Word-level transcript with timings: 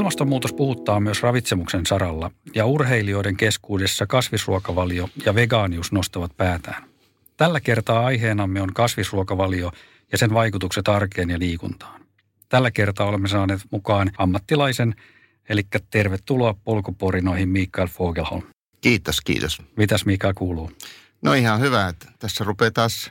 Ilmastonmuutos 0.00 0.52
puhuttaa 0.52 1.00
myös 1.00 1.22
ravitsemuksen 1.22 1.86
saralla 1.86 2.30
ja 2.54 2.66
urheilijoiden 2.66 3.36
keskuudessa 3.36 4.06
kasvisruokavalio 4.06 5.08
ja 5.26 5.34
vegaanius 5.34 5.92
nostavat 5.92 6.36
päätään. 6.36 6.84
Tällä 7.36 7.60
kertaa 7.60 8.06
aiheenamme 8.06 8.62
on 8.62 8.74
kasvisruokavalio 8.74 9.72
ja 10.12 10.18
sen 10.18 10.34
vaikutukset 10.34 10.88
arkeen 10.88 11.30
ja 11.30 11.38
liikuntaan. 11.38 12.00
Tällä 12.48 12.70
kertaa 12.70 13.06
olemme 13.06 13.28
saaneet 13.28 13.60
mukaan 13.70 14.10
ammattilaisen, 14.18 14.94
eli 15.48 15.62
tervetuloa 15.90 16.54
polkuporinoihin 16.64 17.48
Mikael 17.48 17.88
Fogelholm. 17.88 18.42
Kiitos, 18.80 19.20
kiitos. 19.20 19.62
Mitäs 19.76 20.06
Mikael 20.06 20.34
kuuluu? 20.34 20.70
No 21.22 21.34
ihan 21.34 21.60
hyvä, 21.60 21.88
että 21.88 22.06
tässä 22.18 22.44
rupeaa 22.44 22.70
taas 22.70 23.10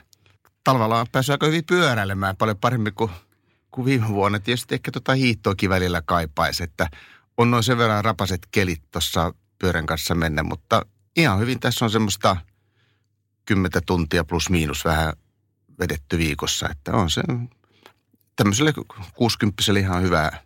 talvella 0.64 1.06
päässyt 1.12 1.32
aika 1.32 1.46
hyvin 1.46 1.64
pyöräilemään 1.66 2.36
paljon 2.36 2.58
paremmin 2.58 2.94
kuin, 2.94 3.10
kuin 3.70 3.84
viime 3.84 4.08
vuonna. 4.08 4.38
Tietysti 4.38 4.74
ehkä 4.74 4.90
tota 4.90 5.14
hiihtoakin 5.14 5.70
välillä 5.70 6.02
kaipaisi, 6.02 6.62
että 6.62 6.88
on 7.36 7.50
noin 7.50 7.64
sen 7.64 7.78
verran 7.78 8.04
rapaset 8.04 8.48
kelit 8.50 8.82
tuossa 8.90 9.34
pyörän 9.58 9.86
kanssa 9.86 10.14
mennä, 10.14 10.42
mutta 10.42 10.86
ihan 11.16 11.40
hyvin 11.40 11.60
tässä 11.60 11.84
on 11.84 11.90
semmoista 11.90 12.36
kymmentä 13.44 13.80
tuntia 13.86 14.24
plus 14.24 14.50
miinus 14.50 14.84
vähän 14.84 15.12
vedetty 15.78 16.18
viikossa, 16.18 16.68
että 16.68 16.92
on 16.92 17.10
se 17.10 17.22
tämmöiselle 18.36 18.72
60 19.14 19.62
ihan 19.78 20.02
hyvää 20.02 20.42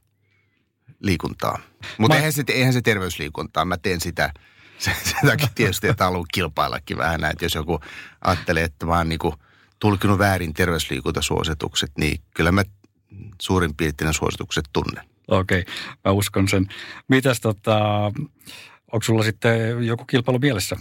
liikuntaa. 1.01 1.59
Mutta 1.99 2.15
Mä... 2.15 2.19
eihän, 2.19 2.33
se, 2.33 2.45
eihän 2.49 2.73
se 2.73 2.83
terveysliikuntaa, 2.83 3.65
mä 3.65 3.77
teen 3.77 4.01
sitä 4.01 4.33
sen, 4.79 4.95
sen 5.05 5.31
takia 5.31 5.49
tietysti, 5.55 5.89
että 5.89 6.05
haluan 6.05 6.25
kilpaillakin 6.35 6.97
vähän 6.99 7.21
näin. 7.21 7.37
Jos 7.41 7.55
joku 7.55 7.81
ajattelee, 8.25 8.65
että 8.65 8.87
mä 8.87 8.97
oon 8.99 9.09
niinku 9.09 9.35
tulkinut 9.79 10.19
väärin 10.19 10.55
terveysliikuntasuositukset, 10.55 11.91
niin 11.99 12.21
kyllä 12.35 12.53
mä 12.53 12.63
suurin 13.43 13.75
piirtein 13.77 14.15
suositukset 14.15 14.65
tunnen. 14.73 15.05
Okei, 15.29 15.61
okay, 15.61 15.75
mä 16.05 16.11
uskon 16.11 16.49
sen. 16.49 16.67
Mitäs 17.09 17.41
tota, 17.41 18.05
onko 18.93 19.03
sulla 19.03 19.23
sitten 19.23 19.87
joku 19.87 20.05
kilpailu 20.05 20.39
mielessä? 20.39 20.77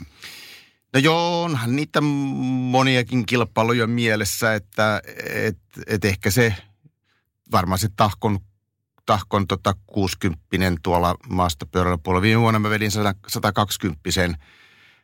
No 0.94 1.00
joo, 1.00 1.44
onhan 1.44 1.75
niitä 1.75 2.02
moniakin 2.02 3.25
kilpailuja 3.25 3.88
mielessä, 3.88 4.53
että 4.53 5.02
et, 5.34 5.58
et 5.88 6.06
ehkä 6.06 6.31
se 6.31 6.56
varmaan 7.52 7.80
se 7.80 7.90
tahkon, 7.95 8.40
tahkon 9.06 9.47
tota 9.47 9.73
60 9.86 10.80
tuolla 10.84 11.16
maastopyörällä 11.30 11.97
puolella. 11.97 12.22
Viime 12.22 12.42
vuonna 12.42 12.59
mä 12.59 12.70
vedin 12.70 12.92
120 13.28 14.00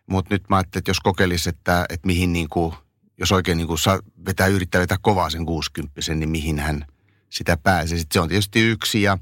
mutta 0.09 0.35
nyt 0.35 0.43
mä 0.49 0.55
ajattelin, 0.55 0.81
että 0.81 0.89
jos 0.89 0.99
kokeilisi, 0.99 1.49
että, 1.49 1.85
että 1.89 2.07
mihin 2.07 2.33
niin 2.33 2.49
kuin, 2.49 2.73
jos 3.17 3.31
oikein 3.31 3.57
niin 3.57 3.67
kuin 3.67 3.79
saa 3.79 3.99
vetää, 4.25 4.47
yrittää 4.47 4.81
vetää 4.81 4.97
kovaa 5.01 5.29
sen 5.29 5.45
60 5.45 6.01
niin 6.15 6.29
mihin 6.29 6.59
hän 6.59 6.85
sitä 7.29 7.57
pääsee. 7.57 7.97
Sitten 7.97 8.13
se 8.13 8.19
on 8.19 8.29
tietysti 8.29 8.59
yksi 8.59 9.01
ja 9.01 9.17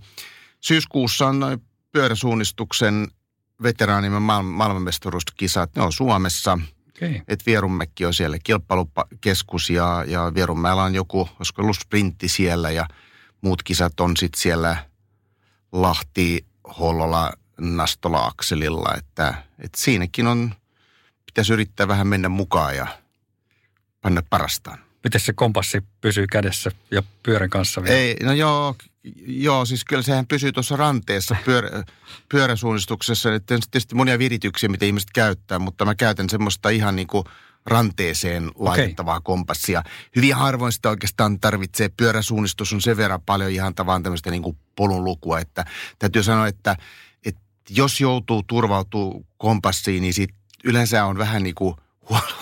syyskuussa 0.61 1.27
on 1.27 1.39
noin 1.39 1.61
pyöräsuunnistuksen 1.91 3.08
veteraanimme 3.64 4.19
maailmanmestaruuskisat. 4.19 5.75
Ne 5.75 5.81
on 5.81 5.94
Suomessa. 5.94 6.59
Okay. 6.97 7.22
Et 7.27 7.45
Vierummekin 7.45 8.08
on 8.08 8.14
siellä 8.14 8.38
kilpailukeskus 8.44 9.69
ja, 9.69 10.03
ja 10.08 10.31
Vierummäellä 10.36 10.83
on 10.83 10.95
joku, 10.95 11.30
olisiko 11.39 11.61
ollut 11.61 11.77
sprintti 11.77 12.27
siellä 12.27 12.72
ja 12.72 12.88
muut 13.41 13.64
kisat 13.64 13.99
on 13.99 14.17
sitten 14.17 14.42
siellä 14.42 14.77
Lahti, 15.71 16.45
Hollola, 16.80 17.33
Nastola, 17.61 18.25
Akselilla. 18.25 18.94
Että, 18.97 19.44
että 19.59 19.81
siinäkin 19.81 20.27
on, 20.27 20.53
pitäisi 21.25 21.53
yrittää 21.53 21.88
vähän 21.88 22.08
mennä 22.08 22.30
mukaan 22.30 22.75
ja 22.75 22.88
panna 24.02 24.23
parastaan. 24.30 24.86
Miten 25.08 25.22
se 25.22 25.33
kompassi 25.33 25.83
pysyy 26.02 26.27
kädessä 26.27 26.72
ja 26.91 27.03
pyörän 27.23 27.50
kanssa 27.50 27.83
vielä? 27.83 27.95
Ei, 27.95 28.15
no 28.23 28.33
joo, 28.33 28.76
joo, 29.27 29.65
siis 29.65 29.86
kyllä 29.86 30.02
sehän 30.02 30.27
pysyy 30.27 30.52
tuossa 30.52 30.76
ranteessa 30.76 31.36
pyörä, 31.45 31.83
pyöräsuunnistuksessa. 32.30 33.36
Että 33.36 33.55
on 33.55 33.61
tietysti 33.71 33.95
monia 33.95 34.20
virityksiä, 34.20 34.70
mitä 34.70 34.86
ihmiset 34.86 35.09
käyttää, 35.14 35.59
mutta 35.59 35.86
mä 35.86 35.95
käytän 35.95 36.30
semmoista 36.30 36.70
ihan 36.70 36.95
niin 36.95 37.08
kuin 37.08 37.23
ranteeseen 37.65 38.52
laitettavaa 38.55 39.15
okay. 39.15 39.23
kompassia. 39.23 39.83
Hyvin 40.15 40.36
harvoin 40.36 40.71
sitä 40.71 40.89
oikeastaan 40.89 41.39
tarvitsee. 41.39 41.89
Pyöräsuunnistus 41.98 42.73
on 42.73 42.81
sen 42.81 42.98
verran 42.98 43.21
paljon 43.21 43.52
ihan 43.52 43.76
tavan 43.76 44.04
tämmöistä 44.04 44.31
niin 44.31 44.43
kuin 44.43 44.58
polun 44.76 45.04
lukua, 45.04 45.39
että 45.39 45.65
täytyy 45.99 46.23
sanoa, 46.23 46.48
että, 46.48 46.76
että 47.26 47.42
jos 47.70 48.02
joutuu 48.02 48.43
turvautuu 48.43 49.26
kompassiin, 49.37 50.02
niin 50.02 50.14
sit 50.14 50.33
yleensä 50.64 51.05
on 51.05 51.17
vähän 51.17 51.43
niin 51.43 51.55
kuin 51.55 51.76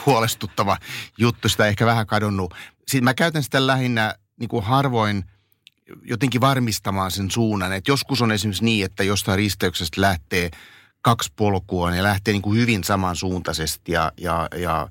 huolestuttava 0.05 0.77
juttu, 1.17 1.49
sitä 1.49 1.67
ehkä 1.67 1.85
vähän 1.85 2.07
kadonnut. 2.07 2.53
Sitten 2.87 3.03
mä 3.03 3.13
käytän 3.13 3.43
sitä 3.43 3.67
lähinnä 3.67 4.15
niin 4.39 4.49
kuin 4.49 4.63
harvoin 4.63 5.23
jotenkin 6.03 6.41
varmistamaan 6.41 7.11
sen 7.11 7.31
suunnan. 7.31 7.73
Et 7.73 7.87
joskus 7.87 8.21
on 8.21 8.31
esimerkiksi 8.31 8.65
niin, 8.65 8.85
että 8.85 9.03
jostain 9.03 9.37
risteyksestä 9.37 10.01
lähtee 10.01 10.51
kaksi 11.01 11.33
polkua 11.35 11.95
ja 11.95 12.03
lähtee 12.03 12.31
niin 12.31 12.41
kuin 12.41 12.59
hyvin 12.59 12.83
samansuuntaisesti 12.83 13.91
ja, 13.91 14.11
ja, 14.17 14.47
ja 14.55 14.87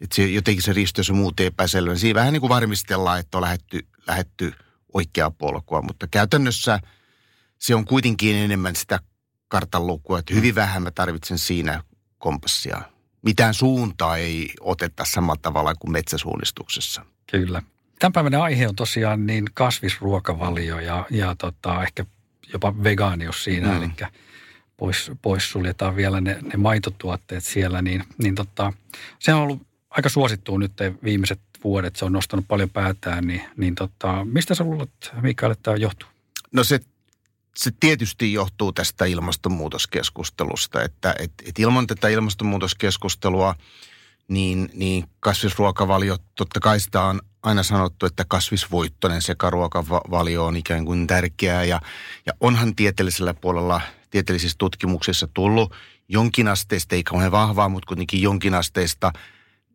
että 0.00 0.16
se, 0.16 0.26
jotenkin 0.26 0.62
se 0.62 0.72
risteys 0.72 1.10
on 1.10 1.16
muuten 1.16 1.46
epäselvä. 1.46 1.90
Niin 1.90 1.98
siinä 1.98 2.20
vähän 2.20 2.32
niin 2.32 2.40
kuin 2.40 2.48
varmistellaan, 2.48 3.20
että 3.20 3.38
on 3.38 3.42
lähetty, 3.42 3.86
lähetty 4.06 4.52
oikeaa 4.94 5.30
polkua, 5.30 5.82
mutta 5.82 6.06
käytännössä 6.06 6.80
se 7.58 7.74
on 7.74 7.84
kuitenkin 7.84 8.36
enemmän 8.36 8.76
sitä 8.76 9.00
kartan 9.48 9.86
lukua, 9.86 10.18
että 10.18 10.34
hyvin 10.34 10.54
vähän 10.54 10.82
mä 10.82 10.90
tarvitsen 10.90 11.38
siinä 11.38 11.82
kompassia 12.18 12.93
mitään 13.24 13.54
suuntaa 13.54 14.16
ei 14.16 14.50
oteta 14.60 15.04
samalla 15.04 15.40
tavalla 15.42 15.74
kuin 15.74 15.92
metsäsuunnistuksessa. 15.92 17.04
Kyllä. 17.30 17.62
Tämän 17.98 18.12
päivän 18.12 18.34
aihe 18.34 18.68
on 18.68 18.76
tosiaan 18.76 19.26
niin 19.26 19.44
kasvisruokavalio 19.54 20.78
ja, 20.78 21.06
ja 21.10 21.36
tota, 21.38 21.82
ehkä 21.82 22.06
jopa 22.52 22.82
vegaanius 22.82 23.44
siinä, 23.44 23.68
mm. 23.68 23.76
eli 23.76 23.90
pois, 24.76 25.10
pois 25.22 25.50
suljetaan 25.50 25.96
vielä 25.96 26.20
ne, 26.20 26.38
ne 26.42 26.56
maitotuotteet 26.56 27.44
siellä, 27.44 27.82
niin, 27.82 28.04
niin 28.18 28.34
tota, 28.34 28.72
se 29.18 29.34
on 29.34 29.40
ollut 29.40 29.66
aika 29.90 30.08
suosittua 30.08 30.58
nyt 30.58 30.72
viimeiset 31.04 31.40
vuodet, 31.64 31.96
se 31.96 32.04
on 32.04 32.12
nostanut 32.12 32.44
paljon 32.48 32.70
päätään, 32.70 33.26
niin, 33.26 33.42
niin 33.56 33.74
tota, 33.74 34.24
mistä 34.24 34.54
sä 34.54 34.64
luulet, 34.64 35.12
Mikael, 35.22 35.52
että 35.52 35.62
tämä 35.62 35.76
johtuu? 35.76 36.08
No 36.52 36.64
se 36.64 36.80
se 37.58 37.70
tietysti 37.80 38.32
johtuu 38.32 38.72
tästä 38.72 39.04
ilmastonmuutoskeskustelusta, 39.04 40.82
että 40.82 41.14
et, 41.18 41.32
et 41.46 41.58
ilman 41.58 41.86
tätä 41.86 42.08
ilmastonmuutoskeskustelua 42.08 43.54
niin, 44.28 44.70
niin 44.74 45.04
kasvisruokavalio, 45.20 46.16
totta 46.34 46.60
kai 46.60 46.80
sitä 46.80 47.02
on 47.02 47.20
aina 47.42 47.62
sanottu, 47.62 48.06
että 48.06 48.24
kasvisvoittoinen 48.28 49.22
sekaruokavalio 49.22 50.46
on 50.46 50.56
ikään 50.56 50.84
kuin 50.84 51.06
tärkeää 51.06 51.64
ja, 51.64 51.80
ja 52.26 52.32
onhan 52.40 52.76
tieteellisellä 52.76 53.34
puolella 53.34 53.80
tieteellisissä 54.10 54.56
tutkimuksissa 54.58 55.28
tullut 55.34 55.74
jonkinasteista, 56.08 56.94
ei 56.94 57.02
kauhean 57.02 57.32
vahvaa, 57.32 57.68
mutta 57.68 57.86
kuitenkin 57.86 58.22
jonkinasteista 58.22 59.12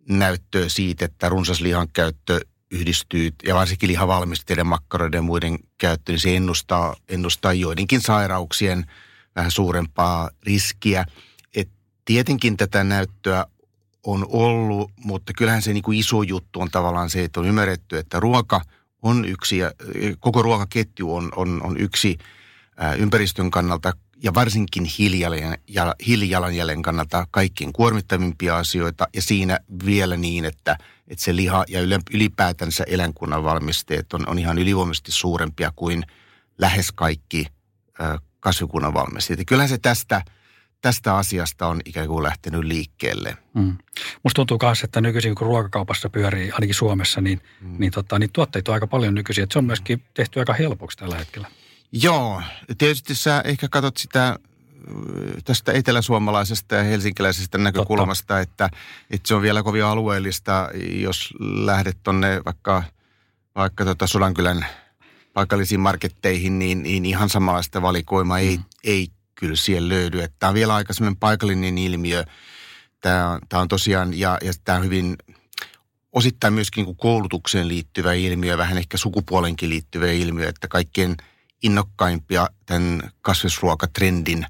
näyttöä 0.10 0.70
siitä, 0.70 1.06
että 1.06 1.30
runsaslihan 1.30 1.88
käyttö 1.94 2.40
yhdistyy, 2.72 3.32
ja 3.44 3.56
varsinkin 3.56 3.90
lihavalmisteiden, 3.90 4.68
makkaroiden 4.68 5.18
ja 5.18 5.22
muiden 5.22 5.60
käyttö, 5.78 6.12
niin 6.12 6.20
se 6.20 6.36
ennustaa, 6.36 6.96
ennustaa 7.10 7.54
joidenkin 7.54 8.02
sairauksien 8.02 8.86
vähän 9.36 9.52
suurempaa 9.52 10.30
riskiä. 10.44 11.06
Et 11.56 11.70
tietenkin 12.06 12.58
tätä 12.58 12.84
näyttöä 12.84 13.46
on 14.04 14.26
ollut, 14.30 14.92
mutta 14.98 15.34
kyllähän 15.38 15.62
se 15.62 15.74
niin 15.74 15.84
kuin 15.84 16.00
iso 16.00 16.24
juttu 16.24 16.62
on 16.62 16.72
tavallaan 16.72 17.10
se, 17.10 17.24
että 17.24 17.40
on 17.40 17.46
ymmärretty, 17.46 17.98
että 17.98 18.20
ruoka 18.20 18.62
on 19.02 19.26
yksi, 19.26 19.58
ja 19.58 19.72
koko 20.20 20.42
ruokaketju 20.42 21.16
on, 21.16 21.32
on, 21.36 21.62
on 21.64 21.78
yksi 21.78 22.18
ympäristön 22.98 23.52
kannalta 23.52 23.94
ja 24.24 24.34
varsinkin 24.34 24.86
hiilijalanjäljen 26.08 26.82
kannalta 26.82 27.28
kaikkein 27.32 27.74
kuormittavimpia 27.74 28.58
asioita 28.58 29.08
ja 29.16 29.22
siinä 29.22 29.60
vielä 29.86 30.18
niin, 30.18 30.46
että, 30.46 30.78
että 31.10 31.24
se 31.24 31.36
liha 31.36 31.66
ja 31.68 31.80
ylipäätänsä 32.14 32.84
eläinkunnan 32.88 33.44
valmisteet 33.44 34.14
on, 34.14 34.30
on 34.30 34.40
ihan 34.40 34.58
ylivoimaisesti 34.58 35.12
suurempia 35.12 35.72
kuin 35.76 36.04
lähes 36.58 36.92
kaikki 36.92 37.46
kasvikunnan 38.40 38.94
valmisteet. 38.94 39.40
Ja 39.40 39.46
kyllähän 39.46 39.70
se 39.70 39.78
tästä, 39.78 40.22
tästä 40.82 41.16
asiasta 41.16 41.68
on 41.68 41.82
ikään 41.86 42.08
kuin 42.08 42.24
lähtenyt 42.24 42.64
liikkeelle. 42.64 43.38
Mm. 43.54 43.78
Musta 44.24 44.36
tuntuu 44.36 44.60
myös, 44.62 44.84
että 44.84 45.02
nykyisin 45.02 45.36
kun 45.36 45.48
ruokakaupassa 45.48 46.10
pyörii, 46.10 46.52
ainakin 46.52 46.76
Suomessa, 46.76 47.22
niin, 47.22 47.42
mm. 47.62 47.76
niin, 47.80 47.92
tota, 47.92 48.20
niin 48.20 48.30
tuotteita 48.34 48.72
on 48.72 48.74
aika 48.74 48.88
paljon 48.88 49.14
nykyisin. 49.16 49.44
Että 49.44 49.54
se 49.54 49.60
on 49.60 49.66
myöskin 49.66 50.04
tehty 50.14 50.40
aika 50.40 50.54
helpoksi 50.54 50.98
tällä 50.98 51.18
hetkellä. 51.18 51.48
Joo, 51.92 52.42
tietysti 52.78 53.16
sä 53.16 53.42
ehkä 53.46 53.68
katsot 53.70 53.98
sitä 53.98 54.40
tästä 55.46 55.72
eteläsuomalaisesta 55.72 56.76
ja 56.76 56.84
helsinkiläisestä 56.84 57.58
näkökulmasta, 57.58 58.40
että, 58.40 58.70
että 59.12 59.28
se 59.28 59.36
on 59.36 59.42
vielä 59.42 59.64
kovin 59.64 59.84
alueellista, 59.84 60.70
jos 60.92 61.34
lähdet 61.40 61.98
tuonne 62.04 62.42
vaikka, 62.46 62.84
vaikka 63.56 63.86
tota 63.86 64.08
Sodankylän 64.08 64.66
paikallisiin 65.34 65.80
marketteihin, 65.80 66.60
niin, 66.60 66.84
niin 66.84 67.06
ihan 67.06 67.30
samanlaista 67.30 67.82
valikoimaa 67.82 68.40
ei, 68.40 68.58
mm. 68.58 68.64
ei 68.84 69.08
kyllä 69.36 69.56
siellä 69.56 69.90
löydy. 69.90 70.22
Että 70.22 70.36
tämä 70.40 70.48
on 70.48 70.54
vielä 70.56 70.76
aika 70.76 70.94
semmoinen 70.94 71.20
paikallinen 71.20 71.78
ilmiö. 71.78 72.26
Tämä 73.02 73.30
on, 73.30 73.40
tämä 73.50 73.62
on 73.62 73.68
tosiaan, 73.68 74.20
ja, 74.20 74.38
ja 74.42 74.54
tämä 74.64 74.78
on 74.78 74.84
hyvin 74.84 75.18
osittain 76.12 76.54
myöskin 76.54 76.86
niin 76.86 76.96
koulutukseen 76.96 77.68
liittyvä 77.68 78.14
ilmiö, 78.14 78.58
vähän 78.58 78.78
ehkä 78.78 78.98
sukupuolenkin 78.98 79.70
liittyvä 79.70 80.12
ilmiö, 80.12 80.50
että 80.50 80.68
kaikkien– 80.68 81.16
innokkaimpia 81.64 82.50
tämän 82.66 83.12
kasvisruokatrendin 83.22 84.46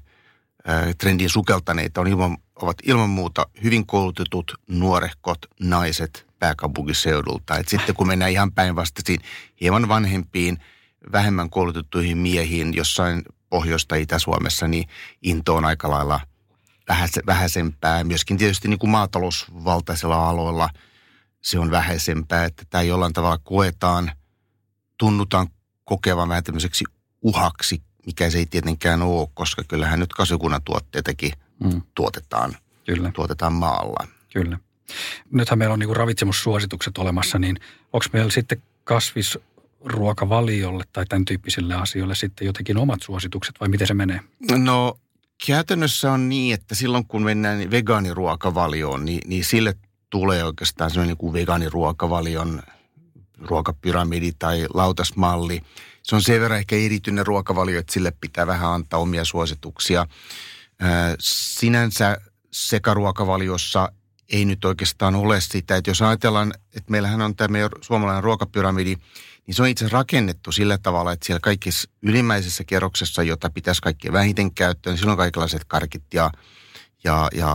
trendin 0.98 1.30
sukeltaneita 1.30 2.00
on 2.00 2.06
ilman, 2.06 2.36
ovat 2.56 2.76
ilman 2.82 3.10
muuta 3.10 3.46
hyvin 3.62 3.86
koulutetut 3.86 4.54
nuorehkot 4.68 5.38
naiset 5.60 6.26
pääkaupunkiseudulta. 6.38 7.56
Et 7.56 7.68
sitten 7.68 7.94
kun 7.94 8.06
mennään 8.06 8.30
ihan 8.30 8.52
päinvastaisiin 8.52 9.20
hieman 9.60 9.88
vanhempiin, 9.88 10.58
vähemmän 11.12 11.50
koulutettuihin 11.50 12.18
miehiin 12.18 12.74
jossain 12.74 13.22
Pohjoista 13.48 13.96
Itä-Suomessa, 13.96 14.68
niin 14.68 14.88
into 15.22 15.54
on 15.54 15.64
aika 15.64 15.90
lailla 15.90 16.20
vähäisempää. 17.26 18.04
Myöskin 18.04 18.38
tietysti 18.38 18.68
niin 18.68 18.78
kuin 18.78 18.90
maatalousvaltaisilla 18.90 20.28
aloilla 20.28 20.70
se 21.42 21.58
on 21.58 21.70
vähäisempää, 21.70 22.44
että 22.44 22.64
tämä 22.70 22.82
jollain 22.82 23.12
tavalla 23.12 23.38
koetaan, 23.38 24.12
tunnutaan 24.98 25.48
kokevan 25.84 26.28
vähän 26.28 26.44
tämmöiseksi 26.44 26.84
uhaksi, 27.22 27.82
mikä 28.10 28.30
se 28.30 28.38
ei 28.38 28.46
tietenkään 28.46 29.02
ole, 29.02 29.28
koska 29.34 29.62
kyllähän 29.68 30.00
nyt 30.00 30.12
kasvikunnan 30.12 30.62
mm. 31.64 31.82
tuotetaan, 31.94 32.56
Kyllä. 32.86 33.10
tuotetaan 33.14 33.52
maalla. 33.52 34.08
Kyllä. 34.32 34.58
Nythän 35.32 35.58
meillä 35.58 35.72
on 35.72 35.78
niin 35.78 35.96
ravitsemussuositukset 35.96 36.98
olemassa, 36.98 37.38
niin 37.38 37.56
onko 37.92 38.06
meillä 38.12 38.30
sitten 38.30 38.62
kasvisruokavaliolle 38.84 40.84
tai 40.92 41.06
tämän 41.06 41.24
tyyppisille 41.24 41.74
asioille 41.74 42.14
sitten 42.14 42.46
jotenkin 42.46 42.78
omat 42.78 43.02
suositukset 43.02 43.60
vai 43.60 43.68
miten 43.68 43.86
se 43.86 43.94
menee? 43.94 44.20
No 44.56 44.98
käytännössä 45.46 46.12
on 46.12 46.28
niin, 46.28 46.54
että 46.54 46.74
silloin 46.74 47.06
kun 47.06 47.22
mennään 47.22 47.70
vegaaniruokavalioon, 47.70 49.04
niin, 49.04 49.20
niin 49.26 49.44
sille 49.44 49.74
tulee 50.10 50.44
oikeastaan 50.44 50.90
sellainen 50.90 51.08
niin 51.08 51.18
kuin 51.18 51.32
vegaaniruokavalion 51.32 52.62
ruokapyramidi 53.38 54.32
tai 54.38 54.66
lautasmalli. 54.74 55.62
Se 56.10 56.16
on 56.16 56.22
sen 56.22 56.40
verran 56.40 56.58
ehkä 56.58 56.76
erityinen 56.76 57.26
ruokavalio, 57.26 57.80
että 57.80 57.92
sille 57.92 58.12
pitää 58.20 58.46
vähän 58.46 58.70
antaa 58.70 59.00
omia 59.00 59.24
suosituksia. 59.24 60.06
Sinänsä 61.18 62.20
sekaruokavaliossa 62.50 63.92
ei 64.28 64.44
nyt 64.44 64.64
oikeastaan 64.64 65.14
ole 65.14 65.40
sitä, 65.40 65.76
että 65.76 65.90
jos 65.90 66.02
ajatellaan, 66.02 66.54
että 66.76 66.90
meillähän 66.90 67.20
on 67.20 67.36
tämä 67.36 67.48
meidän 67.48 67.70
suomalainen 67.80 68.24
ruokapyramidi, 68.24 68.96
niin 69.46 69.54
se 69.54 69.62
on 69.62 69.68
itse 69.68 69.88
rakennettu 69.88 70.52
sillä 70.52 70.78
tavalla, 70.78 71.12
että 71.12 71.26
siellä 71.26 71.40
kaikissa 71.40 71.90
ylimmäisessä 72.02 72.64
kerroksessa, 72.64 73.22
jota 73.22 73.50
pitäisi 73.50 73.82
kaikki 73.82 74.12
vähiten 74.12 74.54
käyttöön, 74.54 74.94
niin 74.94 74.98
silloin 74.98 75.18
kaikenlaiset 75.18 75.64
karkit 75.64 76.14
ja, 76.14 76.30
ja, 77.04 77.28
ja 77.34 77.54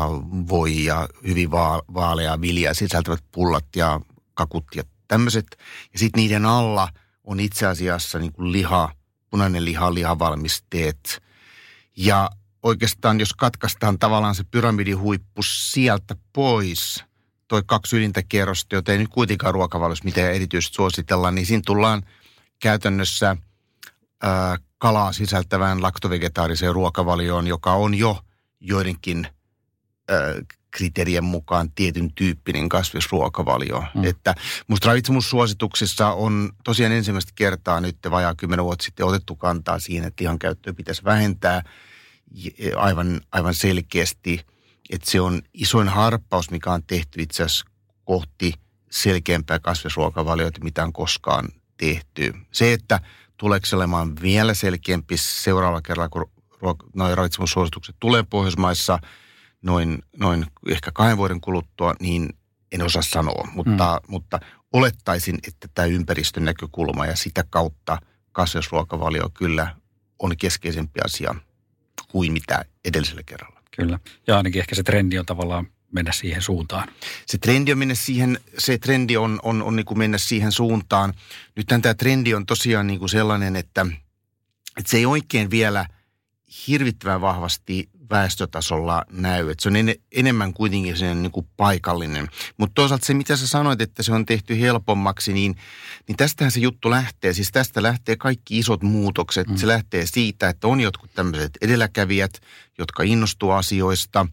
voi 0.50 0.86
ja 0.86 1.10
hyvin 1.28 1.51
vaalea 1.94 2.42
vilja 2.42 2.74
sisältävät 2.74 3.24
pullat 3.31 3.66
ja 3.75 4.01
kakut 4.34 4.66
ja 4.75 4.84
tämmöiset. 5.08 5.46
Ja 5.94 6.00
sitten 6.00 6.22
niiden 6.22 6.46
alla 6.46 6.90
on 7.25 7.39
itse 7.39 7.66
asiassa 7.66 8.19
niin 8.19 8.33
kuin 8.33 8.51
liha, 8.51 8.92
punainen 9.30 9.66
liha, 9.66 9.94
lihavalmisteet. 9.94 11.24
Ja 11.98 12.30
oikeastaan, 12.63 13.19
jos 13.19 13.33
katkaistaan 13.33 14.00
tavallaan 14.00 14.36
se 14.36 14.44
pyramidihuippu 14.44 15.44
sieltä 15.44 16.16
pois, 16.33 17.04
toi 17.48 17.63
kaksi 17.66 17.98
ylintä 17.98 18.24
kerrosta, 18.30 18.75
jota 18.75 18.92
ei 18.92 18.98
nyt 18.98 19.07
kuitenkaan 19.07 19.54
ruokavaliossa 19.54 20.06
mitään 20.06 20.33
erityisesti 20.33 20.75
suositella, 20.75 21.31
niin 21.31 21.45
siinä 21.45 21.63
tullaan 21.66 22.04
käytännössä 22.60 23.38
ää, 24.24 24.57
kalaa 24.77 25.13
sisältävään 25.13 25.81
laktovegetaariseen 25.81 26.74
ruokavalioon, 26.74 27.48
joka 27.48 27.74
on 27.74 27.95
jo 27.95 28.19
joidenkin 28.60 29.27
ää, 30.10 30.18
kriteerien 30.75 31.24
mukaan 31.24 31.72
tietyn 31.72 32.13
tyyppinen 32.13 32.69
kasvisruokavalio. 32.69 33.83
Mm. 33.95 34.04
Että 34.04 34.36
musta 34.68 34.88
ravitsemussuosituksissa 34.88 36.12
on 36.12 36.51
tosiaan 36.63 36.94
ensimmäistä 36.94 37.31
kertaa 37.36 37.81
nyt 37.81 37.98
vajaa 38.12 38.36
kymmenen 38.36 38.66
vuotta 38.66 38.86
sitten 38.86 39.06
otettu 39.06 39.36
kantaa 39.36 39.80
siihen, 39.80 40.06
että 40.06 40.24
ihan 40.24 40.39
käyttöä 40.39 40.74
pitäisi 40.74 41.04
vähentää– 41.04 41.63
aivan, 42.75 43.22
aivan 43.31 43.54
selkeästi, 43.54 44.45
että 44.89 45.12
se 45.12 45.22
on 45.22 45.42
isoin 45.54 45.88
harppaus, 45.88 46.51
mikä 46.51 46.72
on 46.72 46.83
tehty 46.83 47.22
itse 47.22 47.44
asiassa 47.44 47.66
kohti 48.04 48.54
selkeämpää 48.92 49.60
kasvisruokavaliota, 49.60 50.63
mitä 50.63 50.83
on 50.83 50.94
koskaan 50.94 51.48
tehty. 51.77 52.33
Se, 52.51 52.74
että 52.74 53.00
tuleeko 53.38 53.66
se 53.66 53.75
olemaan 53.75 54.16
vielä 54.22 54.54
selkeämpi 54.54 55.18
seuraavalla 55.18 55.81
kerralla, 55.81 56.10
kun 56.10 56.30
noin 56.95 57.18
ravitsemussuositukset 57.18 57.95
tulee 58.00 58.24
Pohjoismaissa 58.24 59.00
noin, 59.65 60.00
noin 60.17 60.45
ehkä 60.67 60.91
kahden 60.91 61.17
vuoden 61.17 61.41
kuluttua, 61.41 61.95
niin 62.00 62.29
en 62.71 62.81
osaa 62.81 63.01
sanoa, 63.01 63.47
mutta, 63.53 64.01
mm. 64.03 64.12
mutta 64.12 64.39
olettaisin, 64.73 65.38
että 65.47 65.67
tämä 65.73 65.85
ympäristön 65.85 66.45
näkökulma 66.45 67.06
ja 67.06 67.15
sitä 67.15 67.44
kautta 67.50 67.97
kasvisruokavalio 68.31 69.29
kyllä 69.33 69.75
on 70.19 70.38
keskeisempi 70.38 71.00
asia 71.06 71.35
kuin 72.07 72.33
mitä 72.33 72.65
edellisellä 72.85 73.23
kerralla. 73.25 73.62
Kyllä. 73.77 74.00
Ja 74.27 74.38
ainakin 74.38 74.59
ehkä 74.59 74.75
se 74.75 74.83
trendi 74.83 75.19
on 75.19 75.25
tavallaan 75.25 75.67
mennä 75.91 76.12
siihen 76.12 76.41
suuntaan. 76.41 76.88
Se 77.25 77.38
trendi 77.38 77.71
on 77.71 77.77
mennä 77.77 77.95
siihen, 77.95 78.39
se 78.57 78.77
trendi 78.77 79.17
on, 79.17 79.39
on, 79.44 79.63
on 79.63 79.75
niin 79.75 79.85
kuin 79.85 79.97
mennä 79.97 80.17
siihen 80.17 80.51
suuntaan. 80.51 81.13
Nyt 81.56 81.67
tämä 81.67 81.94
trendi 81.94 82.33
on 82.33 82.45
tosiaan 82.45 82.88
niin 82.88 83.00
kuin 83.00 83.09
sellainen, 83.09 83.56
että, 83.56 83.85
että 84.77 84.91
se 84.91 84.97
ei 84.97 85.06
oikein 85.06 85.50
vielä 85.50 85.85
hirvittävän 86.67 87.21
vahvasti 87.21 87.89
väestötasolla 88.10 89.04
näy. 89.12 89.50
Että 89.50 89.63
se 89.63 89.69
on 89.69 89.75
en, 89.75 89.96
enemmän 90.12 90.54
kuitenkin 90.54 90.98
sen 90.98 91.22
niin 91.22 91.31
kuin 91.31 91.48
paikallinen. 91.57 92.28
Mutta 92.57 92.74
toisaalta 92.74 93.06
se, 93.06 93.13
mitä 93.13 93.38
sä 93.38 93.48
sanoit, 93.48 93.81
että 93.81 94.04
se 94.04 94.13
on 94.13 94.25
tehty 94.25 94.60
helpommaksi, 94.60 95.34
niin, 95.34 95.56
niin 96.07 96.18
tästähän 96.18 96.52
se 96.52 96.60
juttu 96.60 96.90
lähtee. 96.90 97.34
Siis 97.34 97.52
tästä 97.52 97.84
lähtee 97.84 98.16
kaikki 98.16 98.57
isot 98.57 98.84
muutokset. 98.84 99.48
Mm. 99.48 99.56
Se 99.56 99.68
lähtee 99.68 100.06
siitä, 100.06 100.50
että 100.50 100.68
on 100.68 100.81
jotkut 100.81 101.13
tämmöiset 101.13 101.57
edelläkävijät, 101.62 102.42
jotka 102.78 103.04
innostuu 103.04 103.52
asioista. 103.52 104.28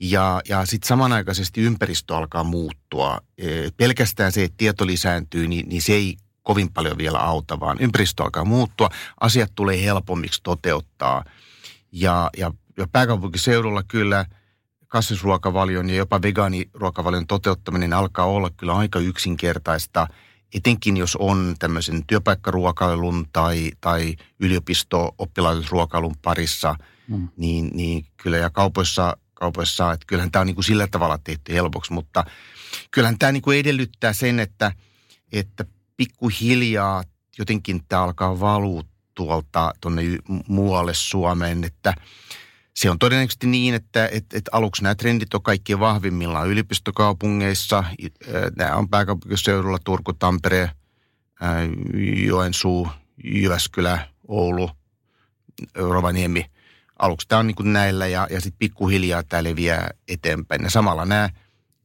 Ja, 0.00 0.40
ja 0.48 0.66
sitten 0.66 0.88
samanaikaisesti 0.88 1.60
ympäristö 1.60 2.16
alkaa 2.16 2.44
muuttua. 2.44 3.20
E, 3.38 3.70
pelkästään 3.76 4.32
se, 4.32 4.44
että 4.44 4.56
tieto 4.56 4.86
lisääntyy, 4.86 5.48
niin, 5.48 5.68
niin 5.68 5.82
se 5.82 5.92
ei 5.92 6.16
kovin 6.42 6.72
paljon 6.72 6.98
vielä 6.98 7.18
auta, 7.18 7.60
vaan 7.60 7.76
ympäristö 7.80 8.22
alkaa 8.22 8.44
muuttua. 8.44 8.88
Asiat 9.20 9.52
tulee 9.54 9.84
helpommiksi 9.84 10.40
toteuttaa. 10.42 11.24
Ja, 11.92 12.30
ja 12.36 12.52
ja 12.76 12.86
pääkaupunkiseudulla 12.92 13.82
kyllä 13.82 14.26
kasvisruokavalion 14.88 15.90
ja 15.90 15.96
jopa 15.96 16.22
vegaaniruokavalion 16.22 17.26
toteuttaminen 17.26 17.92
alkaa 17.92 18.26
olla 18.26 18.50
kyllä 18.50 18.76
aika 18.76 18.98
yksinkertaista, 18.98 20.08
etenkin 20.54 20.96
jos 20.96 21.16
on 21.16 21.54
tämmöisen 21.58 22.06
työpaikkaruokailun 22.06 23.26
tai, 23.32 23.70
tai 23.80 24.16
yliopisto-oppilaitosruokailun 24.40 26.16
parissa, 26.22 26.76
mm. 27.08 27.28
niin, 27.36 27.70
niin 27.74 28.06
kyllä 28.16 28.36
ja 28.36 28.50
kaupoissa, 28.50 29.16
kaupoissa 29.34 29.92
että 29.92 30.06
kyllähän 30.06 30.30
tämä 30.30 30.40
on 30.40 30.46
niin 30.46 30.54
kuin 30.54 30.64
sillä 30.64 30.86
tavalla 30.86 31.18
tehty 31.24 31.52
helpoksi, 31.52 31.92
mutta 31.92 32.24
kyllähän 32.90 33.18
tämä 33.18 33.32
niin 33.32 33.42
kuin 33.42 33.58
edellyttää 33.58 34.12
sen, 34.12 34.40
että, 34.40 34.72
että 35.32 35.64
pikkuhiljaa 35.96 37.04
jotenkin 37.38 37.82
tämä 37.88 38.02
alkaa 38.02 38.40
valua 38.40 38.82
tuolta 39.14 39.72
tuonne 39.80 40.02
muualle 40.48 40.94
Suomeen, 40.94 41.64
että 41.64 41.94
se 42.74 42.90
on 42.90 42.98
todennäköisesti 42.98 43.46
niin, 43.46 43.74
että, 43.74 44.06
että, 44.12 44.38
että 44.38 44.50
aluksi 44.52 44.82
nämä 44.82 44.94
trendit 44.94 45.34
on 45.34 45.42
kaikkien 45.42 45.80
vahvimmillaan 45.80 46.48
yliopistokaupungeissa. 46.48 47.84
Nämä 48.56 48.76
on 48.76 48.88
pääkaupunkiseudulla 48.88 49.78
Turku, 49.84 50.12
Tampere, 50.12 50.70
Joensuu, 52.26 52.88
Jyväskylä, 53.24 54.08
Oulu, 54.28 54.70
Rovaniemi. 55.74 56.50
Aluksi 56.98 57.28
tämä 57.28 57.38
on 57.38 57.46
niin 57.46 57.54
kuin 57.54 57.72
näillä 57.72 58.06
ja, 58.06 58.26
ja 58.30 58.40
sitten 58.40 58.58
pikkuhiljaa 58.58 59.22
tämä 59.22 59.44
leviää 59.44 59.90
eteenpäin. 60.08 60.62
Ja 60.62 60.70
samalla 60.70 61.04
nämä 61.04 61.30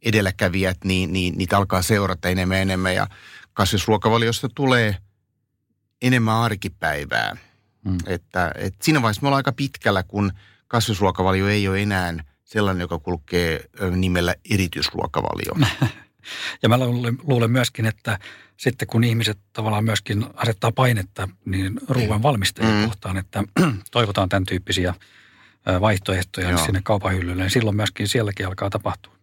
edelläkävijät, 0.02 0.78
niin, 0.84 1.14
niin 1.14 1.38
niitä 1.38 1.58
alkaa 1.58 1.82
seurata 1.82 2.30
enemmän 2.30 2.58
ja 2.58 2.62
enemmän 2.62 2.96
ja 2.96 3.08
kasvisruokavaliosta 3.54 4.50
tulee 4.56 4.98
enemmän 6.02 6.36
arkipäivää. 6.36 7.38
Mm. 7.86 7.98
Että, 8.06 8.52
että 8.56 8.86
siinä 8.86 9.02
vaiheessa 9.02 9.22
me 9.22 9.28
ollaan 9.28 9.40
aika 9.40 9.52
pitkällä, 9.52 10.04
kun– 10.04 10.32
kasvisruokavalio 10.68 11.48
ei 11.48 11.68
ole 11.68 11.82
enää 11.82 12.14
sellainen, 12.44 12.82
joka 12.82 13.00
kulkee 13.00 13.70
nimellä 13.96 14.36
erityisruokavalio. 14.52 15.54
Ja 16.64 16.70
mä 16.70 16.80
luulen 17.24 17.52
myöskin, 17.52 17.86
että 17.86 18.20
sitten 18.58 18.88
kun 18.88 19.04
ihmiset 19.04 19.40
tavallaan 19.54 19.84
myöskin 19.84 20.26
asettaa 20.34 20.72
painetta 20.72 21.30
niin 21.46 21.80
ruoan 21.90 22.24
valmistajien 22.24 22.76
mm. 22.76 22.86
kohtaan, 22.86 23.18
että 23.18 23.44
toivotaan 23.92 24.30
tämän 24.30 24.46
tyyppisiä 24.46 24.94
vaihtoehtoja 25.82 26.50
Joo. 26.50 26.66
sinne 26.66 26.82
kaupan 26.84 27.14
hyllylle, 27.14 27.44
niin 27.44 27.52
silloin 27.52 27.76
myöskin 27.76 28.08
sielläkin 28.08 28.48
alkaa 28.48 28.70
tapahtua. 28.70 29.14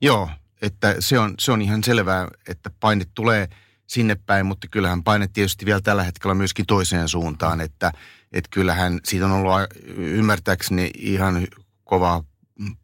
Joo, 0.00 0.30
että 0.62 0.96
se 0.98 1.18
on, 1.18 1.34
se 1.38 1.52
on 1.52 1.62
ihan 1.62 1.84
selvää, 1.84 2.28
että 2.48 2.70
paine 2.80 3.04
tulee 3.14 3.48
sinne 3.86 4.16
päin, 4.26 4.46
mutta 4.46 4.68
kyllähän 4.70 5.04
paine 5.04 5.28
tietysti 5.32 5.66
vielä 5.66 5.80
tällä 5.80 6.02
hetkellä 6.02 6.34
myöskin 6.34 6.66
toiseen 6.66 7.08
suuntaan, 7.08 7.60
että– 7.60 7.92
että 8.32 8.48
kyllähän 8.50 9.00
siitä 9.04 9.26
on 9.26 9.32
ollut 9.32 9.52
ymmärtääkseni 9.96 10.90
ihan 10.94 11.46
kovaa 11.84 12.24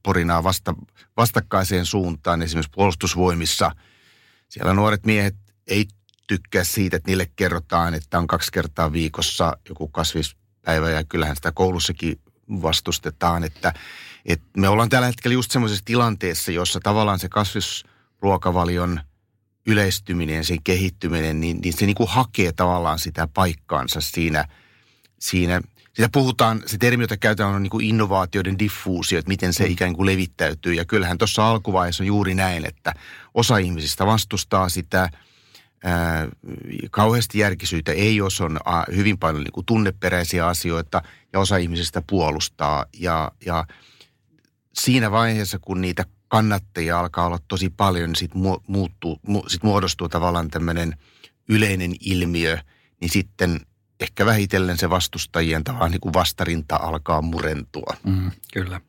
porinaa 0.03 0.45
vasta, 0.45 0.75
vastakkaiseen 1.17 1.87
suuntaan, 1.87 2.43
esimerkiksi 2.43 2.71
puolustusvoimissa. 2.75 3.71
Siellä 4.49 4.75
nuoret 4.75 5.07
miehet 5.07 5.37
ei 5.67 5.87
tykkää 6.27 6.65
siitä, 6.65 6.97
että 6.97 7.11
niille 7.11 7.31
kerrotaan, 7.37 7.95
että 7.95 8.19
on 8.19 8.27
kaksi 8.27 8.53
kertaa 8.53 8.93
viikossa 8.93 9.57
joku 9.69 9.89
kasvispäivä 9.89 10.91
ja 10.91 11.05
kyllähän 11.05 11.37
sitä 11.37 11.53
koulussakin 11.53 12.21
vastustetaan, 12.51 13.45
että, 13.45 13.75
että 14.25 14.47
me 14.57 14.69
ollaan 14.69 14.89
tällä 14.89 15.07
hetkellä 15.07 15.35
just 15.35 15.51
semmoisessa 15.51 15.85
tilanteessa, 15.85 16.53
jossa 16.53 16.81
tavallaan 16.81 17.19
se 17.19 17.29
kasvisruokavalion 17.29 19.01
yleistyminen 19.67 20.45
sen 20.45 20.63
kehittyminen, 20.63 21.41
niin, 21.41 21.61
niin 21.61 21.73
se 21.73 21.87
niin 21.87 21.97
kuin 21.97 22.09
hakee 22.09 22.53
tavallaan 22.53 22.99
sitä 22.99 23.29
paikkaansa 23.35 24.01
siinä, 24.01 24.45
siinä 25.19 25.61
sitä 25.99 26.09
puhutaan, 26.13 26.63
se 26.67 26.79
termi, 26.79 27.03
jota 27.03 27.17
käytetään 27.17 27.55
on 27.55 27.63
niin 27.63 27.71
kuin 27.71 27.87
innovaatioiden 27.87 28.59
diffuusio, 28.59 29.19
että 29.19 29.29
miten 29.29 29.53
se 29.53 29.65
mm. 29.65 29.71
ikään 29.71 29.93
kuin 29.93 30.07
levittäytyy. 30.07 30.75
Ja 30.75 30.85
kyllähän 30.85 31.19
tuossa 31.19 31.51
alkuvaiheessa 31.51 32.03
on 32.03 32.07
juuri 32.07 32.35
näin, 32.35 32.67
että 32.67 32.95
osa 33.35 33.57
ihmisistä 33.57 34.07
vastustaa 34.07 34.69
sitä, 34.69 35.11
ää, 35.85 36.29
kauheasti 36.91 37.39
järkisyyttä 37.39 37.93
ei, 37.93 38.17
jos 38.17 38.41
on 38.41 38.61
hyvin 38.97 39.19
paljon 39.19 39.45
niin 39.45 39.53
kuin 39.53 39.67
tunneperäisiä 39.67 40.47
asioita 40.47 41.03
ja 41.33 41.41
osa 41.41 41.57
ihmisistä 41.57 42.03
puolustaa. 42.07 42.87
Ja, 42.97 43.33
ja 43.47 43.65
siinä 44.75 45.11
vaiheessa, 45.11 45.59
kun 45.59 45.81
niitä 45.81 46.05
kannattajia 46.29 47.01
alkaa 47.01 47.27
olla 47.27 47.39
tosi 47.49 47.71
paljon, 47.71 48.09
niin 48.09 48.17
sitten 48.17 48.43
muuttuu, 48.67 49.21
mu, 49.27 49.43
sit 49.49 49.63
muodostuu 49.63 50.09
tavallaan 50.09 50.49
tämmöinen 50.49 50.95
yleinen 51.49 51.95
ilmiö, 52.01 52.59
niin 53.01 53.11
sitten 53.11 53.61
ehkä 54.01 54.27
vähitellen 54.27 54.79
se 54.79 54.91
vastustajien 54.91 55.65
tavallaan 55.65 55.91
niin 55.91 56.01
kuin 56.01 56.15
vastarinta 56.15 56.77
alkaa 56.77 57.23
murentua. 57.23 57.97
Mm, 58.07 58.31
kyllä. 58.53 58.81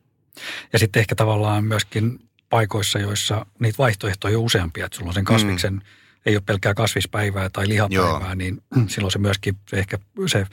Ja 0.72 0.78
sitten 0.78 1.00
ehkä 1.00 1.14
tavallaan 1.14 1.64
myöskin 1.64 2.28
paikoissa, 2.50 2.98
joissa 2.98 3.46
niitä 3.58 3.78
vaihtoehtoja 3.78 4.38
on 4.38 4.44
useampia, 4.44 4.86
että 4.86 4.96
sulla 4.96 5.10
on 5.10 5.14
sen 5.14 5.24
kasviksen, 5.24 5.74
mm. 5.74 5.80
ei 6.26 6.36
ole 6.36 6.42
pelkkää 6.46 6.74
kasvispäivää 6.74 7.50
tai 7.50 7.68
lihapäivää, 7.68 8.20
Joo. 8.20 8.34
niin 8.34 8.62
silloin 8.88 9.12
se 9.12 9.18
myöskin 9.18 9.56
se 9.68 9.76
ehkä 9.76 9.98
se 10.26 10.46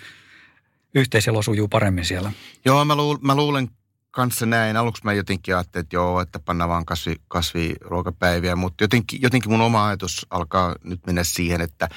yhteiselo 0.96 1.42
sujuu 1.42 1.68
paremmin 1.68 2.06
siellä. 2.06 2.32
Joo, 2.66 2.86
mä, 2.86 2.96
luul, 2.96 3.18
mä 3.22 3.36
luulen 3.36 3.70
kanssa 4.12 4.46
näin. 4.46 4.78
Aluksi 4.78 5.04
mä 5.04 5.14
jotenkin 5.14 5.56
ajattelin, 5.56 5.84
että 5.84 5.96
joo, 5.96 6.22
että 6.22 6.40
panna 6.40 6.68
vaan 6.68 6.86
kasvi, 6.86 7.16
kasviruokapäiviä, 7.28 8.56
mutta 8.56 8.84
jotenkin, 8.84 9.22
jotenkin 9.22 9.52
mun 9.52 9.62
oma 9.62 9.88
ajatus 9.88 10.26
alkaa 10.30 10.76
nyt 10.84 11.06
mennä 11.06 11.24
siihen, 11.24 11.62
että 11.62 11.90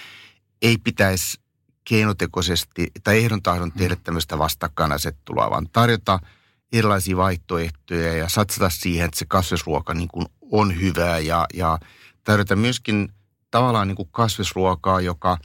ei 0.62 0.78
pitäisi 0.84 1.40
keinotekoisesti 1.84 2.90
tai 3.04 3.18
ehdon 3.18 3.42
tahdon 3.42 3.72
tehdä 3.72 3.94
mm. 3.94 4.00
tämmöistä 4.00 4.38
vastakkainasettelua, 4.38 5.50
vaan 5.50 5.68
tarjota 5.72 6.18
erilaisia 6.72 7.16
vaihtoehtoja 7.16 8.16
ja 8.16 8.28
satsata 8.28 8.70
siihen, 8.70 9.04
että 9.04 9.18
se 9.18 9.24
kasvisruoka 9.28 9.94
niin 9.94 10.08
kuin 10.08 10.26
on 10.52 10.80
hyvää 10.80 11.18
ja, 11.18 11.46
ja 11.54 11.78
tarjota 12.24 12.56
myöskin 12.56 13.08
tavallaan 13.50 13.88
niin 13.88 13.96
kuin 13.96 14.08
kasvisruokaa, 14.12 15.00
joka, 15.00 15.38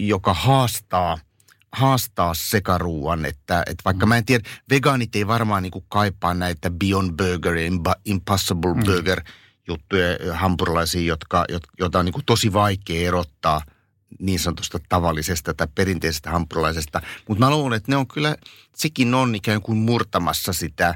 joka 0.00 0.34
haastaa– 0.34 1.18
haastaa 1.72 2.34
sekaruuan, 2.34 3.24
että, 3.24 3.62
että 3.66 3.82
vaikka 3.84 4.06
mm. 4.06 4.08
mä 4.08 4.16
en 4.16 4.24
tiedä, 4.24 4.48
vegaanit 4.70 5.16
ei 5.16 5.26
varmaan 5.26 5.62
niin 5.62 5.70
kuin 5.70 5.84
kaipaa 5.88 6.34
näitä 6.34 6.70
Beyond 6.70 7.10
Burger 7.16 7.56
ja 7.56 7.70
Impossible 8.04 8.74
mm. 8.74 8.84
Burger 8.84 9.22
juttuja, 9.68 10.34
hampurilaisia, 10.34 11.02
jotka, 11.02 11.44
joita 11.78 11.98
on 11.98 12.04
niin 12.04 12.12
kuin 12.12 12.24
tosi 12.26 12.52
vaikea 12.52 13.08
erottaa– 13.08 13.62
niin 14.18 14.38
sanotusta 14.38 14.78
tavallisesta 14.88 15.54
tai 15.54 15.68
perinteisestä 15.74 16.30
hampurilaisesta. 16.30 17.00
Mutta 17.28 17.44
mä 17.44 17.50
luulen, 17.50 17.76
että 17.76 17.92
ne 17.92 17.96
on 17.96 18.06
kyllä, 18.06 18.36
sekin 18.74 19.14
on 19.14 19.34
ikään 19.34 19.62
kuin 19.62 19.78
murtamassa 19.78 20.52
sitä 20.52 20.94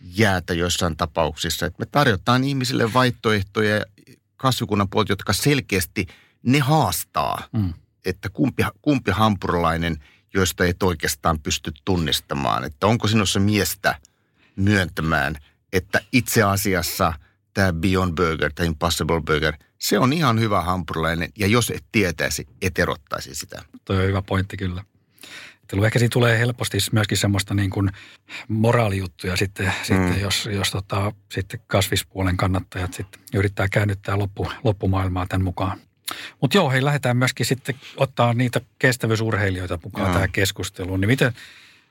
jäätä 0.00 0.54
joissain 0.54 0.96
tapauksissa. 0.96 1.66
Että 1.66 1.78
me 1.78 1.86
tarjotaan 1.86 2.44
ihmisille 2.44 2.92
vaihtoehtoja 2.92 3.84
kasvikunnan 4.36 4.88
puolta, 4.88 5.12
jotka 5.12 5.32
selkeästi 5.32 6.06
ne 6.42 6.58
haastaa. 6.58 7.42
Mm. 7.52 7.74
Että 8.04 8.28
kumpi, 8.28 8.62
kumpi 8.82 9.10
hampurilainen, 9.10 10.04
joista 10.34 10.64
et 10.64 10.82
oikeastaan 10.82 11.40
pysty 11.40 11.72
tunnistamaan. 11.84 12.64
Että 12.64 12.86
onko 12.86 13.08
sinussa 13.08 13.40
miestä 13.40 14.00
myöntämään, 14.56 15.36
että 15.72 16.00
itse 16.12 16.42
asiassa 16.42 17.12
tämä 17.54 17.72
Beyond 17.72 18.14
Burger 18.16 18.52
tai 18.52 18.66
Impossible 18.66 19.20
Burger– 19.20 19.56
se 19.78 19.98
on 19.98 20.12
ihan 20.12 20.40
hyvä 20.40 20.62
hampurilainen 20.62 21.30
ja 21.38 21.46
jos 21.46 21.70
et 21.70 21.84
tietäisi, 21.92 22.48
et 22.62 22.78
erottaisi 22.78 23.34
sitä. 23.34 23.62
Toi 23.84 23.96
on 23.96 24.08
hyvä 24.08 24.22
pointti 24.22 24.56
kyllä. 24.56 24.84
Ehkä 25.84 25.98
siinä 25.98 26.12
tulee 26.12 26.38
helposti 26.38 26.78
myöskin 26.92 27.18
semmoista 27.18 27.54
niin 27.54 27.70
kuin 27.70 27.90
moraalijuttuja 28.48 29.36
sitten, 29.36 29.66
mm. 29.66 29.72
sitten 29.82 30.20
jos, 30.20 30.48
jos 30.52 30.70
tota, 30.70 31.12
sitten 31.32 31.60
kasvispuolen 31.66 32.36
kannattajat 32.36 32.94
sitten 32.94 33.20
yrittää 33.34 33.68
käännyttää 33.68 34.18
loppu, 34.18 34.52
loppumaailmaa 34.64 35.26
tämän 35.26 35.44
mukaan. 35.44 35.78
Mutta 36.40 36.56
joo, 36.56 36.70
hei, 36.70 36.84
lähdetään 36.84 37.16
myöskin 37.16 37.46
sitten 37.46 37.74
ottaa 37.96 38.34
niitä 38.34 38.60
kestävyysurheilijoita 38.78 39.78
mukaan 39.84 40.12
tähän 40.12 40.32
keskusteluun. 40.32 41.00
Niin 41.00 41.08
miten, 41.08 41.32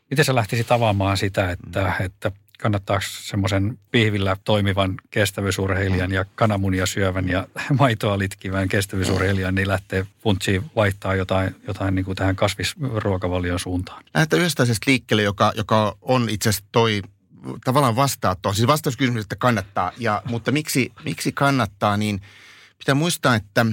miten 0.10 0.26
sä 0.26 0.36
lähtisit 0.36 0.72
avaamaan 0.72 1.18
sitä, 1.18 1.52
että, 1.52 1.82
mm. 2.00 2.06
että 2.06 2.32
kannattaako 2.62 3.06
semmoisen 3.08 3.80
pihvillä 3.92 4.38
toimivan 4.44 4.96
kestävyysurheilijan 5.10 6.12
ja 6.12 6.26
kananmunia 6.36 6.86
syövän 6.86 7.30
ja 7.30 7.48
maitoa 7.80 8.20
litkivän 8.20 8.68
kestävyysurheilijan, 8.68 9.56
niin 9.56 9.68
lähtee 9.68 10.06
funtsiin 10.24 10.72
vaihtaa 10.76 11.16
jotain, 11.16 11.56
jotain 11.68 11.96
niin 11.96 12.06
kuin 12.06 12.16
tähän 12.16 12.36
kasvisruokavalion 12.36 13.60
suuntaan. 13.60 14.04
Lähdetään 14.14 14.40
yhdestä 14.40 14.64
asiasta 14.64 14.92
liikkeelle, 14.92 15.24
joka, 15.24 15.54
joka 15.56 15.98
on 16.02 16.30
itse 16.30 16.50
asiassa 16.50 16.70
toi 16.72 17.02
tavallaan 17.66 17.96
vastaa 17.96 18.36
tuohon. 18.36 18.56
Siis 18.56 18.68
vastauskysymys, 18.68 19.22
että 19.22 19.36
kannattaa. 19.36 19.92
Ja, 19.98 20.22
mutta 20.26 20.52
miksi, 20.52 20.92
miksi 21.06 21.32
kannattaa, 21.32 21.98
niin 21.98 22.22
pitää 22.78 22.96
muistaa, 22.96 23.36
että 23.36 23.66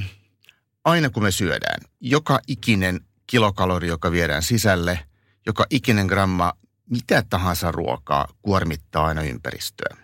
aina 0.84 1.10
kun 1.10 1.22
me 1.22 1.30
syödään, 1.30 1.80
joka 2.00 2.40
ikinen 2.48 3.00
kilokalori, 3.26 3.88
joka 3.88 4.12
viedään 4.12 4.42
sisälle, 4.42 4.98
joka 5.46 5.66
ikinen 5.70 6.06
gramma 6.06 6.52
mitä 6.92 7.22
tahansa 7.30 7.72
ruokaa 7.72 8.28
kuormittaa 8.42 9.06
aina 9.06 9.22
ympäristöä. 9.22 9.96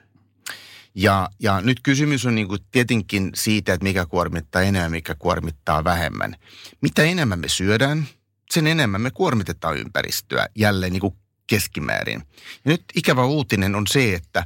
Ja, 0.95 1.29
ja 1.41 1.61
nyt 1.61 1.81
kysymys 1.83 2.27
on 2.27 2.35
niin 2.35 2.49
kuin 2.49 2.61
tietenkin 2.71 3.31
siitä, 3.35 3.73
että 3.73 3.85
mikä 3.85 4.07
kuormittaa 4.07 4.63
enemmän, 4.63 4.91
mikä 4.91 5.15
kuormittaa 5.15 5.85
vähemmän. 5.85 6.37
Mitä 6.81 7.03
enemmän 7.03 7.39
me 7.39 7.49
syödään, 7.49 8.09
sen 8.51 8.67
enemmän 8.67 9.01
me 9.01 9.11
kuormitetaan 9.11 9.77
ympäristöä 9.77 10.49
jälleen 10.57 10.93
niin 10.93 11.01
kuin 11.01 11.17
keskimäärin. 11.47 12.23
Ja 12.65 12.71
nyt 12.71 12.85
ikävä 12.95 13.25
uutinen 13.25 13.75
on 13.75 13.87
se, 13.87 14.15
että 14.15 14.45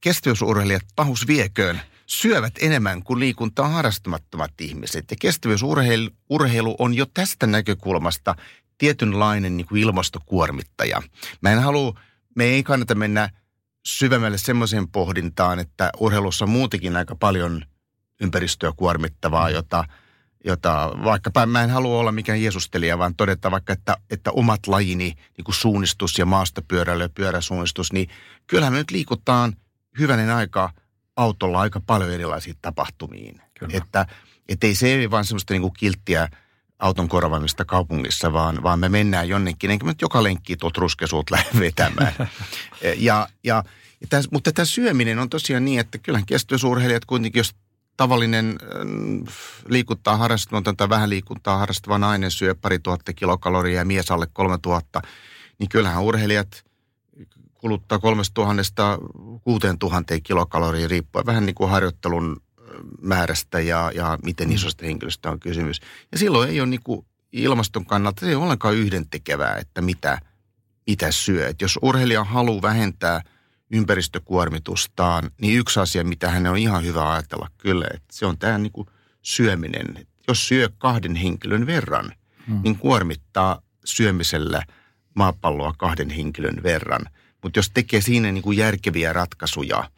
kestävyysurheilijat 0.00 0.86
pahus 0.96 1.26
vieköön 1.26 1.80
syövät 2.06 2.54
enemmän 2.60 3.02
kuin 3.02 3.20
liikuntaa 3.20 3.68
harrastamattomat 3.68 4.60
ihmiset. 4.60 5.10
Ja 5.10 5.16
kestävyysurheilu 5.20 6.76
on 6.78 6.94
jo 6.94 7.06
tästä 7.14 7.46
näkökulmasta 7.46 8.34
tietynlainen 8.78 9.56
niin 9.56 9.66
kuin 9.66 9.82
ilmastokuormittaja. 9.82 11.02
Mä 11.40 11.50
en 11.50 11.62
halua, 11.62 12.00
me 12.34 12.44
ei 12.44 12.62
kannata 12.62 12.94
mennä 12.94 13.30
syvemmälle 13.86 14.38
semmoiseen 14.38 14.88
pohdintaan, 14.88 15.58
että 15.58 15.90
urheilussa 16.00 16.44
on 16.44 16.50
muutenkin 16.50 16.96
aika 16.96 17.16
paljon 17.16 17.64
ympäristöä 18.20 18.72
kuormittavaa, 18.76 19.48
mm. 19.48 19.54
jota, 19.54 19.84
jota 20.44 20.92
vaikka 21.04 21.46
mä 21.46 21.62
en 21.62 21.70
halua 21.70 21.98
olla 21.98 22.12
mikään 22.12 22.42
jeesustelija, 22.42 22.98
vaan 22.98 23.14
todeta 23.14 23.50
vaikka, 23.50 23.72
että, 23.72 23.96
että 24.10 24.30
omat 24.30 24.66
lajini, 24.66 25.14
niin 25.36 25.44
kuin 25.44 25.54
suunnistus 25.54 26.18
ja 26.18 26.26
maastopyöräily 26.26 27.02
ja 27.02 27.08
pyöräsuunnistus, 27.08 27.92
niin 27.92 28.08
kyllähän 28.46 28.72
me 28.72 28.78
nyt 28.78 28.90
liikutaan 28.90 29.56
hyvänen 29.98 30.30
aika 30.30 30.70
autolla 31.16 31.60
aika 31.60 31.80
paljon 31.80 32.10
erilaisiin 32.10 32.56
tapahtumiin. 32.62 33.40
Kyllä. 33.58 33.76
Että 33.76 34.06
et 34.48 34.64
ei 34.64 34.74
se 34.74 34.88
ei 34.88 35.10
vaan 35.10 35.24
semmoista 35.24 35.54
niin 35.54 35.62
kuin 35.62 35.72
kilttiä– 35.78 36.28
auton 36.78 37.08
korvaamista 37.08 37.64
kaupungissa, 37.64 38.32
vaan, 38.32 38.62
vaan 38.62 38.78
me 38.78 38.88
mennään 38.88 39.28
jonnekin, 39.28 39.70
enkä 39.70 39.86
nyt 39.86 40.02
joka 40.02 40.22
lenkki 40.22 40.56
tuolta 40.56 40.80
ruskesuut 40.80 41.30
lähde 41.30 41.60
vetämään. 41.60 42.12
ja, 42.82 43.28
ja, 43.44 43.64
ja 44.00 44.06
täs, 44.08 44.28
mutta 44.30 44.52
tämä 44.52 44.66
syöminen 44.66 45.18
on 45.18 45.30
tosiaan 45.30 45.64
niin, 45.64 45.80
että 45.80 45.98
kyllähän 45.98 46.26
kestävyysurheilijat 46.26 47.04
kuitenkin, 47.04 47.40
jos 47.40 47.54
tavallinen 47.96 48.58
äh, 48.62 49.34
liikuntaa 49.68 50.16
harrastamaton 50.16 50.76
tai 50.76 50.88
vähän 50.88 51.10
liikuntaa 51.10 51.58
harrastava 51.58 51.98
nainen 51.98 52.30
syö 52.30 52.54
pari 52.54 52.78
tuhatta 52.78 53.12
kilokaloria 53.12 53.78
ja 53.78 53.84
mies 53.84 54.10
alle 54.10 54.26
kolme 54.32 54.58
tuhatta, 54.62 55.02
niin 55.58 55.68
kyllähän 55.68 56.02
urheilijat 56.02 56.64
kuluttaa 57.54 57.98
kolmesta 57.98 58.34
tuhannesta 58.34 58.98
kuuteen 59.44 59.78
tuhanteen 59.78 60.22
kilokaloria 60.22 60.88
riippuen 60.88 61.26
vähän 61.26 61.46
niin 61.46 61.54
kuin 61.54 61.70
harjoittelun 61.70 62.40
määrästä 63.00 63.60
ja, 63.60 63.90
ja 63.94 64.18
miten 64.24 64.48
mm. 64.48 64.54
isosta 64.54 64.86
henkilöstä 64.86 65.30
on 65.30 65.40
kysymys. 65.40 65.80
Ja 66.12 66.18
silloin 66.18 66.50
ei 66.50 66.60
ole 66.60 66.68
niin 66.68 66.82
kuin 66.84 67.06
ilmaston 67.32 67.86
kannalta, 67.86 68.20
se 68.20 68.26
ei 68.26 68.34
ole 68.34 68.44
ollenkaan 68.44 68.74
yhdentekevää, 68.74 69.56
että 69.56 69.82
mitä, 69.82 70.18
mitä 70.86 71.10
syö. 71.12 71.48
Et 71.48 71.60
jos 71.60 71.78
urheilija 71.82 72.24
haluaa 72.24 72.62
vähentää 72.62 73.22
ympäristökuormitustaan, 73.70 75.30
niin 75.40 75.58
yksi 75.58 75.80
asia, 75.80 76.04
mitä 76.04 76.30
hän 76.30 76.46
on 76.46 76.58
ihan 76.58 76.84
hyvä 76.84 77.12
ajatella 77.12 77.50
kyllä, 77.58 77.86
että 77.94 78.08
se 78.12 78.26
on 78.26 78.38
tämä 78.38 78.58
niin 78.58 78.72
kuin 78.72 78.88
syöminen. 79.22 79.96
Et 79.96 80.08
jos 80.28 80.48
syö 80.48 80.68
kahden 80.78 81.16
henkilön 81.16 81.66
verran, 81.66 82.12
hmm. 82.46 82.60
niin 82.62 82.78
kuormittaa 82.78 83.62
syömisellä 83.84 84.62
maapalloa 85.14 85.74
kahden 85.78 86.10
henkilön 86.10 86.62
verran. 86.62 87.02
Mutta 87.42 87.58
jos 87.58 87.70
tekee 87.70 88.00
siinä 88.00 88.32
niin 88.32 88.42
kuin 88.42 88.58
järkeviä 88.58 89.12
ratkaisuja, 89.12 89.90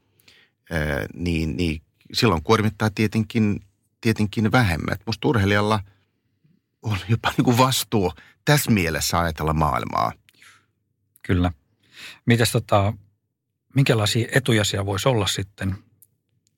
niin, 1.15 1.57
niin 1.57 1.83
silloin 2.13 2.43
kuormittaa 2.43 2.91
tietenkin, 2.91 3.61
tietenkin 4.01 4.53
vähemmän. 4.53 4.97
Musta 5.07 5.29
urheilijalla 5.29 5.81
on 6.83 6.99
jopa 7.09 7.33
niin 7.37 7.45
kuin 7.45 7.59
vastuu 7.59 8.13
tässä 8.45 8.71
mielessä 8.71 9.19
ajatella 9.19 9.53
maailmaa. 9.53 10.13
Kyllä. 11.23 11.53
Mites 12.27 12.53
tota, 12.53 12.93
minkälaisia 13.75 14.29
etuja 14.33 14.65
siellä 14.65 14.87
voisi 14.87 15.09
olla 15.09 15.27
sitten? 15.27 15.77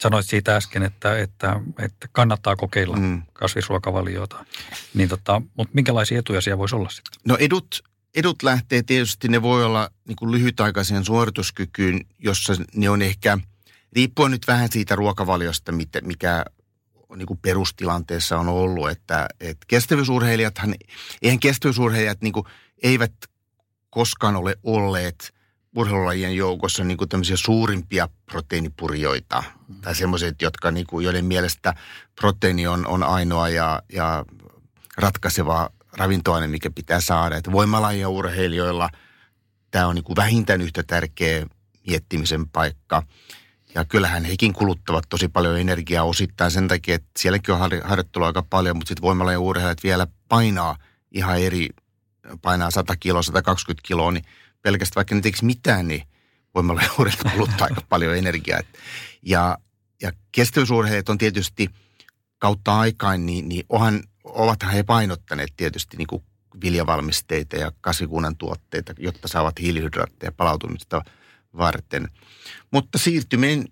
Sanoit 0.02 0.26
siitä 0.26 0.56
äsken, 0.56 0.82
että, 0.82 1.18
että, 1.18 1.60
että 1.78 2.08
kannattaa 2.12 2.56
kokeilla 2.56 2.96
mm. 2.96 3.22
kasvisruokavaliota. 3.32 4.44
Niin 4.94 5.08
tota, 5.08 5.42
mutta 5.56 5.74
minkälaisia 5.74 6.18
etuja 6.18 6.40
siellä 6.40 6.58
voisi 6.58 6.76
olla 6.76 6.88
sitten? 6.88 7.20
No 7.24 7.36
edut, 7.40 7.84
edut 8.14 8.42
lähtee 8.42 8.82
tietysti, 8.82 9.28
ne 9.28 9.42
voi 9.42 9.64
olla 9.64 9.90
niin 10.08 10.16
kuin 10.16 10.30
lyhytaikaiseen 10.30 11.04
suorituskykyyn, 11.04 12.00
jossa 12.18 12.52
ne 12.74 12.90
on 12.90 13.02
ehkä, 13.02 13.38
riippuen 13.92 14.30
nyt 14.30 14.46
vähän 14.46 14.68
siitä 14.72 14.96
ruokavaliosta, 14.96 15.72
mikä 16.02 16.44
niin 17.16 17.26
kuin 17.26 17.38
perustilanteessa 17.42 18.38
on 18.38 18.48
ollut, 18.48 18.90
että, 18.90 19.28
että 19.40 19.66
kestävyysurheilijathan, 19.68 20.74
eihän 21.22 21.40
kestävyysurheilijat 21.40 22.22
niin 22.22 22.32
kuin, 22.32 22.46
eivät 22.82 23.12
koskaan 23.90 24.36
ole 24.36 24.56
olleet 24.62 25.34
urheilulajien 25.76 26.36
joukossa 26.36 26.84
niin 26.84 26.98
kuin 26.98 27.08
tämmöisiä 27.08 27.36
suurimpia 27.36 28.08
proteiinipurjoita. 28.30 29.42
Mm. 29.68 29.80
Tai 29.80 29.94
semmoiset, 29.94 30.42
jotka, 30.42 30.70
niin 30.70 30.86
kuin, 30.86 31.04
joiden 31.04 31.24
mielestä 31.24 31.74
proteiini 32.20 32.66
on, 32.66 32.86
on 32.86 33.02
ainoa 33.02 33.48
ja, 33.48 33.82
ja 33.92 34.24
ratkaiseva 34.96 35.70
ravintoaine, 35.96 36.46
mikä 36.46 36.70
pitää 36.70 37.00
saada. 37.00 37.36
Että 37.36 37.52
voimalajien 37.52 38.08
urheilijoilla 38.08 38.90
tämä 39.70 39.86
on 39.86 39.94
niin 39.94 40.04
kuin 40.04 40.16
vähintään 40.16 40.60
yhtä 40.60 40.82
tärkeä 40.82 41.46
miettimisen 41.86 42.48
paikka. 42.48 43.02
Ja 43.74 43.84
kyllähän 43.84 44.24
hekin 44.24 44.52
kuluttavat 44.52 45.04
tosi 45.08 45.28
paljon 45.28 45.60
energiaa 45.60 46.04
osittain 46.04 46.50
sen 46.50 46.68
takia, 46.68 46.94
että 46.94 47.10
sielläkin 47.18 47.54
on 47.54 47.70
harjoittelua 47.84 48.26
aika 48.26 48.42
paljon, 48.42 48.76
mutta 48.76 48.88
sitten 48.88 49.02
voimalla 49.02 49.32
ja 49.32 49.40
urheilijat 49.40 49.82
vielä 49.82 50.06
painaa 50.28 50.76
ihan 51.12 51.40
eri, 51.40 51.68
painaa 52.42 52.70
100 52.70 52.96
kiloa, 52.96 53.22
120 53.22 53.86
kiloa, 53.86 54.12
niin 54.12 54.24
pelkästään 54.62 54.96
vaikka 54.96 55.14
ne 55.14 55.20
tekisi 55.20 55.44
mitään, 55.44 55.88
niin 55.88 56.02
voimalla 56.54 56.82
ja 56.86 56.90
urheilijat 56.98 57.34
kuluttaa 57.34 57.66
aika 57.66 57.80
paljon 57.88 58.16
energiaa. 58.16 58.60
Ja, 59.22 59.58
ja 60.02 60.12
kestävyysurheilijat 60.32 61.08
on 61.08 61.18
tietysti 61.18 61.68
kautta 62.38 62.78
aikaan, 62.78 63.26
niin, 63.26 63.48
niin 63.48 63.66
onhan, 63.68 64.02
ovathan 64.24 64.72
he 64.72 64.82
painottaneet 64.82 65.52
tietysti 65.56 65.96
niin 65.96 66.06
kuin 66.06 66.22
viljavalmisteita 66.62 67.56
ja 67.56 67.72
kasvikunnan 67.80 68.36
tuotteita, 68.36 68.94
jotta 68.98 69.28
saavat 69.28 69.60
hiilihydraatteja 69.60 70.32
palautumista 70.32 71.02
varten– 71.56 72.08
mutta 72.72 72.98
siirtyminen 72.98 73.64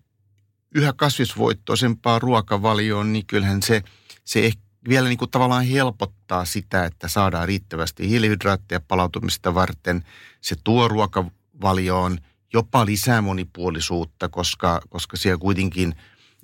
yhä 0.74 0.92
kasvisvoittoisempaan 0.92 2.22
ruokavalioon, 2.22 3.12
niin 3.12 3.26
kyllähän 3.26 3.62
se, 3.62 3.82
se 4.24 4.46
ehkä 4.46 4.62
vielä 4.88 5.08
niin 5.08 5.18
kuin 5.18 5.30
tavallaan 5.30 5.64
helpottaa 5.64 6.44
sitä, 6.44 6.84
että 6.84 7.08
saadaan 7.08 7.48
riittävästi 7.48 8.08
hiilihydraatteja 8.08 8.80
palautumista 8.88 9.54
varten. 9.54 10.04
Se 10.40 10.56
tuo 10.64 10.88
ruokavalioon 10.88 12.18
jopa 12.52 12.86
lisää 12.86 13.20
monipuolisuutta, 13.20 14.28
koska, 14.28 14.80
koska 14.88 15.16
siellä 15.16 15.38
kuitenkin 15.38 15.94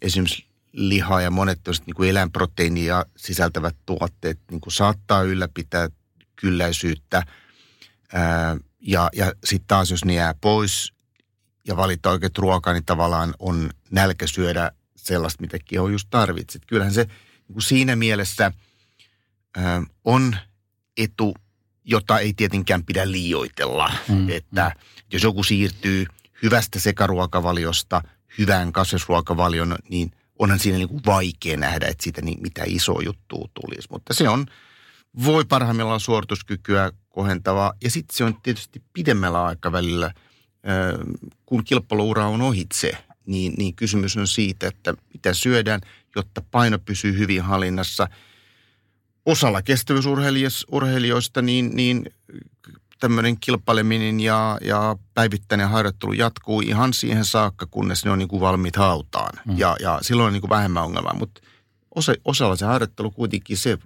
esimerkiksi 0.02 0.46
liha 0.72 1.20
ja 1.20 1.30
monet 1.30 1.60
niin 1.86 1.94
kuin 1.94 2.10
eläinproteiinia 2.10 3.04
sisältävät 3.16 3.76
tuotteet 3.86 4.38
niin 4.50 4.60
kuin 4.60 4.72
saattaa 4.72 5.22
ylläpitää 5.22 5.88
kylläisyyttä. 6.36 7.22
Ää, 8.12 8.56
ja 8.80 9.10
ja 9.12 9.32
sitten 9.44 9.66
taas, 9.66 9.90
jos 9.90 10.04
ne 10.04 10.14
jää 10.14 10.34
pois, 10.40 10.95
ja 11.66 11.76
valita 11.76 12.10
oikeat 12.10 12.38
ruokaa, 12.38 12.72
niin 12.72 12.84
tavallaan 12.84 13.34
on 13.38 13.70
nälkä 13.90 14.26
syödä 14.26 14.72
sellaista, 14.96 15.40
mitä 15.40 15.58
keho 15.64 15.88
just 15.88 16.06
tarvitset. 16.10 16.62
Kyllähän 16.66 16.94
se 16.94 17.06
niin 17.48 17.62
siinä 17.62 17.96
mielessä 17.96 18.52
ö, 19.56 19.60
on 20.04 20.36
etu, 20.96 21.34
jota 21.84 22.18
ei 22.18 22.32
tietenkään 22.32 22.84
pidä 22.84 23.10
liioitella. 23.10 23.92
Mm, 24.08 24.30
että 24.30 24.72
mm. 24.74 24.80
jos 25.12 25.22
joku 25.22 25.42
siirtyy 25.42 26.06
hyvästä 26.42 26.80
sekaruokavaliosta 26.80 28.02
hyvään 28.38 28.72
kasvisruokavalion, 28.72 29.76
niin 29.88 30.10
onhan 30.38 30.58
siinä 30.58 30.78
niin 30.78 30.88
kuin 30.88 31.02
vaikea 31.06 31.56
nähdä, 31.56 31.86
että 31.86 32.04
siitä 32.04 32.22
niin 32.22 32.42
mitä 32.42 32.62
iso 32.66 33.00
juttu 33.00 33.50
tulisi. 33.54 33.88
Mutta 33.90 34.14
se 34.14 34.28
on, 34.28 34.46
voi 35.24 35.44
parhaimmillaan 35.44 36.00
suorituskykyä 36.00 36.92
kohentavaa. 37.08 37.72
Ja 37.84 37.90
sitten 37.90 38.16
se 38.16 38.24
on 38.24 38.40
tietysti 38.42 38.82
pidemmällä 38.92 39.44
aikavälillä– 39.44 40.14
kun 41.46 41.64
kilpailuura 41.64 42.26
on 42.26 42.42
ohitse, 42.42 42.92
niin, 43.26 43.54
niin 43.58 43.74
kysymys 43.74 44.16
on 44.16 44.26
siitä, 44.26 44.68
että 44.68 44.94
mitä 45.12 45.34
syödään, 45.34 45.80
jotta 46.16 46.42
paino 46.50 46.78
pysyy 46.78 47.18
hyvin 47.18 47.42
hallinnassa. 47.42 48.08
Osalla 49.26 49.62
kestävyysurheilijoista 49.62 51.42
niin, 51.42 51.70
niin 51.76 52.10
tämmöinen 53.00 53.36
kilpaileminen 53.40 54.20
ja, 54.20 54.58
ja 54.60 54.96
päivittäinen 55.14 55.68
harjoittelu 55.68 56.12
jatkuu 56.12 56.60
ihan 56.60 56.92
siihen 56.92 57.24
saakka, 57.24 57.66
kunnes 57.70 58.04
ne 58.04 58.10
on 58.10 58.18
niin 58.18 58.28
kuin 58.28 58.40
valmiit 58.40 58.76
hautaan. 58.76 59.40
Mm. 59.46 59.58
Ja, 59.58 59.76
ja 59.80 59.98
silloin 60.02 60.26
on 60.26 60.32
niin 60.32 60.40
kuin 60.40 60.50
vähemmän 60.50 60.82
ongelmaa, 60.82 61.18
mutta 61.18 61.40
osa, 61.94 62.14
osalla 62.24 62.56
se 62.56 62.64
harjoittelu 62.64 63.10
kuitenkin 63.10 63.56
se 63.56 63.78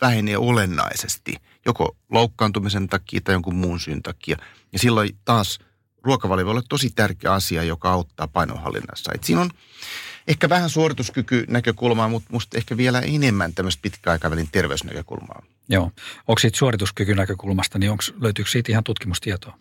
vähenee 0.00 0.38
olennaisesti, 0.38 1.36
joko 1.66 1.96
loukkaantumisen 2.10 2.88
takia 2.88 3.20
tai 3.20 3.34
jonkun 3.34 3.54
muun 3.54 3.80
syyn 3.80 4.02
takia. 4.02 4.36
Ja 4.72 4.78
silloin 4.78 5.10
taas 5.24 5.58
ruokavalio 6.06 6.44
voi 6.44 6.50
olla 6.50 6.62
tosi 6.68 6.90
tärkeä 6.90 7.32
asia, 7.32 7.62
joka 7.62 7.90
auttaa 7.90 8.28
painonhallinnassa. 8.28 9.12
Et 9.14 9.24
siinä 9.24 9.40
on 9.40 9.50
ehkä 10.28 10.48
vähän 10.48 10.70
suorituskyky-näkökulmaa, 10.70 12.08
mutta 12.08 12.28
musta 12.32 12.58
ehkä 12.58 12.76
vielä 12.76 13.00
enemmän 13.00 13.54
tämmöistä 13.54 13.82
pitkäaikavälin 13.82 14.48
terveysnäkökulmaa. 14.52 15.42
Joo. 15.68 15.92
Onko 16.28 16.38
siitä 16.38 16.58
suorituskykynäkökulmasta, 16.58 17.78
niin 17.78 17.90
onks, 17.90 18.12
löytyykö 18.20 18.50
siitä 18.50 18.72
ihan 18.72 18.84
tutkimustietoa? 18.84 19.58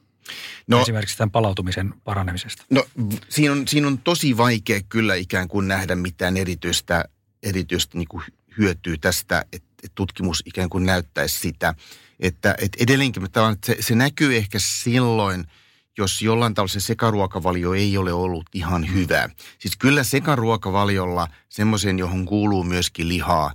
No, 0.67 0.81
Esimerkiksi 0.81 1.17
tämän 1.17 1.31
palautumisen 1.31 1.93
paranemisesta. 2.03 2.65
No 2.69 2.85
siinä 3.29 3.51
on, 3.51 3.67
siinä 3.67 3.87
on 3.87 3.97
tosi 3.97 4.37
vaikea 4.37 4.81
kyllä 4.89 5.15
ikään 5.15 5.47
kuin 5.47 5.67
nähdä 5.67 5.95
mitään 5.95 6.37
erityistä, 6.37 7.05
erityistä 7.43 7.97
niin 7.97 8.07
kuin 8.07 8.23
hyötyä 8.57 8.95
tästä, 9.01 9.45
että, 9.51 9.69
että 9.83 9.95
tutkimus 9.95 10.43
ikään 10.45 10.69
kuin 10.69 10.85
näyttäisi 10.85 11.39
sitä. 11.39 11.75
Että, 12.19 12.55
että 12.61 12.77
edelleenkin 12.83 13.25
että 13.25 13.65
se, 13.65 13.77
se 13.79 13.95
näkyy 13.95 14.37
ehkä 14.37 14.57
silloin– 14.59 15.45
jos 15.97 16.21
jollain 16.21 16.53
tavalla 16.53 16.73
se 16.73 16.79
sekaruokavalio 16.79 17.73
ei 17.73 17.97
ole 17.97 18.13
ollut 18.13 18.45
ihan 18.53 18.93
hyvä. 18.93 19.29
Siis 19.59 19.77
kyllä 19.77 20.03
sekaruokavaliolla, 20.03 21.27
semmoisen, 21.49 21.99
johon 21.99 22.25
kuuluu 22.25 22.63
myöskin 22.63 23.07
lihaa, 23.07 23.53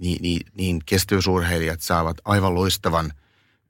niin, 0.00 0.22
niin, 0.22 0.46
niin 0.54 0.80
kestävyysurheilijat 0.86 1.80
saavat 1.80 2.16
aivan 2.24 2.54
loistavan, 2.54 3.12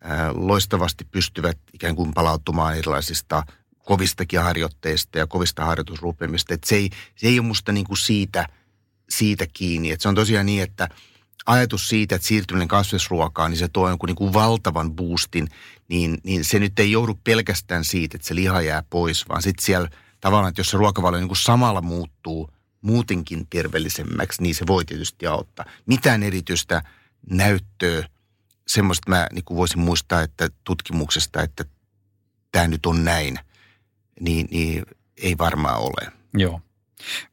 ää, 0.01 0.33
loistavasti 0.35 1.05
pystyvät 1.05 1.59
ikään 1.73 1.97
kuin 1.97 2.13
palautumaan 2.15 2.77
erilaisista 2.77 3.43
kovistakin 3.85 4.41
harjoitteista 4.41 5.19
ja 5.19 5.27
kovista 5.27 5.65
harjoitusrupeamista. 5.65 6.55
Et 6.55 6.65
se, 6.65 6.77
ei, 6.77 6.91
se 7.17 7.27
ei 7.27 7.39
ole 7.39 7.47
musta 7.47 7.73
niin 7.73 7.87
kuin 7.87 7.99
siitä, 7.99 8.49
siitä 9.11 9.47
kiinni. 9.53 9.91
Et 9.91 10.01
se 10.01 10.09
on 10.09 10.15
tosiaan 10.15 10.47
niin, 10.47 10.63
että 10.63 10.89
ajatus 11.47 11.89
siitä, 11.89 12.15
että 12.15 12.29
siirtyminen 12.29 12.69
kasvisruokaan, 12.69 13.51
niin 13.51 13.59
se 13.59 13.69
tuo 13.69 13.89
jonkun 13.89 14.07
niin 14.07 14.17
kuin 14.17 14.33
valtavan 14.33 14.93
boostin 14.93 15.49
niin, 15.93 16.19
niin 16.25 16.45
se 16.45 16.59
nyt 16.59 16.79
ei 16.79 16.93
joudu 16.93 17.21
pelkästään 17.25 17.85
siitä, 17.85 18.17
että 18.17 18.29
se 18.29 18.35
liha 18.35 18.63
jää 18.63 18.83
pois, 18.91 19.29
vaan 19.29 19.43
sitten 19.43 19.65
siellä 19.65 19.89
tavallaan, 20.21 20.49
että 20.49 20.61
jos 20.61 20.71
se 20.71 20.77
ruokavalio 20.77 21.21
niin 21.21 21.29
kuin 21.29 21.37
samalla 21.37 21.81
muuttuu 21.81 22.51
muutenkin 22.81 23.47
terveellisemmäksi, 23.51 24.43
niin 24.43 24.55
se 24.55 24.67
voi 24.67 24.85
tietysti 24.85 25.27
auttaa. 25.27 25.65
Mitään 25.87 26.23
erityistä 26.23 26.83
näyttöä, 27.31 28.09
semmoista 28.67 29.11
mä 29.11 29.27
niin 29.33 29.45
kuin 29.45 29.59
voisin 29.59 29.81
muistaa, 29.81 30.23
että 30.23 30.49
tutkimuksesta, 30.65 31.43
että 31.43 31.65
tämä 32.53 32.69
nyt 32.69 32.87
on 32.87 33.05
näin, 33.05 33.39
niin, 34.21 34.49
niin 34.51 34.83
ei 35.17 35.39
varmaan 35.39 35.79
ole. 35.79 36.13
Joo. 36.35 36.61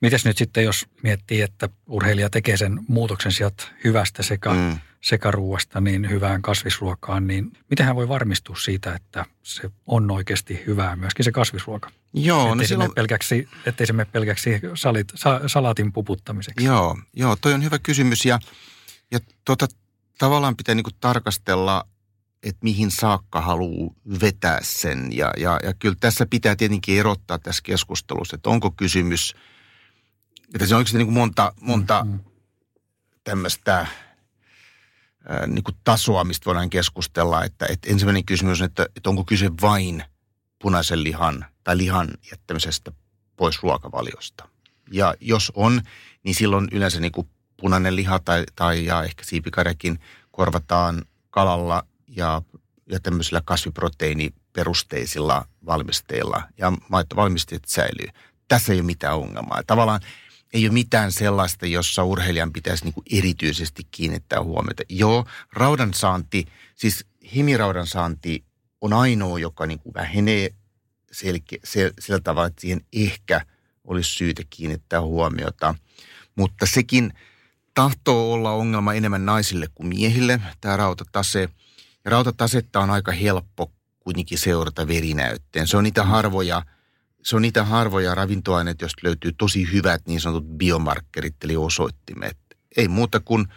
Mites 0.02 0.26
nyt 0.26 0.38
sitten, 0.38 0.64
jos 0.64 0.86
miettii, 1.04 1.42
että 1.42 1.70
urheilija 1.88 2.30
tekee 2.30 2.58
sen 2.58 2.80
muutoksen 2.88 3.32
sieltä 3.32 3.64
hyvästä 3.84 4.24
sekä 4.24 4.50
mm 4.50 4.80
sekaruuasta 5.02 5.82
niin 5.82 6.10
hyvään 6.10 6.42
kasvisruokaan, 6.42 7.28
niin 7.28 7.52
miten 7.70 7.86
hän 7.86 7.96
voi 7.96 8.08
varmistua 8.08 8.56
siitä, 8.56 8.96
että 8.96 9.26
se 9.44 9.72
on 9.86 10.12
oikeasti 10.12 10.64
hyvää, 10.68 10.96
myöskin 10.96 11.26
se 11.26 11.32
kasvisruoka? 11.32 11.92
Joo, 12.14 12.42
ettei, 12.42 12.56
no 12.56 12.64
se 12.64 12.68
silloin... 12.68 12.94
pelkäksi, 12.94 13.50
ettei 13.66 13.88
se 13.88 13.94
mene 13.94 14.10
pelkäksi 14.12 14.62
salit, 14.74 15.08
sa, 15.16 15.42
salaatin 15.48 15.94
puputtamiseksi. 15.94 16.66
Joo, 16.66 16.98
joo, 17.16 17.36
toi 17.36 17.54
on 17.54 17.64
hyvä 17.64 17.80
kysymys 17.80 18.26
ja, 18.26 18.40
ja 19.12 19.20
tota, 19.46 19.68
tavallaan 20.18 20.58
pitää 20.58 20.76
niinku 20.76 20.92
tarkastella, 21.00 21.88
että 22.44 22.60
mihin 22.64 22.92
saakka 22.92 23.42
haluaa 23.42 23.94
vetää 24.22 24.60
sen. 24.62 25.18
Ja, 25.18 25.32
ja, 25.38 25.60
ja 25.64 25.74
kyllä 25.74 25.96
tässä 26.00 26.26
pitää 26.30 26.56
tietenkin 26.56 27.00
erottaa 27.00 27.40
tässä 27.40 27.64
keskustelussa, 27.66 28.36
että 28.36 28.50
onko 28.50 28.72
kysymys, 28.72 29.36
että 30.54 30.66
se 30.66 30.76
on 30.76 30.78
oikeasti 30.78 30.98
niin 30.98 31.14
monta, 31.14 31.54
monta 31.62 32.04
mm-hmm. 32.04 32.20
tämmöistä– 33.24 33.88
niin 35.48 35.64
kuin 35.64 35.76
tasoa, 35.84 36.24
mistä 36.24 36.46
voidaan 36.46 36.70
keskustella. 36.70 37.44
Että, 37.44 37.66
että 37.70 37.90
ensimmäinen 37.90 38.26
kysymys 38.26 38.62
on, 38.62 38.66
että, 38.66 38.86
että 38.96 39.10
onko 39.10 39.24
kyse 39.24 39.50
vain 39.62 40.04
punaisen 40.62 41.04
lihan 41.04 41.46
tai 41.64 41.78
lihan 41.78 42.08
jättämisestä 42.32 42.92
pois 43.36 43.64
ruokavaliosta. 43.64 44.50
Ja 44.92 45.16
jos 45.20 45.52
on, 45.56 45.82
niin 46.24 46.36
silloin 46.36 46.68
yleensä 46.72 47.00
niin 47.00 47.12
kuin 47.12 47.30
punainen 47.58 47.96
liha 47.96 48.20
tai, 48.20 48.44
tai 48.56 48.86
ja 48.86 49.04
ehkä 49.04 49.24
siipikarjakin 49.24 50.00
korvataan 50.32 51.06
kalalla 51.30 51.84
ja, 52.08 52.42
ja 52.92 53.00
tämmöisillä 53.00 53.42
kasviproteiiniperusteisilla 53.46 55.46
valmisteilla 55.66 56.44
ja 56.58 56.74
maittovalmisteet 56.90 57.66
säilyy. 57.66 58.08
Tässä 58.48 58.74
ei 58.74 58.80
ole 58.80 58.86
mitään 58.86 59.16
ongelmaa. 59.16 59.62
Tavallaan 59.68 60.02
ei 60.54 60.66
ole 60.66 60.74
mitään 60.74 61.12
sellaista, 61.12 61.66
jossa 61.66 62.04
urheilijan 62.04 62.54
pitäisi 62.54 62.84
niin 62.84 62.94
kuin 62.94 63.04
erityisesti 63.12 63.84
kiinnittää 63.92 64.44
huomiota. 64.44 64.84
Joo, 64.90 65.26
raudan 65.54 65.94
saanti, 65.94 66.46
siis 66.76 67.06
himiraudan 67.36 67.88
saanti 67.88 68.44
on 68.82 68.94
ainoa, 68.94 69.40
joka 69.40 69.66
niin 69.66 69.80
kuin 69.80 69.94
vähenee 69.94 70.50
selke, 71.12 71.60
sel, 71.64 71.92
sillä 72.00 72.20
tavalla, 72.20 72.48
että 72.48 72.62
siihen 72.62 72.82
ehkä 72.94 73.42
olisi 73.84 74.10
syytä 74.10 74.44
kiinnittää 74.50 75.02
huomiota. 75.02 75.76
Mutta 76.36 76.66
sekin 76.66 77.14
tahtoo 77.74 78.34
olla 78.34 78.52
ongelma 78.52 78.94
enemmän 78.94 79.26
naisille 79.26 79.68
kuin 79.76 79.88
miehille, 79.88 80.42
tämä 80.62 80.78
rautatase. 80.78 81.50
Ja 82.06 82.12
rautatasetta 82.12 82.80
on 82.80 82.90
aika 82.90 83.12
helppo 83.12 83.72
kuitenkin 84.00 84.38
seurata 84.38 84.88
verinäytteen. 84.88 85.68
Se 85.68 85.78
on 85.78 85.84
niitä 85.84 86.04
harvoja, 86.04 86.64
se 87.24 87.36
on 87.36 87.42
niitä 87.42 87.64
harvoja 87.64 88.16
ravintoaineita, 88.16 88.84
joista 88.84 89.02
löytyy 89.04 89.32
tosi 89.32 89.72
hyvät 89.74 90.02
niin 90.08 90.22
sanotut 90.22 90.58
biomarkkerit, 90.58 91.36
eli 91.44 91.56
osoittimet. 91.56 92.38
Ei 92.78 92.88
muuta 92.88 93.20
kuin, 93.20 93.48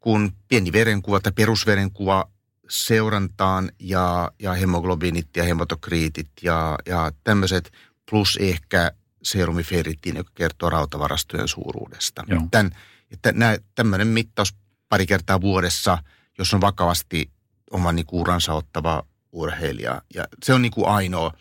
kuin 0.00 0.32
pieni 0.48 0.72
verenkuva 0.72 1.20
tai 1.20 1.32
perusverenkuva 1.32 2.30
seurantaan 2.68 3.70
ja, 3.78 4.32
ja 4.38 4.52
hemoglobiinit 4.52 5.28
ja 5.36 5.44
hematokriitit 5.44 6.28
ja, 6.42 6.78
ja 6.86 7.12
tämmöiset, 7.24 7.72
plus 8.10 8.38
ehkä 8.40 8.92
serumiferritin, 9.22 10.16
joka 10.16 10.30
kertoo 10.34 10.70
rautavarastojen 10.70 11.48
suuruudesta. 11.48 12.24
Tän, 12.50 12.76
että 13.10 13.32
nämä, 13.32 13.56
tämmöinen 13.74 14.08
mittaus 14.08 14.54
pari 14.88 15.06
kertaa 15.06 15.40
vuodessa, 15.40 15.98
jos 16.38 16.54
on 16.54 16.60
vakavasti 16.60 17.30
oman 17.70 17.96
niin 17.96 18.06
uransa 18.12 18.52
ottava 18.52 19.06
urheilija. 19.32 20.02
Ja 20.14 20.28
se 20.42 20.54
on 20.54 20.62
niin 20.62 20.72
kuin 20.72 20.88
ainoa. 20.88 21.32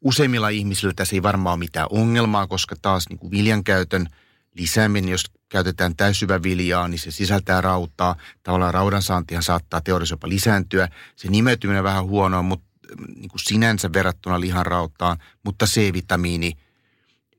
Useimmilla 0.00 0.48
ihmisillä 0.48 0.92
tässä 0.96 1.16
ei 1.16 1.22
varmaan 1.22 1.52
ole 1.52 1.58
mitään 1.58 1.86
ongelmaa, 1.90 2.46
koska 2.46 2.76
taas 2.82 3.08
niin 3.08 3.18
kuin 3.18 3.30
viljan 3.30 3.64
käytön 3.64 4.06
lisääminen, 4.54 5.10
jos 5.10 5.24
käytetään 5.48 5.96
täysyvä 5.96 6.42
viljaa, 6.42 6.88
niin 6.88 6.98
se 6.98 7.10
sisältää 7.10 7.60
rautaa. 7.60 8.16
Tavallaan 8.42 8.74
raudan 8.74 9.02
saantihan 9.02 9.42
saattaa 9.42 9.80
teoriassa 9.80 10.12
jopa 10.12 10.28
lisääntyä. 10.28 10.88
Se 11.16 11.28
nimeytyminen 11.28 11.84
vähän 11.84 12.04
huonoa, 12.04 12.42
mutta 12.42 12.66
niin 13.16 13.28
kuin 13.28 13.40
sinänsä 13.40 13.92
verrattuna 13.92 14.40
lihan 14.40 14.66
rautaan, 14.66 15.18
mutta 15.44 15.66
C-vitamiini, 15.66 16.52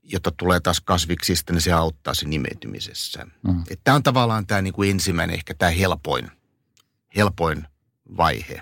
jota 0.03 0.31
tulee 0.31 0.59
taas 0.59 0.81
kasviksista, 0.81 1.53
niin 1.53 1.61
se 1.61 1.71
auttaa 1.71 2.13
sen 2.13 2.29
nimeytymisessä. 2.29 3.25
Mm. 3.47 3.63
Tämä 3.83 3.95
on 3.95 4.03
tavallaan 4.03 4.47
tämä 4.47 4.61
niin 4.61 4.73
kuin 4.73 4.91
ensimmäinen, 4.91 5.33
ehkä 5.33 5.53
tämä 5.53 5.71
helpoin, 5.71 6.31
helpoin 7.15 7.67
vaihe. 8.17 8.61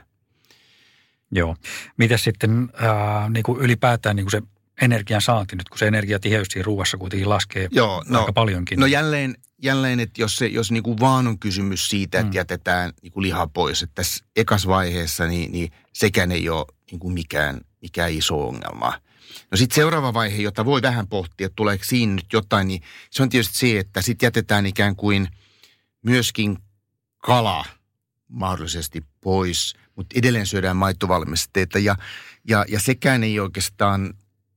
Joo. 1.32 1.56
Miten 1.98 2.20
sitten 2.20 2.70
äh, 2.84 3.30
niin 3.30 3.44
kuin 3.44 3.62
ylipäätään 3.62 4.16
niin 4.16 4.26
kuin 4.26 4.32
se 4.32 4.42
energian 4.82 5.22
saanti 5.22 5.56
nyt, 5.56 5.70
kun 5.70 5.78
se 5.78 5.88
energiatiheys 5.88 6.48
siinä 6.48 6.66
ruuassa 6.66 6.98
kuitenkin 6.98 7.30
laskee 7.30 7.68
Joo, 7.72 8.04
no, 8.08 8.20
aika 8.20 8.34
paljonkin. 8.34 8.80
No 8.80 8.86
jälleen, 8.86 9.36
jälleen 9.62 10.00
että 10.00 10.22
jos, 10.22 10.36
se, 10.36 10.48
jos 10.48 10.72
niin 10.72 10.84
kuin 10.84 11.00
vaan 11.00 11.28
on 11.28 11.40
kysymys 11.40 11.90
siitä, 11.90 12.20
että 12.20 12.32
mm. 12.32 12.36
jätetään 12.36 12.94
niin 13.02 13.12
kuin 13.12 13.22
liha 13.22 13.48
pois, 13.48 13.84
että 13.84 13.96
tässä 13.96 14.26
ekas 14.36 14.68
vaiheessa, 14.68 15.28
niin, 15.28 15.52
niin 15.52 15.72
sekään 15.94 16.32
ei 16.32 16.50
ole 16.50 16.66
niin 16.92 17.00
kuin 17.00 17.14
mikään, 17.14 17.62
mikään 17.82 18.12
iso 18.12 18.48
ongelma. 18.48 18.94
No 19.52 19.58
sitten 19.58 19.76
seuraava 19.76 20.14
vaihe, 20.14 20.42
jota 20.42 20.66
voi 20.66 20.82
vähän 20.82 21.08
pohtia, 21.08 21.46
että 21.46 21.56
tuleeko 21.56 21.84
siinä 21.84 22.16
nyt 22.16 22.34
jotain, 22.34 22.68
niin 22.68 22.82
se 23.12 23.24
on 23.24 23.30
tietysti 23.30 23.58
se, 23.58 23.80
että 23.80 24.02
sitten 24.02 24.28
jätetään 24.28 24.66
ikään 24.66 24.96
kuin 24.96 25.28
myöskin 26.02 26.58
kala 27.18 27.66
mahdollisesti 28.28 29.04
pois, 29.22 29.74
mutta 30.00 30.20
edelleen 30.20 30.46
syödään 30.46 30.78
maittovalmisteita 30.78 31.80
ja, 31.80 31.96
ja, 32.48 32.66
ja 32.68 32.80
sekään 32.80 33.24
ei 33.24 33.40
oikeastaan 33.40 34.14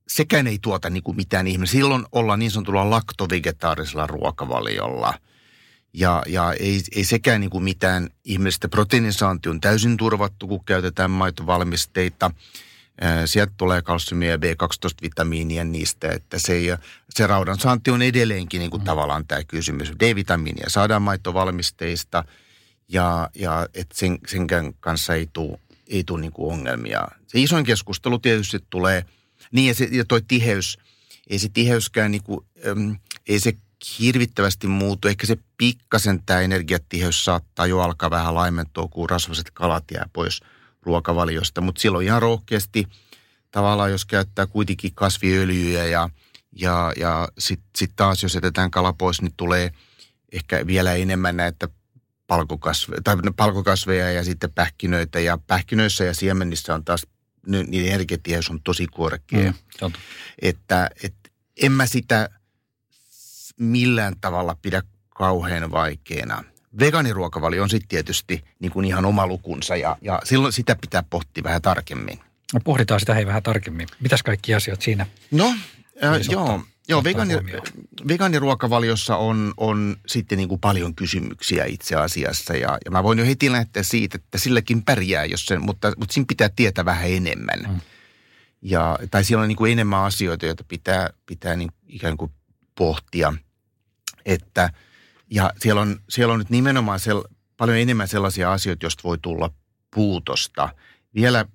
sekään 0.07 0.47
ei 0.47 0.59
tuota 0.61 0.89
niin 0.89 1.03
kuin 1.03 1.17
mitään 1.17 1.47
ihmisiä. 1.47 1.71
Silloin 1.71 2.05
ollaan 2.11 2.39
niin 2.39 2.51
sanotulla 2.51 2.89
laktovegetaarisella 2.89 4.07
ruokavaliolla. 4.07 5.13
Ja, 5.93 6.23
ja 6.27 6.53
ei, 6.53 6.81
ei 6.95 7.03
sekään 7.03 7.41
niin 7.41 7.49
kuin 7.49 7.63
mitään 7.63 8.09
ihmistä. 8.25 8.69
Proteiinisaanti 8.69 9.49
on 9.49 9.61
täysin 9.61 9.97
turvattu, 9.97 10.47
kun 10.47 10.65
käytetään 10.65 11.11
maitovalmisteita. 11.11 12.31
Sieltä 13.25 13.53
tulee 13.57 13.81
kalsiumia 13.81 14.31
ja 14.31 14.37
B12-vitamiinia 14.37 15.63
niistä, 15.63 16.11
että 16.11 16.39
se, 16.39 16.77
se 17.09 17.27
raudan 17.27 17.59
saanti 17.59 17.91
on 17.91 18.01
edelleenkin 18.01 18.59
niin 18.59 18.71
kuin 18.71 18.81
mm. 18.81 18.85
tavallaan 18.85 19.27
tämä 19.27 19.43
kysymys. 19.43 19.91
D-vitamiinia 19.99 20.69
saadaan 20.69 21.01
maitovalmisteista 21.01 22.23
ja, 22.93 23.29
ja 23.35 23.67
et 23.73 23.91
sen, 23.93 24.17
senkään 24.27 24.73
kanssa 24.79 25.13
ei 25.13 25.29
tule 25.33 25.59
ei 25.87 26.03
tule 26.03 26.21
niin 26.21 26.31
kuin 26.31 26.53
ongelmia. 26.53 27.07
Se 27.27 27.39
isoin 27.39 27.65
keskustelu 27.65 28.19
tietysti 28.19 28.59
tulee– 28.69 29.05
niin 29.53 29.67
ja, 29.67 29.73
se, 29.73 29.87
ja 29.91 30.05
toi 30.05 30.21
tiheys, 30.27 30.77
ei 31.29 31.39
se 31.39 31.49
tiheyskään 31.53 32.11
niinku, 32.11 32.45
äm, 32.67 32.95
ei 33.27 33.39
se 33.39 33.53
hirvittävästi 33.99 34.67
muutu. 34.67 35.07
Ehkä 35.07 35.27
se 35.27 35.37
pikkasen 35.57 36.23
tämä 36.25 36.41
energiatiheys 36.41 37.25
saattaa 37.25 37.65
jo 37.65 37.79
alkaa 37.79 38.09
vähän 38.09 38.35
laimentua, 38.35 38.87
kun 38.87 39.09
rasvaset 39.09 39.51
kalat 39.51 39.83
jää 39.93 40.09
pois 40.13 40.41
ruokavaliosta. 40.81 41.61
Mutta 41.61 41.81
silloin 41.81 42.05
ihan 42.05 42.21
rohkeasti 42.21 42.87
tavallaan, 43.51 43.91
jos 43.91 44.05
käyttää 44.05 44.47
kuitenkin 44.47 44.91
kasviöljyjä 44.95 45.85
ja, 45.85 46.09
ja, 46.51 46.93
ja 46.97 47.27
sitten 47.37 47.69
sit 47.75 47.91
taas, 47.95 48.23
jos 48.23 48.35
jätetään 48.35 48.71
kala 48.71 48.93
pois, 48.93 49.21
niin 49.21 49.33
tulee 49.37 49.71
ehkä 50.31 50.67
vielä 50.67 50.93
enemmän 50.93 51.37
näitä 51.37 51.67
palkokasveja, 52.27 53.01
tai 53.03 53.15
palkokasveja 53.35 54.11
ja 54.11 54.23
sitten 54.23 54.51
pähkinöitä. 54.51 55.19
Ja 55.19 55.37
pähkinöissä 55.47 56.03
ja 56.03 56.13
siemenissä 56.13 56.73
on 56.73 56.85
taas 56.85 57.07
niiden 57.47 57.93
energiatiheys 57.93 58.49
on 58.49 58.61
tosi 58.63 58.87
korkea. 58.87 59.51
Mm, 59.51 59.93
että, 60.41 60.89
että 61.03 61.29
en 61.61 61.71
mä 61.71 61.85
sitä 61.85 62.29
millään 63.59 64.15
tavalla 64.21 64.57
pidä 64.61 64.81
kauhean 65.09 65.71
vaikeana. 65.71 66.43
Vegaaniruokavalio 66.79 67.63
on 67.63 67.69
sitten 67.69 67.87
tietysti 67.87 68.43
niin 68.59 68.71
kuin 68.71 68.85
ihan 68.85 69.05
oma 69.05 69.27
lukunsa 69.27 69.75
ja, 69.75 69.97
ja 70.01 70.21
silloin 70.23 70.53
sitä 70.53 70.75
pitää 70.75 71.03
pohtia 71.09 71.43
vähän 71.43 71.61
tarkemmin. 71.61 72.19
No 72.53 72.59
pohditaan 72.63 72.99
sitä 72.99 73.13
hei 73.13 73.25
vähän 73.25 73.43
tarkemmin. 73.43 73.87
Mitäs 73.99 74.23
kaikki 74.23 74.55
asiat 74.55 74.81
siinä? 74.81 75.05
No, 75.31 75.53
äh, 76.03 76.19
joo. 76.31 76.63
Joo, 76.87 77.03
vegaani, 77.03 77.33
vegaaniruokavaliossa 78.07 79.17
on, 79.17 79.53
on 79.57 79.97
sitten 80.07 80.37
niin 80.37 80.49
kuin 80.49 80.61
paljon 80.61 80.95
kysymyksiä 80.95 81.65
itse 81.65 81.95
asiassa 81.95 82.55
ja, 82.55 82.77
ja 82.85 82.91
mä 82.91 83.03
voin 83.03 83.19
jo 83.19 83.25
heti 83.25 83.51
lähteä 83.51 83.83
siitä, 83.83 84.15
että 84.17 84.37
silläkin 84.37 84.83
pärjää, 84.83 85.25
jos 85.25 85.45
sen, 85.45 85.61
mutta, 85.61 85.93
mutta 85.97 86.13
siinä 86.13 86.25
pitää 86.27 86.49
tietää 86.55 86.85
vähän 86.85 87.11
enemmän. 87.11 87.59
Mm. 87.67 87.79
Ja, 88.61 88.99
tai 89.11 89.23
siellä 89.23 89.41
on 89.41 89.47
niin 89.47 89.55
kuin 89.55 89.71
enemmän 89.71 90.03
asioita, 90.03 90.45
joita 90.45 90.63
pitää, 90.67 91.09
pitää 91.25 91.55
niin 91.55 91.69
ikään 91.87 92.17
kuin 92.17 92.31
pohtia. 92.75 93.33
Että, 94.25 94.69
ja 95.29 95.53
siellä 95.57 95.81
on, 95.81 95.99
siellä 96.09 96.33
on 96.33 96.39
nyt 96.39 96.49
nimenomaan 96.49 96.99
sel, 96.99 97.23
paljon 97.57 97.77
enemmän 97.77 98.07
sellaisia 98.07 98.51
asioita, 98.53 98.85
joista 98.85 99.03
voi 99.03 99.17
tulla 99.17 99.49
puutosta. 99.95 100.69
Vielä 101.15 101.45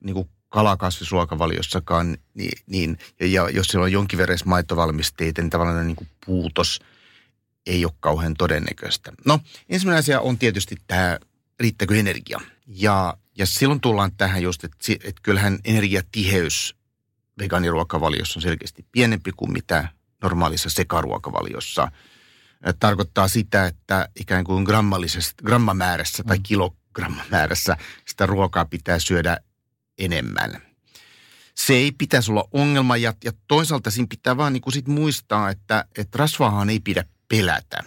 niin 0.00 0.14
kuin 0.14 0.28
kalakasvisruokavaliossakaan, 0.52 2.16
niin, 2.34 2.58
niin 2.66 2.98
ja 3.20 3.50
jos 3.50 3.66
siellä 3.66 3.84
on 3.84 3.92
jonkin 3.92 4.18
verran 4.18 4.38
maitovalmisteita, 4.44 5.42
niin 5.42 5.50
tavallaan 5.50 5.86
niin 5.86 5.96
kuin 5.96 6.08
puutos 6.26 6.80
ei 7.66 7.84
ole 7.84 7.92
kauhean 8.00 8.34
todennäköistä. 8.34 9.12
No, 9.26 9.40
ensimmäinen 9.68 9.98
asia 9.98 10.20
on 10.20 10.38
tietysti 10.38 10.76
tämä, 10.86 11.18
riittääkö 11.60 11.96
energia. 11.96 12.40
Ja, 12.66 13.16
ja 13.38 13.46
silloin 13.46 13.80
tullaan 13.80 14.12
tähän 14.16 14.42
just, 14.42 14.64
että, 14.64 14.76
että 14.92 15.20
kyllähän 15.22 15.58
energiatiheys 15.64 16.76
vegaaniruokavaliossa 17.38 18.38
on 18.38 18.42
selkeästi 18.42 18.86
pienempi 18.92 19.32
kuin 19.36 19.52
mitä 19.52 19.88
normaalissa 20.22 20.70
sekaruokavaliossa. 20.70 21.88
Tarkoittaa 22.80 23.28
sitä, 23.28 23.66
että 23.66 24.08
ikään 24.20 24.44
kuin 24.44 24.64
grammamäärässä 25.44 26.22
tai 26.24 26.36
mm. 26.36 26.42
kilogrammamäärässä 26.42 27.76
sitä 28.08 28.26
ruokaa 28.26 28.64
pitää 28.64 28.98
syödä 28.98 29.38
enemmän. 30.04 30.62
Se 31.54 31.74
ei 31.74 31.92
pitäisi 31.92 32.30
olla 32.30 32.48
ongelma 32.52 32.96
ja, 32.96 33.14
ja 33.24 33.32
toisaalta 33.48 33.90
siinä 33.90 34.06
pitää 34.10 34.36
vaan 34.36 34.52
niin 34.52 34.60
kuin 34.60 34.74
sit 34.74 34.88
muistaa, 34.88 35.50
että, 35.50 35.84
että 35.98 36.18
rasvaahan 36.18 36.70
ei 36.70 36.80
pidä 36.80 37.04
pelätä. 37.28 37.84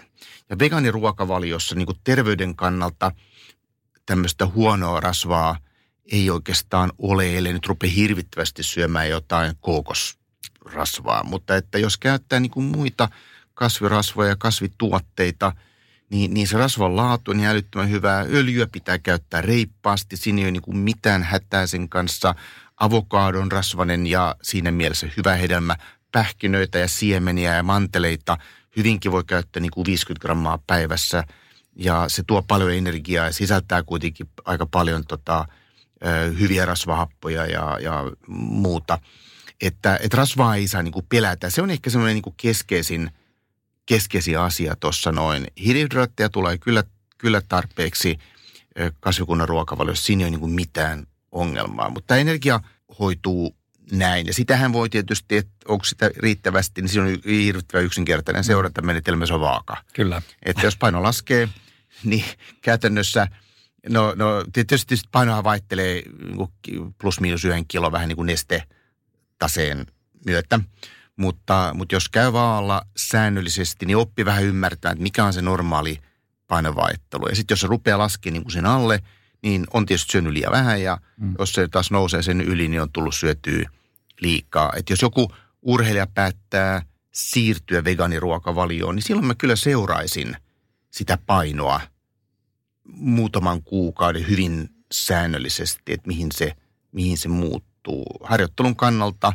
Ja 0.50 0.60
vegaaniruokavaliossa 0.60 1.76
niin 1.76 1.86
kuin 1.86 2.00
terveyden 2.04 2.56
kannalta 2.56 3.12
tämmöistä 4.06 4.46
huonoa 4.46 5.00
rasvaa 5.00 5.58
ei 6.12 6.30
oikeastaan 6.30 6.92
ole, 6.98 7.38
ellei 7.38 7.54
nyt 7.54 7.68
rupea 7.68 7.90
hirvittävästi 7.90 8.64
syömään 8.64 9.10
jotain 9.10 9.54
kookosrasvaa. 9.60 11.24
Mutta 11.24 11.56
että 11.56 11.80
jos 11.80 11.98
käyttää 11.98 12.40
niin 12.40 12.52
kuin 12.52 12.66
muita 12.66 13.10
kasvirasvoja 13.54 14.30
ja 14.30 14.36
kasvituotteita– 14.36 15.52
niin, 16.16 16.34
niin 16.34 16.48
se 16.48 16.58
rasvan 16.58 16.96
laatu 16.96 17.32
on 17.32 17.44
älyttömän 17.44 17.90
hyvää. 17.90 18.26
Öljyä 18.34 18.68
pitää 18.68 18.98
käyttää 19.00 19.42
reippaasti, 19.42 20.18
siinä 20.18 20.40
ei 20.40 20.46
ole 20.46 20.52
niin 20.52 20.78
mitään 20.78 21.24
hätää 21.24 21.68
sen 21.68 21.90
kanssa. 21.90 22.36
Avokaadon 22.78 23.52
rasvanen 23.52 24.08
ja 24.08 24.36
siinä 24.42 24.72
mielessä 24.72 25.08
hyvä 25.18 25.36
hedelmä. 25.36 25.76
Pähkinöitä 26.12 26.80
ja 26.80 26.88
siemeniä 26.88 27.56
ja 27.56 27.64
manteleita 27.64 28.38
hyvinkin 28.78 29.12
voi 29.12 29.24
käyttää 29.24 29.62
niin 29.62 29.72
kuin 29.72 29.86
50 29.86 30.22
grammaa 30.22 30.60
päivässä. 30.68 31.24
ja 31.76 32.06
se 32.08 32.24
tuo 32.24 32.42
paljon 32.42 32.74
energiaa 32.74 33.26
ja 33.26 33.34
sisältää 33.34 33.84
kuitenkin 33.84 34.30
aika 34.46 34.66
paljon 34.66 35.06
tota, 35.08 35.46
hyviä 36.40 36.66
rasvahappoja 36.66 37.46
ja, 37.46 37.78
ja 37.82 38.04
muuta. 38.28 39.00
Että, 39.62 40.00
että 40.02 40.18
rasvaa 40.18 40.56
ei 40.56 40.68
saa 40.68 40.84
niin 40.84 40.92
kuin 40.92 41.06
pelätä. 41.10 41.50
Se 41.50 41.62
on 41.62 41.70
ehkä 41.70 41.90
semmoinen 41.90 42.16
niin 42.16 42.36
keskeisin, 42.38 43.12
keskeisin 43.86 44.40
asia 44.40 44.76
tuossa 44.80 45.12
noin. 45.12 45.48
Hiilihydraatteja 45.60 46.30
tulee 46.30 46.58
kyllä, 46.58 46.84
kyllä 47.18 47.42
tarpeeksi 47.50 48.20
kasvikunnan 49.00 49.50
ruokavaliossa. 49.50 50.06
Siinä 50.06 50.26
ei 50.26 50.32
ole 50.32 50.38
niin 50.38 50.52
mitään 50.52 51.08
ongelmaa. 51.32 51.90
Mutta 51.90 52.16
energia 52.16 52.60
hoituu 53.00 53.56
näin. 53.92 54.28
Ja 54.28 54.34
sitähän 54.34 54.74
voi 54.74 54.90
tietysti, 54.90 55.38
että 55.38 55.54
onko 55.68 55.86
sitä 55.86 56.12
riittävästi, 56.18 56.82
niin 56.82 56.90
siinä 56.90 57.08
on 57.08 57.18
hirvittävän 57.26 57.86
yksinkertainen 57.86 58.44
mm. 58.44 58.46
seurantamenetelmä, 58.46 59.26
se 59.26 59.34
on 59.34 59.42
vaaka. 59.42 59.78
Kyllä. 59.94 60.22
Että 60.46 60.66
jos 60.66 60.78
paino 60.78 61.04
laskee, 61.04 61.50
niin 62.04 62.26
käytännössä, 62.62 63.28
no, 63.90 64.14
no 64.16 64.46
tietysti 64.54 64.96
painohan 65.12 65.44
vaihtelee 65.44 66.04
niin 66.28 66.96
plus 66.98 67.20
miinus 67.20 67.46
yhden 67.46 67.68
kilo 67.68 67.92
vähän 67.92 68.08
niin 68.08 68.16
kuin 68.16 68.26
nestetaseen 68.26 69.86
myötä. 70.26 70.60
Mutta, 71.16 71.72
mutta 71.74 71.96
jos 71.96 72.10
käy 72.10 72.34
vaalla 72.34 72.82
säännöllisesti, 72.98 73.86
niin 73.86 73.98
oppi 73.98 74.26
vähän 74.26 74.44
ymmärtää, 74.44 74.92
että 74.92 75.04
mikä 75.04 75.26
on 75.26 75.34
se 75.34 75.42
normaali 75.42 76.00
painovaihtelu. 76.48 77.28
Ja 77.28 77.36
sitten 77.36 77.56
jos 77.56 77.62
se 77.62 77.68
rupeaa 77.68 77.98
laskemaan 77.98 78.34
niin 78.34 78.44
kuin 78.44 78.54
sen 78.54 78.66
alle– 78.66 79.00
niin 79.46 79.66
on 79.74 79.86
tietysti 79.86 80.12
syönyt 80.12 80.34
liian 80.34 80.52
vähän 80.52 80.82
ja 80.82 80.98
mm. 81.18 81.36
jos 81.40 81.54
se 81.54 81.68
taas 81.68 81.92
nousee 81.92 82.22
sen 82.22 82.42
yli, 82.42 82.68
niin 82.68 82.82
on 82.82 82.92
tullut 82.92 83.16
syötyä 83.16 83.70
liikaa. 84.22 84.74
Että 84.76 84.94
jos 84.94 85.02
joku 85.02 85.32
urheilija 85.62 86.08
päättää 86.08 86.82
siirtyä 87.12 87.84
vegaaniruokavalioon, 87.84 88.96
niin 88.96 89.04
silloin 89.04 89.26
mä 89.26 89.36
kyllä 89.36 89.56
seuraisin 89.56 90.38
sitä 90.92 91.18
painoa 91.26 91.82
muutaman 92.84 93.64
kuukauden 93.64 94.28
hyvin 94.28 94.70
säännöllisesti, 94.92 95.94
että 95.94 96.08
mihin 96.08 96.32
se, 96.32 96.56
mihin 96.92 97.18
se 97.18 97.30
muuttuu. 97.30 98.06
Harjoittelun 98.24 98.76
kannalta 98.76 99.34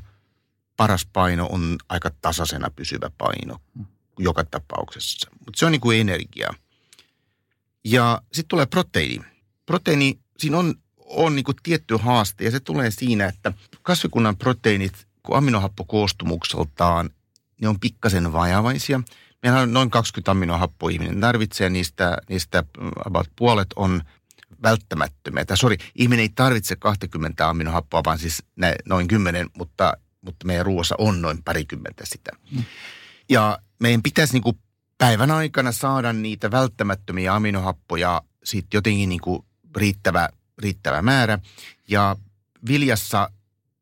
paras 0.81 1.07
paino 1.12 1.47
on 1.47 1.77
aika 1.88 2.11
tasaisena 2.23 2.71
pysyvä 2.77 3.11
paino 3.19 3.57
mm. 3.75 3.87
joka 4.19 4.45
tapauksessa, 4.45 5.31
mutta 5.33 5.59
se 5.59 5.66
on 5.66 5.73
niin 5.73 5.81
kuin 5.81 6.01
energia. 6.01 6.55
Ja 7.85 8.23
sitten 8.33 8.49
tulee 8.49 8.66
proteiini 8.66 9.25
proteiini, 9.71 10.19
siinä 10.38 10.59
on, 10.59 10.75
on 11.07 11.37
niin 11.37 11.45
tietty 11.62 11.97
haaste 11.97 12.45
ja 12.45 12.51
se 12.51 12.61
tulee 12.61 12.90
siinä, 12.90 13.27
että 13.27 13.53
kasvikunnan 13.83 14.37
proteiinit, 14.37 15.07
kun 15.23 15.37
aminohappokoostumukseltaan, 15.37 17.11
ne 17.61 17.69
on 17.69 17.81
pikkasen 17.81 18.33
vajavaisia. 18.33 19.01
Meillä 19.43 19.61
on 19.61 19.73
noin 19.73 19.90
20 19.90 20.31
aminohappoa 20.31 20.90
ihminen 20.90 21.21
tarvitsee, 21.21 21.71
niistä, 21.71 22.19
niistä 22.29 22.64
about 23.05 23.31
puolet 23.37 23.69
on 23.77 24.03
välttämättömiä. 24.62 25.45
Tai 25.45 25.57
sori, 25.57 25.77
ihminen 25.95 26.23
ei 26.23 26.29
tarvitse 26.29 26.77
20 26.77 27.49
aminohappoa, 27.49 28.03
vaan 28.05 28.19
siis 28.19 28.43
ne, 28.57 28.75
noin 28.88 29.09
10, 29.09 29.51
mutta, 29.57 29.97
mutta 30.20 30.46
meidän 30.46 30.66
ruoassa 30.66 30.94
on 30.98 31.22
noin 31.22 31.42
parikymmentä 31.42 32.04
sitä. 32.06 32.30
Ja 33.28 33.59
meidän 33.78 34.02
pitäisi 34.02 34.33
niin 34.33 34.42
kuin 34.42 34.59
päivän 34.98 35.30
aikana 35.30 35.72
saada 35.72 36.12
niitä 36.12 36.50
välttämättömiä 36.50 37.35
aminohappoja 37.35 38.22
sitten 38.44 38.78
jotenkin 38.78 39.09
niin 39.09 39.20
kuin 39.20 39.42
riittävä, 39.76 40.28
riittävä 40.59 41.02
määrä. 41.02 41.38
Ja 41.88 42.16
viljassa 42.68 43.30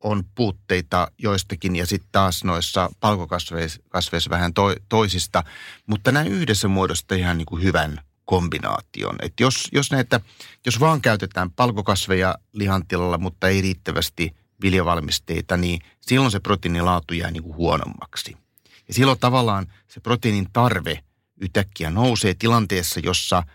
on 0.02 0.24
puutteita 0.34 1.10
joistakin 1.18 1.76
ja 1.76 1.86
sitten 1.86 2.08
taas 2.12 2.44
noissa 2.44 2.90
palkokasveissa 3.00 4.30
vähän 4.30 4.54
to, 4.54 4.74
toisista, 4.88 5.44
mutta 5.86 6.12
nämä 6.12 6.24
yhdessä 6.24 6.68
muodostaa 6.68 7.18
ihan 7.18 7.38
niin 7.38 7.46
kuin 7.46 7.62
hyvän 7.62 8.00
kombinaation. 8.24 9.16
Et 9.22 9.40
jos, 9.40 9.68
jos, 9.72 9.90
näitä, 9.90 10.20
jos 10.66 10.80
vaan 10.80 11.00
käytetään 11.00 11.50
palkokasveja 11.50 12.34
lihantilalla, 12.52 13.18
mutta 13.18 13.48
ei 13.48 13.60
riittävästi 13.60 14.36
viljavalmisteita, 14.62 15.56
niin 15.56 15.80
silloin 16.00 16.30
se 16.30 16.40
proteiinilaatu 16.40 17.14
jää 17.14 17.30
niin 17.30 17.42
kuin 17.42 17.56
huonommaksi. 17.56 18.36
Ja 18.88 18.94
silloin 18.94 19.18
tavallaan 19.18 19.66
se 19.88 20.00
proteiinin 20.00 20.48
tarve 20.52 21.04
yhtäkkiä 21.40 21.90
nousee 21.90 22.34
tilanteessa, 22.34 23.00
jossa– 23.00 23.42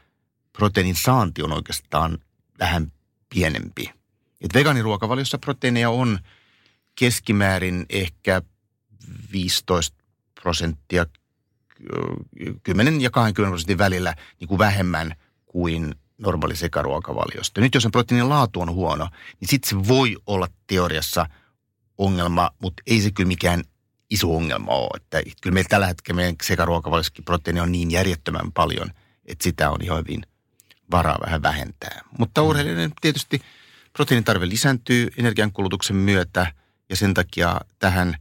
proteiinin 0.58 0.96
saanti 0.96 1.44
on 1.44 1.54
oikeastaan 1.54 2.18
vähän 2.60 2.92
pienempi. 3.30 3.92
Et 4.42 4.54
vegaaniruokavaliossa 4.54 5.38
proteiineja 5.38 5.90
on 5.90 6.20
keskimäärin 6.96 7.86
ehkä 7.90 8.42
15 9.32 10.04
prosenttia, 10.42 11.06
10 12.64 13.02
ja 13.02 13.10
20 13.10 13.52
prosentin 13.52 13.78
välillä 13.78 14.16
niin 14.40 14.48
kuin 14.48 14.60
vähemmän 14.60 15.16
kuin 15.46 15.96
normaali 16.18 16.56
sekaruokavaliosta. 16.56 17.62
Nyt 17.62 17.74
jos 17.74 17.84
sen 17.84 17.92
proteiinin 17.92 18.30
laatu 18.30 18.62
on 18.62 18.72
huono, 18.72 19.10
niin 19.40 19.50
sitten 19.50 19.70
se 19.70 19.88
voi 19.88 20.18
olla 20.28 20.48
teoriassa 20.68 21.26
ongelma, 21.98 22.52
mutta 22.60 22.84
ei 22.88 23.02
se 23.02 23.12
kyllä 23.12 23.28
mikään 23.28 23.64
iso 24.10 24.36
ongelma 24.36 24.72
ole. 24.72 24.90
Että 24.96 25.22
kyllä 25.42 25.54
meillä 25.54 25.70
tällä 25.70 25.88
hetkellä 25.88 26.16
meidän 26.16 26.36
sekaruokavaliossakin 26.44 27.26
proteiini 27.26 27.60
on 27.60 27.72
niin 27.72 27.92
järjettömän 27.92 28.52
paljon, 28.52 28.92
että 29.26 29.44
sitä 29.44 29.70
on 29.70 29.82
ihan 29.82 29.98
hyvin 29.98 30.22
varaa 30.92 31.18
vähän 31.26 31.42
vähentää. 31.42 32.02
Mutta 32.18 32.42
mm. 32.42 32.48
urheilijoiden 32.48 32.92
tietysti 33.02 33.42
proteiinitarve 33.94 34.50
lisääntyy 34.50 35.08
energiankulutuksen 35.18 35.96
myötä 35.96 36.54
ja 36.90 36.96
sen 36.96 37.14
takia 37.14 37.62
tähän, 37.80 38.18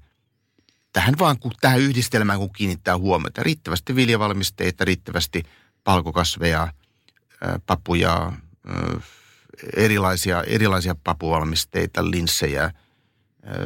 tähän 0.93 1.15
vaan 1.19 1.39
kun 1.39 1.53
tähän 1.61 1.81
yhdistelmään 1.81 2.39
kun 2.39 2.53
kiinnittää 2.53 2.99
huomiota. 2.99 3.43
Riittävästi 3.43 3.97
viljavalmisteita, 3.97 4.85
riittävästi 4.85 5.43
palkokasveja, 5.85 6.69
papuja, 7.67 8.33
erilaisia, 9.77 10.43
erilaisia 10.43 10.95
papuvalmisteita, 11.05 12.11
linssejä, 12.11 12.71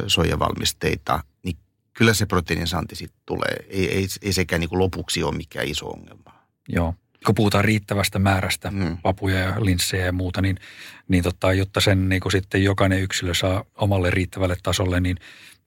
soijavalmisteita, 0.07 1.23
niin 1.43 1.57
kyllä 1.93 2.13
se 2.13 2.25
proteiinin 2.25 2.67
saanti 2.67 2.95
sitten 2.95 3.21
tulee. 3.25 3.55
Ei, 3.69 3.91
ei, 3.91 4.07
ei 4.21 4.33
sekään 4.33 4.59
niin 4.59 4.69
kuin 4.69 4.79
lopuksi 4.79 5.23
ole 5.23 5.35
mikään 5.35 5.67
iso 5.67 5.87
ongelma. 5.87 6.33
Joo 6.69 6.93
kun 7.25 7.35
puhutaan 7.35 7.65
riittävästä 7.65 8.19
määrästä 8.19 8.71
mm. 8.71 8.97
papuja 8.97 9.39
ja 9.39 9.65
linssejä 9.65 10.05
ja 10.05 10.11
muuta, 10.11 10.41
niin, 10.41 10.57
niin 11.07 11.23
tota, 11.23 11.53
jotta 11.53 11.81
sen 11.81 12.09
niin 12.09 12.21
kuin 12.21 12.31
sitten 12.31 12.63
jokainen 12.63 13.01
yksilö 13.01 13.33
saa 13.33 13.65
omalle 13.75 14.11
riittävälle 14.11 14.57
tasolle, 14.63 14.99
niin 14.99 15.17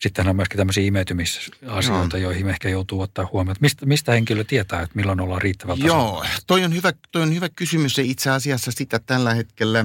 sitten 0.00 0.28
on 0.28 0.36
myöskin 0.36 0.56
tämmöisiä 0.56 0.84
imeytymisasioita, 0.84 2.16
no. 2.16 2.22
joihin 2.22 2.48
ehkä 2.48 2.68
joutuu 2.68 3.00
ottaa 3.00 3.28
huomioon. 3.32 3.56
Mistä, 3.60 3.86
mistä 3.86 4.12
henkilö 4.12 4.44
tietää, 4.44 4.82
että 4.82 4.96
milloin 4.96 5.20
ollaan 5.20 5.42
riittävällä 5.42 5.82
tasolla? 5.82 6.02
Joo, 6.02 6.24
toi 6.46 6.64
on 6.64 6.74
hyvä, 6.74 6.92
toi 7.12 7.22
on 7.22 7.34
hyvä 7.34 7.48
kysymys 7.48 7.98
ja 7.98 8.04
itse 8.04 8.30
asiassa 8.30 8.72
sitä 8.72 8.98
tällä 8.98 9.34
hetkellä 9.34 9.84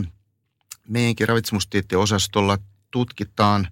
meidänkin 0.88 1.28
ravitsemustieteen 1.28 2.00
osastolla 2.00 2.58
tutkitaan 2.92 3.68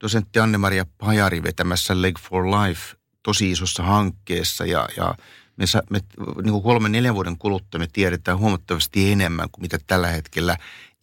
dosentti 0.00 0.38
Anne-Maria 0.38 0.86
Pajari 0.98 1.42
vetämässä 1.42 2.02
Leg 2.02 2.18
for 2.18 2.46
Life 2.46 2.96
tosi 3.22 3.50
isossa 3.50 3.82
hankkeessa 3.82 4.66
ja, 4.66 4.88
ja 4.96 5.14
me, 5.56 5.64
me 5.90 6.00
niin 6.42 6.52
kuin 6.52 6.62
kolmen, 6.62 6.92
neljän 6.92 7.14
vuoden 7.14 7.38
kuluttua 7.38 7.78
me 7.78 7.88
tiedetään 7.92 8.38
huomattavasti 8.38 9.12
enemmän 9.12 9.50
kuin 9.52 9.62
mitä 9.62 9.78
tällä 9.86 10.06
hetkellä 10.08 10.56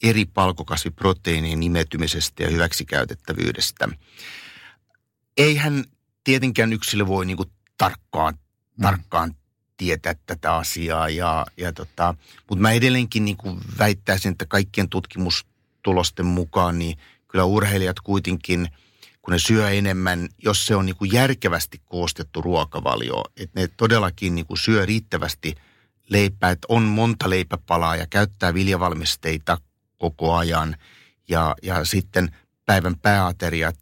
eri 0.03 0.25
palkokasviproteiinien 0.25 1.59
nimetymisestä 1.59 2.43
ja 2.43 2.49
hyväksikäytettävyydestä. 2.49 3.89
Eihän 5.37 5.85
tietenkään 6.23 6.73
yksilö 6.73 7.07
voi 7.07 7.25
niin 7.25 7.37
kuin 7.37 7.51
tarkkaan, 7.77 8.33
mm. 8.33 8.81
tarkkaan 8.81 9.35
tietää 9.77 10.15
tätä 10.25 10.55
asiaa, 10.55 11.09
ja, 11.09 11.45
ja 11.57 11.73
tota, 11.73 12.15
mutta 12.49 12.61
mä 12.61 12.71
edelleenkin 12.71 13.25
niin 13.25 13.37
kuin 13.37 13.59
väittäisin, 13.79 14.31
että 14.31 14.45
kaikkien 14.45 14.89
tutkimustulosten 14.89 16.25
mukaan 16.25 16.79
niin 16.79 16.97
kyllä 17.27 17.45
urheilijat 17.45 17.99
kuitenkin– 17.99 18.67
kun 19.27 19.31
ne 19.31 19.39
syö 19.39 19.69
enemmän, 19.69 20.29
jos 20.43 20.65
se 20.65 20.75
on 20.75 20.85
niin 20.85 20.95
kuin 20.95 21.11
järkevästi 21.13 21.81
koostettu 21.85 22.41
ruokavalio, 22.41 23.23
että 23.37 23.59
ne 23.59 23.67
todellakin 23.77 24.35
niin 24.35 24.45
kuin 24.45 24.57
syö 24.57 24.85
riittävästi 24.85 25.55
leipää, 26.09 26.51
että 26.51 26.65
on 26.69 26.83
monta 26.83 27.29
leipäpalaa 27.29 27.95
ja 27.95 28.07
käyttää 28.09 28.53
viljavalmisteita 28.53 29.57
koko 29.97 30.35
ajan 30.35 30.75
ja, 31.29 31.55
ja 31.63 31.85
sitten 31.85 32.35
päivän 32.65 32.99
pääateriat, 32.99 33.79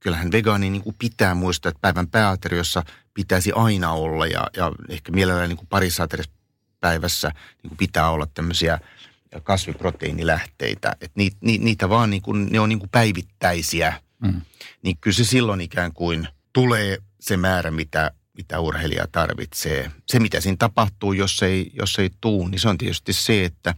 kyllähän 0.00 0.32
vegaani 0.32 0.70
niin 0.70 0.82
kuin 0.82 0.96
pitää 0.98 1.34
muistaa, 1.34 1.70
että 1.70 1.80
päivän 1.80 2.08
pääateriossa 2.08 2.82
pitäisi 3.14 3.52
aina 3.52 3.92
olla 3.92 4.26
ja, 4.26 4.46
ja 4.56 4.72
ehkä 4.88 5.12
mielellään 5.12 5.48
niin 5.48 5.56
kuin 5.56 5.68
parissa 5.68 6.08
päivässä 6.80 7.32
niin 7.62 7.68
kuin 7.68 7.78
pitää 7.78 8.10
olla 8.10 8.26
tämmöisiä 8.34 8.78
kasviproteiinilähteitä. 9.42 10.96
Että 11.00 11.14
niitä, 11.14 11.36
niitä 11.40 11.88
vaan 11.88 12.10
niin 12.10 12.22
kuin, 12.22 12.48
ne 12.52 12.60
on 12.60 12.68
niin 12.68 12.78
kuin 12.78 12.90
päivittäisiä– 12.90 13.92
mm. 14.20 14.40
niin 14.82 14.96
kyllä 15.00 15.14
se 15.14 15.24
silloin 15.24 15.60
ikään 15.60 15.92
kuin 15.92 16.28
tulee 16.52 16.98
se 17.20 17.36
määrä, 17.36 17.70
mitä, 17.70 18.10
mitä 18.36 18.60
urheilija 18.60 19.06
tarvitsee. 19.12 19.90
Se, 20.06 20.20
mitä 20.20 20.40
siinä 20.40 20.56
tapahtuu, 20.58 21.12
jos 21.12 21.42
ei, 21.42 21.70
jos 21.74 21.98
ei 21.98 22.10
tuu, 22.20 22.48
niin 22.48 22.60
se 22.60 22.68
on 22.68 22.78
tietysti 22.78 23.12
se, 23.12 23.44
että 23.44 23.74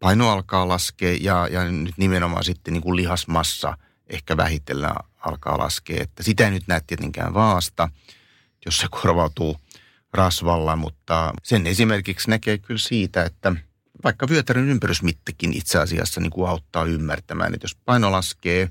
paino 0.00 0.30
alkaa 0.30 0.68
laskea 0.68 1.16
ja, 1.20 1.48
ja 1.50 1.70
nyt 1.70 1.98
nimenomaan 1.98 2.44
sitten 2.44 2.74
niin 2.74 2.82
kuin 2.82 2.96
lihasmassa 2.96 3.78
ehkä 4.06 4.36
vähitellen 4.36 4.90
alkaa 5.18 5.58
laskea. 5.58 6.02
Että 6.02 6.22
sitä 6.22 6.44
ei 6.44 6.50
nyt 6.50 6.68
näe 6.68 6.80
tietenkään 6.86 7.34
vaasta, 7.34 7.88
jos 8.66 8.78
se 8.78 8.86
korvautuu 8.90 9.56
rasvalla, 10.12 10.76
mutta 10.76 11.32
sen 11.42 11.66
esimerkiksi 11.66 12.30
näkee 12.30 12.58
kyllä 12.58 12.78
siitä, 12.78 13.24
että 13.24 13.52
vaikka 14.04 14.28
vyötärön 14.28 14.68
ympärysmittakin 14.68 15.52
itse 15.52 15.78
asiassa 15.78 16.20
niin 16.20 16.30
kuin 16.30 16.50
auttaa 16.50 16.84
ymmärtämään, 16.84 17.54
että 17.54 17.64
jos 17.64 17.76
paino 17.84 18.12
laskee, 18.12 18.70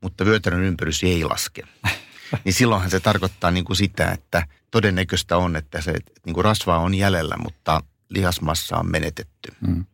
mutta 0.00 0.24
vyötärön 0.24 0.64
ympärys 0.64 1.04
ei 1.04 1.24
laske, 1.24 1.62
niin 2.44 2.52
silloinhan 2.52 2.90
se 2.90 3.00
tarkoittaa 3.00 3.50
niin 3.50 3.64
kuin 3.64 3.76
sitä, 3.76 4.10
että 4.10 4.46
todennäköistä 4.70 5.36
on, 5.36 5.56
että 5.56 5.80
se 5.80 5.90
että 5.90 6.12
niin 6.26 6.34
kuin 6.34 6.44
rasvaa 6.44 6.78
on 6.78 6.94
jäljellä, 6.94 7.36
mutta 7.36 7.82
lihasmassa 8.08 8.76
on 8.76 8.90
menetetty. 8.90 9.52
Mm. 9.60 9.84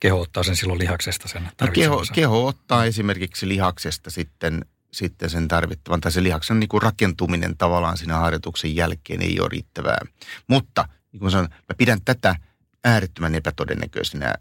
Keho 0.00 0.20
ottaa 0.20 0.42
sen 0.42 0.56
silloin 0.56 0.78
lihaksesta 0.78 1.28
sen 1.28 1.48
no 1.60 1.68
keho, 1.72 2.04
keho 2.12 2.46
ottaa 2.46 2.84
esimerkiksi 2.84 3.48
lihaksesta 3.48 4.10
sitten, 4.10 4.64
sitten 4.92 5.30
sen 5.30 5.48
tarvittavan, 5.48 6.00
tai 6.00 6.12
se 6.12 6.22
lihaksen 6.22 6.60
niin 6.60 6.68
kuin 6.68 6.82
rakentuminen 6.82 7.56
tavallaan 7.56 7.96
siinä 7.96 8.16
harjoituksen 8.16 8.76
jälkeen 8.76 9.22
ei 9.22 9.40
ole 9.40 9.48
riittävää. 9.48 9.98
Mutta 10.46 10.88
niin 11.12 11.20
kuin 11.20 11.30
sanon, 11.30 11.48
mä 11.50 11.74
pidän 11.78 12.00
tätä 12.04 12.36
äärettömän 12.84 13.34
epätodennäköisenä 13.34 14.34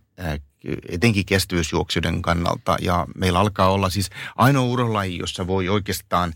etenkin 0.90 1.26
kestävyysjuoksijoiden 1.26 2.22
kannalta. 2.22 2.78
Ja 2.82 3.08
meillä 3.16 3.40
alkaa 3.40 3.70
olla 3.70 3.90
siis 3.90 4.10
ainoa 4.36 4.64
urolaji, 4.64 5.18
jossa 5.18 5.48
voi 5.48 5.70
oikeastaan 5.70 6.34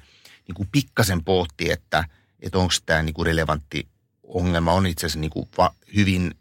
niin 0.47 0.55
kuin 0.55 0.69
pikkasen 0.71 1.23
pohtia, 1.23 1.73
että, 1.73 2.05
että 2.39 2.57
onko 2.57 2.73
tämä 2.85 3.03
niin 3.03 3.13
kuin 3.13 3.25
relevantti 3.25 3.87
ongelma, 4.23 4.73
on 4.73 4.87
itse 4.87 5.05
asiassa 5.05 5.19
niin 5.19 5.31
kuin 5.31 5.49
va, 5.57 5.73
hyvin 5.95 6.35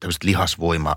tämmöiset 0.00 0.24
lihasvoima, 0.24 0.96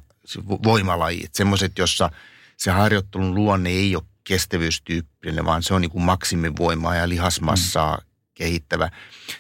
voimalajit, 0.64 1.36
semmoiset, 1.36 1.78
jossa 1.78 2.10
se 2.58 2.72
harjoittelun 2.72 3.36
luonne 3.36 3.70
ei 3.70 3.96
ole 3.96 4.04
kestävyystyyppinen, 4.30 5.46
vaan 5.46 5.64
se 5.64 5.74
on 5.74 5.82
niin 5.82 5.92
kuin 5.92 6.04
maksimivoimaa 6.04 6.96
ja 6.96 7.10
lihasmassaa 7.10 7.98
mm. 7.98 8.04
kehittävä. 8.34 8.90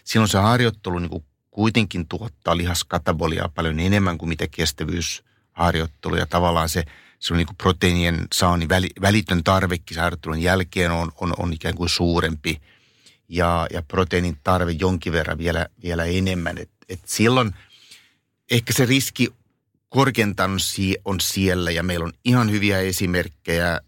Silloin 0.03 0.29
se 0.29 0.37
harjoittelu 0.37 0.99
niin 0.99 1.09
kuin 1.09 1.25
kuitenkin 1.51 2.07
tuottaa 2.07 2.57
lihaskataboliaa 2.57 3.49
paljon 3.49 3.79
enemmän 3.79 4.17
kuin 4.17 4.29
mitä 4.29 4.47
kestävyysharjoittelu 4.47 6.15
ja 6.15 6.25
tavallaan 6.25 6.69
se, 6.69 6.83
se 7.19 7.33
on 7.33 7.37
niin 7.37 7.47
kuin 7.47 7.57
proteiinien 7.57 8.27
saani 8.33 8.69
väli, 8.69 8.89
välitön 9.01 9.43
tarvekin 9.43 9.99
harjoittelun 9.99 10.41
jälkeen 10.41 10.91
on, 10.91 11.11
on, 11.21 11.33
on 11.37 11.53
ikään 11.53 11.75
kuin 11.75 11.89
suurempi 11.89 12.61
ja, 13.27 13.67
ja 13.73 13.81
proteiinin 13.81 14.37
tarve 14.43 14.71
jonkin 14.71 15.13
verran 15.13 15.37
vielä, 15.37 15.65
vielä 15.83 16.05
enemmän. 16.05 16.57
Et, 16.57 16.69
et 16.89 17.01
silloin 17.05 17.51
ehkä 18.51 18.73
se 18.73 18.85
riski 18.85 19.33
korkeintaan 19.89 20.57
on 21.05 21.19
siellä 21.19 21.71
ja 21.71 21.83
meillä 21.83 22.05
on 22.05 22.13
ihan 22.25 22.51
hyviä 22.51 22.79
esimerkkejä 22.79 23.81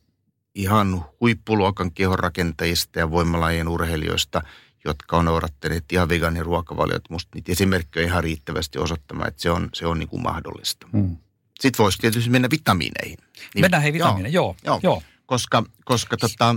ihan 0.56 1.06
huippuluokan 1.22 1.92
kehonrakentajista 1.92 3.00
ja 3.00 3.12
voimalajien 3.12 3.68
urheilijoista, 3.68 4.42
jotka 4.86 5.18
on 5.18 5.26
noudattaneet 5.26 5.92
ihan 5.92 6.10
vegaaniruokavaliot. 6.10 7.10
Musta 7.10 7.30
niitä 7.36 7.52
esimerkkejä 7.52 8.06
ihan 8.06 8.24
riittävästi 8.24 8.80
osoittamaan, 8.80 9.28
että 9.28 9.42
se 9.42 9.52
on, 9.52 9.70
se 9.74 9.86
on 9.88 10.00
niin 10.00 10.10
kuin 10.10 10.24
mahdollista. 10.24 10.88
Hmm. 10.94 11.18
Sitten 11.60 11.84
voisi 11.84 11.98
tietysti 11.98 12.30
mennä 12.30 12.50
vitamiineihin. 12.52 13.18
Niin, 13.56 13.62
Mennään 13.62 13.84
hei 13.84 13.94
vitamiineihin, 13.94 14.34
joo. 14.34 14.56
joo, 14.66 14.80
joo. 14.84 15.04
Koska, 15.26 15.64
koska 15.86 16.18
tota, 16.18 16.56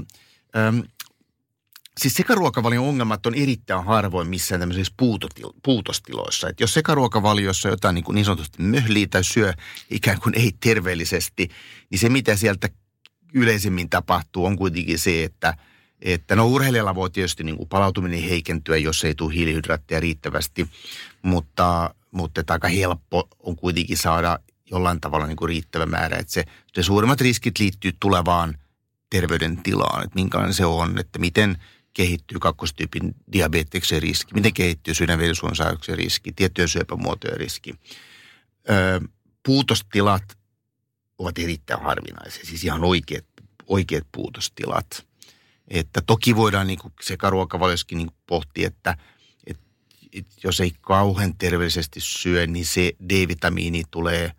ähm, 0.57 0.81
Siis 2.01 2.15
sekaruokavalion 2.15 2.85
ongelmat 2.85 3.27
on 3.27 3.35
erittäin 3.35 3.85
harvoin 3.85 4.29
missään 4.29 4.61
tämmöisissä 4.61 4.95
puutotil- 5.03 5.55
puutostiloissa. 5.63 6.49
Et 6.49 6.61
jos 6.61 6.75
sekaruokavaliossa 6.75 7.69
jotain 7.69 7.95
niin, 7.95 8.05
kuin 8.05 8.15
niin 8.15 8.25
sanotusti 8.25 8.63
möhlii 8.63 9.07
tai 9.07 9.25
syö 9.25 9.53
ikään 9.91 10.21
kuin 10.21 10.39
ei 10.39 10.51
terveellisesti, 10.61 11.49
niin 11.91 11.99
se 11.99 12.09
mitä 12.09 12.37
sieltä 12.37 12.69
yleisemmin 13.35 13.91
tapahtuu 13.91 14.45
on 14.45 14.57
kuitenkin 14.57 14.99
se, 14.99 15.25
että, 15.25 15.57
että 16.03 16.37
no 16.37 16.47
urheilijalla 16.47 16.95
voi 16.95 17.11
tietysti 17.11 17.45
niin 17.45 17.57
kuin 17.57 17.69
palautuminen 17.69 18.23
heikentyä, 18.23 18.77
jos 18.77 19.05
ei 19.05 19.15
tule 19.15 19.35
hiilihydraatteja 19.35 20.01
riittävästi, 20.01 20.69
mutta, 21.23 21.95
mutta 22.11 22.45
aika 22.49 22.69
helppo 22.69 23.29
on 23.39 23.57
kuitenkin 23.57 23.97
saada 23.97 24.39
jollain 24.71 25.01
tavalla 25.01 25.27
niin 25.27 25.37
kuin 25.37 25.49
riittävä 25.49 25.87
määrä. 25.87 26.17
Että 26.17 26.33
se, 26.33 26.45
se 26.75 26.83
suurimmat 26.83 27.21
riskit 27.21 27.59
liittyy 27.59 27.93
tulevaan 28.01 28.59
terveydentilaan, 29.11 30.05
että 30.05 30.15
minkälainen 30.15 30.55
se 30.55 30.67
on, 30.67 30.99
että 30.99 31.19
miten– 31.19 31.57
kehittyy 31.95 32.39
kakkostyypin 32.39 33.15
diabeteksen 33.33 34.03
riski, 34.03 34.35
miten 34.35 34.55
kehittyy 34.55 34.95
sydänverisuonsairauksien 34.95 35.99
riski, 35.99 36.33
tiettyjen 36.33 36.69
syöpämuotojen 36.69 37.37
riski. 37.37 37.75
Öö, 38.71 39.01
puutostilat 39.47 40.23
ovat 41.19 41.39
erittäin 41.39 41.83
harvinaisia, 41.83 42.45
siis 42.45 42.65
ihan 42.65 42.85
oikeat, 42.85 43.25
oikeat 43.67 44.05
puutostilat. 44.13 45.07
Että 45.69 46.03
toki 46.07 46.37
voidaan 46.37 46.67
niin 46.67 46.79
sekaruokavalioskin 47.03 47.99
niin 47.99 48.11
pohtia, 48.27 48.67
että, 48.67 48.97
että, 49.47 49.63
että 50.13 50.35
jos 50.45 50.61
ei 50.61 50.73
kauhean 50.81 51.35
terveellisesti 51.39 52.01
syö, 52.01 52.47
niin 52.47 52.67
se 52.67 52.93
D-vitamiini 53.09 53.83
tulee 53.91 54.33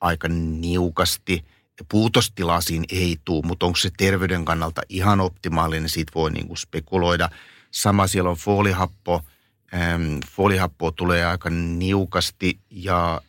aika 0.00 0.28
niukasti– 0.28 1.44
puutostilasiin 1.88 2.84
ei 2.92 3.16
tule, 3.24 3.46
mutta 3.46 3.66
onko 3.66 3.76
se 3.76 3.90
terveyden 3.96 4.44
kannalta 4.44 4.82
ihan 4.88 5.20
optimaalinen, 5.20 5.88
siitä 5.88 6.12
voi 6.14 6.30
niin 6.30 6.46
kuin 6.46 6.56
spekuloida. 6.56 7.30
Sama 7.70 8.06
siellä 8.06 8.30
on 8.30 8.36
folihappo, 8.36 9.22
ähm, 9.74 10.18
folihappoa 10.30 10.92
tulee 10.92 11.26
aika 11.26 11.50
niukasti 11.50 12.58
ja, 12.70 13.20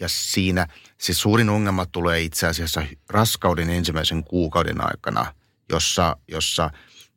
ja 0.00 0.08
siinä 0.08 0.66
se 0.98 1.14
suurin 1.14 1.50
ongelma 1.50 1.86
tulee 1.86 2.22
itse 2.22 2.46
asiassa 2.46 2.82
raskauden 3.08 3.70
ensimmäisen 3.70 4.24
kuukauden 4.24 4.80
aikana, 4.80 5.34
jossa, 5.68 6.16
jossa 6.28 6.70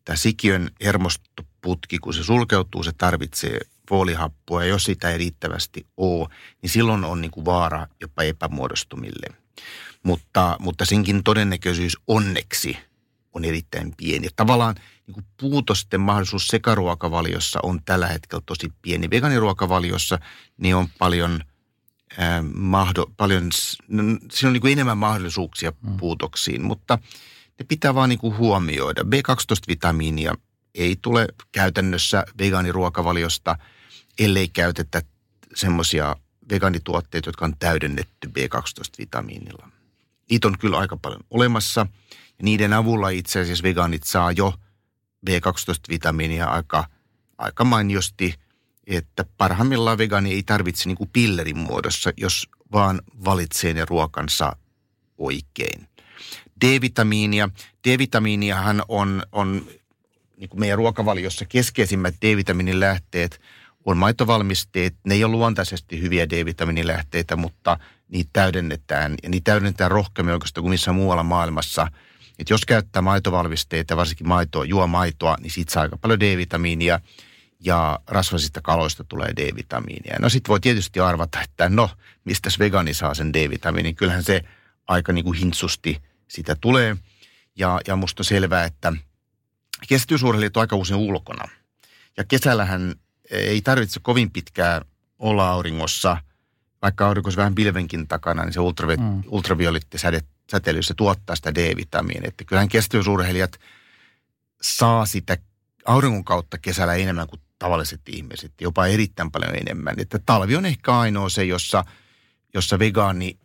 tämä 0.06 0.16
sikiön 0.16 0.72
hermostoputki, 0.84 2.00
kun 2.00 2.14
se 2.14 2.24
sulkeutuu, 2.24 2.84
se 2.84 2.92
tarvitsee 2.98 3.60
folihappoa 3.90 4.64
ja 4.64 4.70
jos 4.70 4.84
sitä 4.84 5.10
ei 5.10 5.18
riittävästi 5.18 5.88
ole, 5.98 6.28
niin 6.62 6.70
silloin 6.70 7.04
on 7.04 7.22
niin 7.22 7.32
kuin 7.32 7.46
vaara 7.46 7.88
jopa 8.02 8.24
epämuodostumille– 8.24 9.28
mutta, 10.08 10.58
mutta 10.60 10.86
senkin 10.86 11.24
todennäköisyys 11.24 11.98
onneksi 12.08 12.78
on 13.34 13.46
erittäin 13.46 13.94
pieni. 13.98 14.28
Tavallaan 14.36 14.76
niin 15.08 15.14
kuin 15.14 15.26
puutosten 15.40 16.02
mahdollisuus 16.02 16.48
sekaruokavaliossa 16.48 17.60
on 17.64 17.84
tällä 17.86 18.08
hetkellä 18.08 18.44
tosi 18.46 18.74
pieni. 18.82 19.10
Veganiruokavaliossa 19.10 20.20
niin 20.58 20.76
on 20.76 20.88
paljon, 21.00 21.40
äh, 22.20 22.44
mahdo, 22.54 23.06
paljon 23.18 23.50
no, 23.88 24.04
siinä 24.32 24.48
on 24.48 24.54
niin 24.54 24.62
kuin 24.62 24.72
enemmän 24.72 24.98
mahdollisuuksia 24.98 25.72
mm. 25.82 25.98
puutoksiin, 25.98 26.64
mutta 26.64 27.00
ne 27.60 27.66
pitää 27.68 27.96
vaan 27.96 28.10
niin 28.10 28.20
kuin 28.20 28.38
huomioida. 28.38 29.02
B12-vitamiinia 29.02 30.38
ei 30.76 30.98
tule 31.02 31.28
käytännössä 31.52 32.26
vegaaniruokavaliosta, 32.40 33.58
ellei 34.20 34.48
käytetä 34.48 35.02
semmoisia 35.56 36.16
vegaanituotteita, 36.50 37.30
jotka 37.30 37.46
on 37.46 37.56
täydennetty 37.60 38.32
B12-vitamiinilla. 38.40 39.68
Niitä 40.30 40.48
on 40.48 40.58
kyllä 40.58 40.78
aika 40.78 40.98
paljon 40.98 41.22
olemassa. 41.30 41.88
Ja 42.10 42.44
niiden 42.44 42.74
avulla 42.74 43.10
itse 43.10 43.40
asiassa 43.40 43.64
vegaanit 43.64 44.04
saa 44.04 44.32
jo 44.32 44.54
B12-vitamiinia 45.30 46.46
aika, 46.46 46.86
aika 47.38 47.64
mainiosti, 47.64 48.36
että 48.88 49.26
parhaimmillaan 49.38 49.98
vegaani 49.98 50.34
ei 50.34 50.44
tarvitse 50.44 50.90
niin 50.90 50.98
kuin 50.98 51.10
pillerin 51.14 51.58
muodossa, 51.58 52.12
jos 52.18 52.50
vaan 52.72 53.02
valitsee 53.26 53.74
ne 53.74 53.86
ruokansa 53.86 54.56
oikein. 55.18 55.88
D-vitamiinia. 56.66 57.50
D-vitamiiniahan 57.88 58.84
on, 58.88 59.24
on 59.32 59.66
niin 60.38 60.50
kuin 60.50 60.60
meidän 60.60 60.78
ruokavaliossa 60.78 61.46
keskeisimmät 61.46 62.16
D-vitamiinin 62.22 62.80
lähteet 62.80 63.42
on 63.86 63.98
maitovalmisteet. 63.98 64.96
Ne 65.04 65.16
ei 65.16 65.24
ole 65.24 65.32
luontaisesti 65.32 66.02
hyviä 66.02 66.30
D-vitamiinilähteitä, 66.30 67.36
mutta– 67.36 67.78
niitä 68.10 68.30
täydennetään. 68.34 69.16
Ja 69.24 69.30
niitä 69.30 69.52
täydennetään 69.52 69.92
rohkeammin 69.92 70.34
oikeastaan 70.34 70.64
kuin 70.64 70.72
missään 70.72 70.96
muualla 70.96 71.24
maailmassa. 71.24 71.88
Että 72.40 72.54
jos 72.54 72.66
käyttää 72.66 73.02
maitovalmisteita, 73.02 73.98
varsinkin 73.98 74.28
maitoa, 74.28 74.66
juo 74.66 74.88
maitoa, 74.88 75.38
niin 75.42 75.52
siitä 75.52 75.74
saa 75.74 75.84
aika 75.84 75.98
paljon 75.98 76.20
D-vitamiinia 76.20 77.00
ja 77.60 78.00
rasvasista 78.08 78.62
kaloista 78.62 79.04
tulee 79.04 79.30
D-vitamiinia. 79.36 80.20
No 80.20 80.30
sitten 80.30 80.50
voi 80.50 80.60
tietysti 80.60 81.00
arvata, 81.00 81.42
että 81.42 81.70
no, 81.70 81.90
mistä 82.26 82.50
vegaani 82.60 82.94
saa 82.94 83.14
sen 83.14 83.34
D-vitamiinin. 83.34 83.96
Kyllähän 83.96 84.24
se 84.24 84.44
aika 84.88 85.14
niin 85.14 85.26
kuin 85.26 85.38
hintsusti 85.38 86.02
sitä 86.28 86.56
tulee. 86.62 86.98
Ja, 87.56 87.82
ja 87.88 87.96
musta 87.96 88.22
on 88.22 88.26
selvää, 88.26 88.64
että 88.64 88.94
kestävyysurheilijat 89.88 90.58
on 90.58 90.62
aika 90.62 90.76
usein 90.76 91.00
ulkona. 91.00 91.50
Ja 92.18 92.24
kesällähän 92.24 92.96
ei 93.32 93.62
tarvitse 93.62 94.00
kovin 94.00 94.32
pitkää 94.32 94.82
olla 95.20 95.50
auringossa– 95.50 96.18
vaikka 96.82 97.08
aurinko 97.08 97.32
vähän 97.38 97.56
pilvenkin 97.56 98.08
takana, 98.08 98.44
niin 98.44 98.54
se 98.54 98.60
ultravi- 98.60 98.98
mm. 98.98 99.24
ultraviolettisäteily, 99.28 100.84
se 100.84 100.94
tuottaa 100.94 101.36
sitä 101.36 101.56
D-vitamiinia. 101.56 102.28
Että 102.28 102.44
kyllähän 102.44 102.70
kestävyysurheilijat 102.70 103.60
saa 104.62 105.06
sitä 105.06 105.38
auringon 105.86 106.24
kautta 106.24 106.58
kesällä 106.58 106.94
enemmän 106.94 107.28
kuin 107.28 107.42
tavalliset 107.60 108.02
ihmiset, 108.10 108.54
jopa 108.62 108.88
erittäin 108.88 109.32
paljon 109.32 109.56
enemmän. 109.56 109.96
Että 109.98 110.20
talvi 110.26 110.56
on 110.56 110.66
ehkä 110.66 110.98
ainoa 110.98 111.30
se, 111.30 111.44
jossa, 111.44 111.84
jossa 112.54 112.80
vegaani 112.80 113.40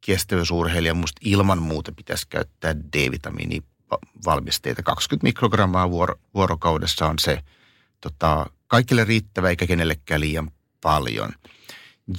kestävyysurheilija 0.00 0.94
musta 0.94 1.20
ilman 1.24 1.62
muuta 1.62 1.92
pitäisi 1.92 2.26
käyttää 2.28 2.76
D-vitamiini 2.76 3.62
valmisteita. 4.26 4.82
20 4.82 5.24
mikrogrammaa 5.24 5.90
vuoro, 5.90 6.14
vuorokaudessa 6.34 7.06
on 7.06 7.18
se 7.18 7.42
tota, 8.00 8.46
kaikille 8.66 9.04
riittävä 9.04 9.48
eikä 9.48 9.66
kenellekään 9.66 10.20
liian 10.20 10.50
paljon– 10.80 11.32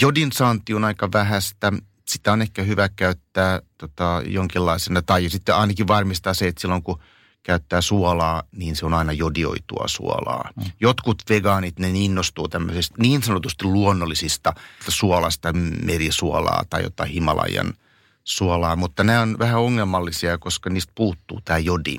Jodin 0.02 0.32
saanti 0.32 0.74
on 0.74 0.84
aika 0.84 1.10
vähäistä. 1.14 1.74
Sitä 2.08 2.34
on 2.34 2.42
ehkä 2.42 2.64
hyvä 2.64 2.90
käyttää 2.90 3.62
tota, 3.78 4.22
jonkinlaisena, 4.26 5.02
tai 5.02 5.30
sitten 5.30 5.56
ainakin 5.56 5.88
varmistaa 5.88 6.34
se, 6.34 6.48
että 6.48 6.62
silloin 6.62 6.84
kun 6.84 7.00
käyttää 7.44 7.82
suolaa, 7.82 8.44
niin 8.52 8.76
se 8.76 8.86
on 8.86 8.94
aina 8.94 9.12
jodioitua 9.12 9.88
suolaa. 9.88 10.50
Mm. 10.56 10.72
Jotkut 10.80 11.18
vegaanit, 11.30 11.80
ne 11.80 11.90
innostuu 11.94 12.48
tämmöisistä 12.48 12.96
niin 12.98 13.24
sanotusti 13.24 13.66
luonnollisista 13.66 14.54
suolasta, 14.88 15.54
merisuolaa 15.84 16.64
tai 16.70 16.84
jotain 16.84 17.10
Himalajan 17.10 17.74
suolaa, 18.24 18.76
mutta 18.76 19.04
nämä 19.04 19.22
on 19.22 19.36
vähän 19.40 19.60
ongelmallisia, 19.60 20.38
koska 20.38 20.70
niistä 20.70 20.92
puuttuu 20.96 21.42
tämä 21.46 21.60
jodi. 21.60 21.98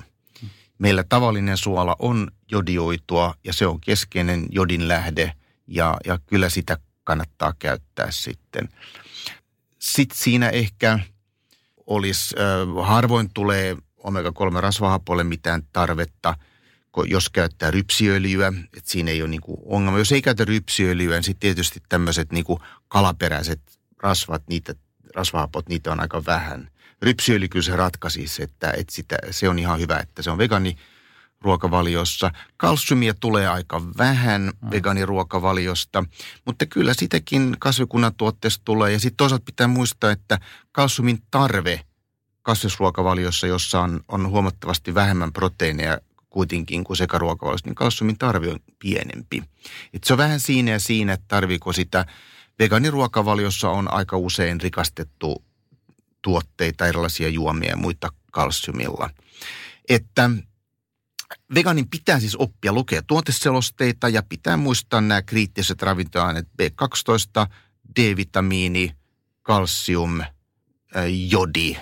Meillä 0.79 1.05
tavallinen 1.05 1.57
suola 1.57 1.97
on 1.99 2.31
jodioitua 2.51 3.35
ja 3.45 3.53
se 3.53 3.67
on 3.67 3.81
keskeinen 3.81 4.47
jodin 4.51 4.89
lähde 4.89 5.33
ja, 5.67 5.97
ja 6.07 6.19
kyllä 6.27 6.49
sitä 6.49 6.79
kannattaa 7.05 7.53
käyttää 7.59 8.11
sitten. 8.11 8.69
Sitten 9.79 10.19
siinä 10.19 10.49
ehkä 10.49 10.99
olisi, 11.87 12.35
äh, 12.39 12.87
harvoin 12.87 13.31
tulee 13.35 13.77
omega-3 14.05 14.61
rasvahapolle 14.61 15.25
mitään 15.25 15.63
tarvetta, 15.73 16.35
jos 17.07 17.29
käyttää 17.29 17.71
rypsiöljyä, 17.71 18.53
että 18.77 18.91
siinä 18.91 19.11
ei 19.11 19.23
ole 19.23 19.31
niinku 19.31 19.63
ongelma. 19.65 19.99
Jos 19.99 20.13
ei 20.13 20.23
käytä 20.23 20.45
rypsiöljyä, 20.45 21.15
niin 21.15 21.25
sitten 21.25 21.41
tietysti 21.41 21.83
tämmöiset 21.89 22.33
niinku 22.33 22.61
kalaperäiset 22.89 23.61
rasvat, 24.03 24.43
niitä, 24.49 24.75
rasvahapot, 25.15 25.69
niitä 25.69 25.93
on 25.93 26.01
aika 26.01 26.25
vähän. 26.27 26.71
Rypsiöljy 27.03 27.49
kyllä 27.49 27.65
se 27.65 27.77
ratkaisisi, 27.77 28.43
että, 28.43 28.73
että 28.77 28.95
sitä, 28.95 29.17
se 29.31 29.49
on 29.49 29.59
ihan 29.59 29.81
hyvä, 29.81 29.99
että 29.99 30.23
se 30.23 30.31
on 30.31 30.39
vegani 30.39 30.77
ruokavaliossa. 31.41 32.31
Kalsiumia 32.57 33.15
tulee 33.15 33.49
aika 33.49 33.83
vähän 33.99 34.43
mm. 34.43 34.71
vegaaniruokavaliosta, 34.71 36.05
mutta 36.47 36.67
kyllä 36.67 36.95
sitäkin 36.95 37.57
kasvikunnan 37.59 38.15
tuotteesta 38.15 38.63
tulee. 38.65 38.93
Ja 38.93 39.01
sitten 39.01 39.17
toisaalta 39.17 39.45
pitää 39.45 39.67
muistaa, 39.67 40.11
että 40.11 40.39
kalsiumin 40.73 41.19
tarve 41.31 41.81
kasvisruokavaliossa, 42.43 43.47
jossa 43.47 43.81
on, 43.81 44.01
on 44.09 44.31
huomattavasti 44.31 44.95
vähemmän 44.95 45.33
proteiineja 45.33 45.99
kuitenkin 46.31 46.85
kuin 46.85 46.97
sekaruokavaliossa, 46.97 47.69
niin 47.69 47.75
kalsiumin 47.75 48.19
tarve 48.19 48.49
on 48.49 48.61
pienempi. 48.79 49.43
Et 49.93 50.05
se 50.05 50.13
on 50.13 50.19
vähän 50.19 50.41
siinä 50.41 50.71
ja 50.71 50.79
siinä, 50.79 51.13
että 51.13 51.27
tarviiko 51.29 51.73
sitä. 51.73 52.07
Vegaaniruokavaliossa 52.59 53.71
on 53.71 53.93
aika 53.93 54.17
usein 54.17 54.61
rikastettu 54.61 55.45
tuotteita, 56.23 56.87
erilaisia 56.87 57.29
juomia 57.29 57.71
ja 57.71 57.77
muita 57.77 58.09
kalsiumilla. 58.31 59.11
Että 59.89 60.31
Veganin 61.55 61.89
pitää 61.89 62.21
siis 62.21 62.37
oppia 62.37 62.73
lukea 62.73 63.03
tuoteselosteita 63.03 64.09
ja 64.09 64.23
pitää 64.23 64.57
muistaa 64.57 65.01
nämä 65.01 65.23
kriittiset 65.23 65.83
ravintoaineet 65.83 66.49
B12, 66.63 67.47
D-vitamiini, 67.97 68.97
kalsium, 69.43 70.21
jodi. 71.31 71.77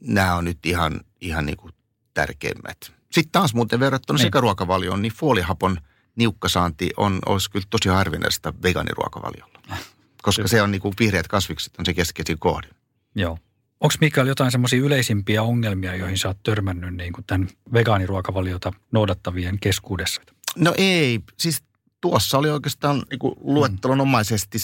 Nämä 0.00 0.34
on 0.34 0.44
nyt 0.44 0.66
ihan, 0.66 1.00
ihan 1.20 1.46
niin 1.46 1.56
kuin 1.56 1.72
tärkeimmät. 2.14 2.92
Sitten 3.12 3.32
taas 3.32 3.54
muuten 3.54 3.80
verrattuna 3.80 4.16
niin. 4.16 4.26
sekaruokavalioon, 4.26 5.02
niin 5.02 5.12
foolihapon 5.12 5.78
niukkasaanti 6.16 6.90
on, 6.96 7.18
olisi 7.26 7.50
kyllä 7.50 7.66
tosi 7.70 7.88
harvinaista 7.88 8.54
vegaaniruokavaliolla. 8.62 9.58
Koska 10.22 10.48
se 10.48 10.62
on 10.62 10.70
niin 10.70 10.82
kuin 10.82 10.94
vihreät 11.00 11.28
kasvikset 11.28 11.72
on 11.78 11.86
se 11.86 11.94
keskeisin 11.94 12.38
kohde. 12.38 12.68
Joo. 13.14 13.38
Onko 13.80 13.94
Mikael 14.00 14.26
jotain 14.26 14.50
semmoisia 14.50 14.80
yleisimpiä 14.80 15.42
ongelmia, 15.42 15.96
joihin 15.96 16.18
sä 16.18 16.28
oot 16.28 16.42
törmännyt 16.42 16.94
niin 16.94 17.12
kuin 17.12 17.24
tämän 17.24 17.48
vegaaniruokavaliota 17.72 18.72
noudattavien 18.92 19.60
keskuudessa? 19.60 20.22
No 20.56 20.74
ei, 20.76 21.20
siis 21.38 21.62
tuossa 22.00 22.38
oli 22.38 22.50
oikeastaan 22.50 23.02
niin 23.10 23.18
kuin 23.18 23.34
luettelonomaisesti 23.40 24.58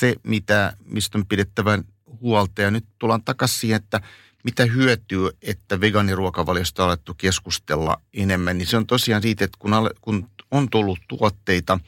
se, 0.00 0.16
mitä, 0.22 0.76
mistä 0.84 1.18
on 1.18 1.26
pidettävä 1.26 1.78
huolta. 2.20 2.62
Ja 2.62 2.70
nyt 2.70 2.84
tullaan 2.98 3.24
takaisin 3.24 3.58
siihen, 3.58 3.76
että 3.76 4.00
mitä 4.44 4.64
hyötyä, 4.64 5.30
että 5.42 5.80
vegaaniruokavaliosta 5.80 6.82
on 6.82 6.88
alettu 6.88 7.14
keskustella 7.14 8.00
enemmän, 8.14 8.58
niin 8.58 8.66
se 8.66 8.76
on 8.76 8.86
tosiaan 8.86 9.22
siitä, 9.22 9.44
että 9.44 9.58
kun, 9.58 9.74
ale, 9.74 9.90
kun 10.00 10.30
on 10.50 10.70
tullut 10.70 10.98
tuotteita, 11.08 11.78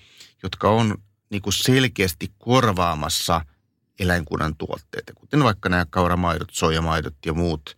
jotka 0.43 0.71
on 0.71 0.95
niin 1.31 1.43
kuin 1.43 1.53
selkeästi 1.53 2.33
korvaamassa– 2.39 3.41
eläinkunnan 3.99 4.57
tuotteita, 4.57 5.13
kuten 5.15 5.45
vaikka 5.45 5.69
nämä 5.69 5.87
kauramaidot, 5.91 6.49
soijamaidot 6.53 7.15
ja 7.27 7.35
muut. 7.35 7.77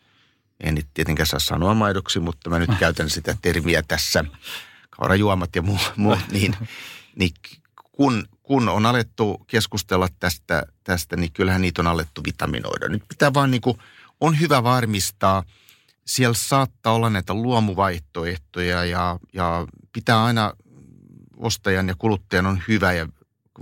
En 0.61 0.75
nyt 0.75 0.87
tietenkään 0.95 1.27
saa 1.27 1.41
sanoa 1.41 1.75
maidoksi, 1.75 2.21
mutta 2.21 2.51
mä 2.51 2.59
nyt 2.59 2.71
käytän 2.81 3.11
sitä 3.11 3.37
termiä 3.43 3.83
tässä, 3.89 4.25
kaurajuomat 4.91 5.57
ja 5.57 5.63
muut, 5.63 5.93
muut 5.97 6.19
niin, 6.31 6.57
niin 7.17 7.31
kun, 7.93 8.25
kun 8.43 8.69
on 8.69 8.87
alettu 8.87 9.45
keskustella 9.47 10.09
tästä, 10.21 10.63
tästä, 10.85 11.17
niin 11.17 11.33
kyllähän 11.33 11.61
niitä 11.61 11.83
on 11.83 11.87
alettu 11.87 12.21
vitaminoida. 12.27 12.89
Nyt 12.89 13.03
pitää 13.09 13.35
vaan 13.35 13.51
niin 13.51 13.61
kuin, 13.61 13.79
on 14.21 14.41
hyvä 14.41 14.63
varmistaa, 14.63 15.43
siellä 16.07 16.35
saattaa 16.35 16.93
olla 16.93 17.11
näitä 17.11 17.35
luomuvaihtoehtoja 17.35 18.85
ja, 18.85 19.19
ja 19.33 19.67
pitää 19.93 20.25
aina 20.25 20.53
ostajan 21.37 21.89
ja 21.89 21.95
kuluttajan 21.99 22.47
on 22.47 22.63
hyvä 22.69 22.93
ja 22.93 23.09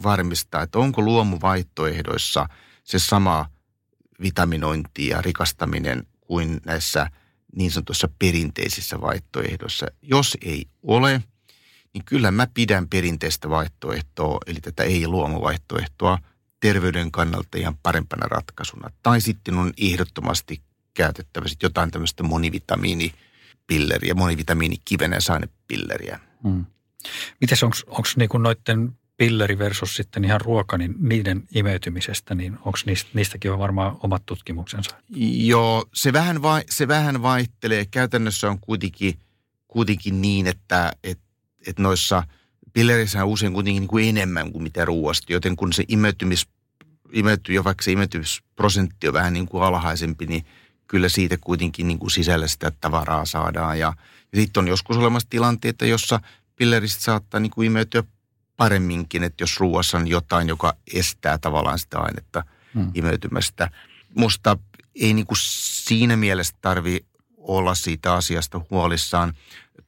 varmistaa, 0.03 0.63
että 0.63 0.79
onko 0.79 1.03
luomuvaihtoehdoissa 1.03 2.47
se 2.85 2.99
sama 2.99 3.47
vitaminointi 4.23 5.09
ja 5.09 5.23
rikastaminen 5.23 6.07
kuin 6.21 6.61
näissä 6.67 7.11
niin 7.57 7.71
sanotuissa 7.71 8.09
perinteisissä 8.19 9.01
vaihtoehdoissa. 9.01 9.87
Jos 10.03 10.37
ei 10.43 10.67
ole, 10.83 11.23
niin 11.95 12.05
kyllä 12.05 12.31
mä 12.31 12.47
pidän 12.55 12.89
perinteistä 12.89 13.51
vaihtoehtoa, 13.51 14.39
eli 14.47 14.61
tätä 14.61 14.83
ei-luomuvaihtoehtoa 14.83 16.19
terveyden 16.61 17.11
kannalta 17.11 17.59
ihan 17.59 17.77
parempana 17.83 18.27
ratkaisuna. 18.29 18.91
Tai 19.03 19.21
sitten 19.21 19.55
on 19.55 19.73
ehdottomasti 19.79 20.63
käytettävä 20.95 21.49
sitten 21.49 21.67
jotain 21.67 21.91
tämmöistä 21.91 22.23
monivitamiinipilleriä, 22.23 24.15
monivitamiinikivenä 24.15 25.21
saanepilleriä. 25.21 26.21
Hmm. 26.43 26.65
Miten 27.41 27.59
onko 27.87 28.09
niinku 28.17 28.39
noiden 28.39 28.93
pilleri 29.17 29.59
versus 29.59 29.97
sitten 29.97 30.25
ihan 30.25 30.41
ruoka, 30.41 30.79
niin 30.79 30.95
niiden 30.99 31.43
imeytymisestä, 31.55 32.35
niin 32.35 32.55
onko 32.55 32.79
niistä, 32.87 33.11
niistäkin 33.15 33.53
on 33.53 33.59
varmaan 33.59 33.97
omat 34.03 34.27
tutkimuksensa? 34.27 34.97
Joo, 35.37 35.85
se 35.95 36.13
vähän, 36.13 36.43
vai, 36.43 36.63
se 36.71 36.89
vähän 36.89 37.23
vaihtelee. 37.23 37.87
Käytännössä 37.91 38.51
on 38.51 38.59
kuitenkin, 38.61 39.19
kuitenkin 39.69 40.23
niin, 40.23 40.47
että 40.47 40.93
et, 41.05 41.19
et 41.67 41.79
noissa 41.79 42.23
pillereissä 42.77 43.25
on 43.25 43.29
usein 43.29 43.53
kuitenkin 43.53 43.81
niin 43.81 43.89
kuin 43.89 44.09
enemmän 44.09 44.53
kuin 44.53 44.63
mitä 44.63 44.85
ruoasta, 44.85 45.33
joten 45.33 45.57
kun 45.57 45.73
se 45.73 45.85
imeytymis, 45.89 46.47
imeyty, 47.13 47.53
jo 47.53 47.65
vaikka 47.65 47.85
se 47.85 47.93
imeytymisprosentti 47.93 49.09
on 49.09 49.15
vähän 49.15 49.33
niin 49.33 49.47
kuin 49.47 49.63
alhaisempi, 49.63 50.27
niin 50.27 50.47
kyllä 50.87 51.09
siitä 51.09 51.37
kuitenkin 51.41 51.89
niin 51.89 51.99
kuin 51.99 52.11
sisällä 52.11 52.47
sitä 52.47 52.73
tavaraa 52.81 53.25
saadaan. 53.25 53.79
Ja, 53.79 53.93
ja 54.33 54.41
sitten 54.41 54.61
on 54.61 54.69
joskus 54.69 54.97
olemassa 54.97 55.29
tilanteita, 55.31 55.87
jossa 55.87 56.21
pilleristä 56.57 57.03
saattaa 57.03 57.41
niin 57.41 57.51
kuin 57.51 57.67
imeytyä 57.67 58.03
paremminkin, 58.57 59.23
että 59.23 59.43
jos 59.43 59.61
ruoassa 59.61 59.99
on 59.99 60.09
jotain, 60.09 60.49
joka 60.49 60.77
estää 60.95 61.39
tavallaan 61.39 61.79
sitä 61.79 61.99
ainetta 61.99 62.45
hmm. 62.75 62.91
imeytymästä. 62.95 63.71
Musta 64.15 64.59
ei 64.95 65.15
niin 65.15 65.27
kuin 65.27 65.39
siinä 65.41 66.17
mielessä 66.17 66.57
tarvi 66.61 67.05
olla 67.37 67.75
siitä 67.75 68.15
asiasta 68.15 68.61
huolissaan. 68.71 69.33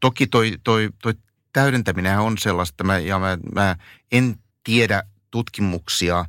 Toki 0.00 0.26
toi, 0.26 0.58
toi, 0.64 0.90
toi 1.02 1.14
täydentäminen 1.52 2.18
on 2.18 2.38
sellaista, 2.38 2.84
mä, 2.84 2.98
ja 2.98 3.18
mä, 3.18 3.38
mä 3.54 3.76
en 4.12 4.36
tiedä 4.64 5.02
tutkimuksia 5.30 6.24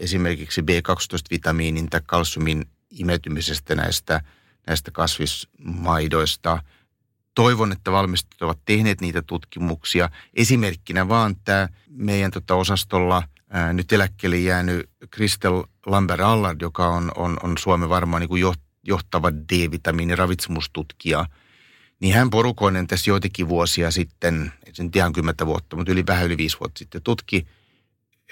esimerkiksi 0.00 0.60
B12-vitamiinin 0.60 1.88
tai 1.90 2.00
kalsiumin 2.06 2.66
imeytymisestä 2.90 3.74
näistä, 3.74 4.22
näistä 4.66 4.90
kasvismaidoista– 4.90 6.58
toivon, 7.34 7.72
että 7.72 7.92
valmistajat 7.92 8.42
ovat 8.42 8.58
tehneet 8.64 9.00
niitä 9.00 9.22
tutkimuksia. 9.22 10.10
Esimerkkinä 10.34 11.08
vaan 11.08 11.36
tämä 11.44 11.68
meidän 11.88 12.30
tota 12.30 12.54
osastolla 12.54 13.22
ää, 13.50 13.72
nyt 13.72 13.92
eläkkeelle 13.92 14.36
jäänyt 14.36 14.90
Kristel 15.10 15.64
Lambert 15.86 16.20
Allard, 16.20 16.60
joka 16.60 16.88
on, 16.88 17.12
on, 17.16 17.36
on 17.42 17.58
Suomen 17.58 17.88
varmaan 17.88 18.22
niin 18.22 18.54
johtava 18.82 19.32
D-vitamiini 19.32 20.16
ravitsemustutkija, 20.16 21.26
niin 22.00 22.14
hän 22.14 22.30
porukoinen 22.30 22.86
tässä 22.86 23.10
joitakin 23.10 23.48
vuosia 23.48 23.90
sitten, 23.90 24.52
ei 24.66 24.74
sen 24.74 24.90
ihan 24.94 25.12
kymmentä 25.12 25.46
vuotta, 25.46 25.76
mutta 25.76 25.92
yli 25.92 26.06
vähän 26.06 26.26
yli 26.26 26.36
viisi 26.36 26.56
vuotta 26.60 26.78
sitten 26.78 27.02
tutki, 27.02 27.46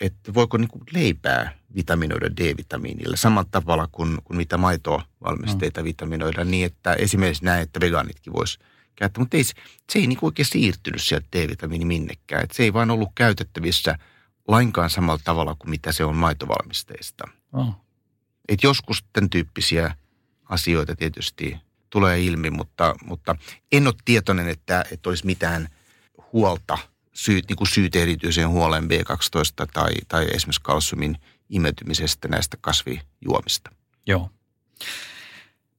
että 0.00 0.34
voiko 0.34 0.56
niin 0.56 0.68
kuin 0.68 0.82
leipää 0.92 1.58
vitaminoida 1.74 2.36
D-vitamiinilla 2.36 3.16
samalla 3.16 3.48
tavalla 3.50 3.88
kuin, 3.92 4.18
kuin 4.24 4.36
mitä 4.36 4.58
maitoa 4.58 5.02
valmisteita 5.24 5.80
mm. 5.80 5.84
vitaminoida, 5.84 6.44
niin 6.44 6.66
että 6.66 6.92
esimerkiksi 6.92 7.44
näin, 7.44 7.62
että 7.62 7.80
vegaanitkin 7.80 8.32
voisi 8.32 8.58
käyttää, 8.96 9.22
mutta 9.22 9.36
ei, 9.36 9.44
se 9.44 9.54
ei 9.94 10.06
niin 10.06 10.18
oikein 10.22 10.46
siirtynyt 10.46 11.02
sieltä 11.02 11.26
D-vitamiini 11.36 11.84
minnekään. 11.84 12.44
Et 12.44 12.50
se 12.50 12.62
ei 12.62 12.72
vaan 12.72 12.90
ollut 12.90 13.10
käytettävissä 13.14 13.98
lainkaan 14.48 14.90
samalla 14.90 15.20
tavalla 15.24 15.54
kuin 15.58 15.70
mitä 15.70 15.92
se 15.92 16.04
on 16.04 16.16
maitovalmisteista. 16.16 17.24
Oh. 17.52 17.74
Et 18.48 18.62
joskus 18.62 19.04
tämän 19.12 19.30
tyyppisiä 19.30 19.96
asioita 20.44 20.96
tietysti 20.96 21.56
tulee 21.90 22.20
ilmi, 22.20 22.50
mutta, 22.50 22.94
mutta 23.04 23.36
en 23.72 23.86
ole 23.86 23.94
tietoinen, 24.04 24.48
että, 24.48 24.84
että 24.92 25.08
olisi 25.08 25.26
mitään 25.26 25.68
huolta, 26.32 26.78
syyt, 27.12 27.48
niin 27.48 27.56
kuin 27.56 27.68
syyt 27.68 27.96
erityiseen 27.96 28.48
huoleen 28.48 28.84
B12 28.84 29.66
tai, 29.72 29.92
tai 30.08 30.26
esimerkiksi 30.34 30.60
kalsiumin 30.62 31.16
imetymisestä 31.50 32.28
näistä 32.28 32.56
kasvijuomista. 32.60 33.70
Joo. 34.06 34.30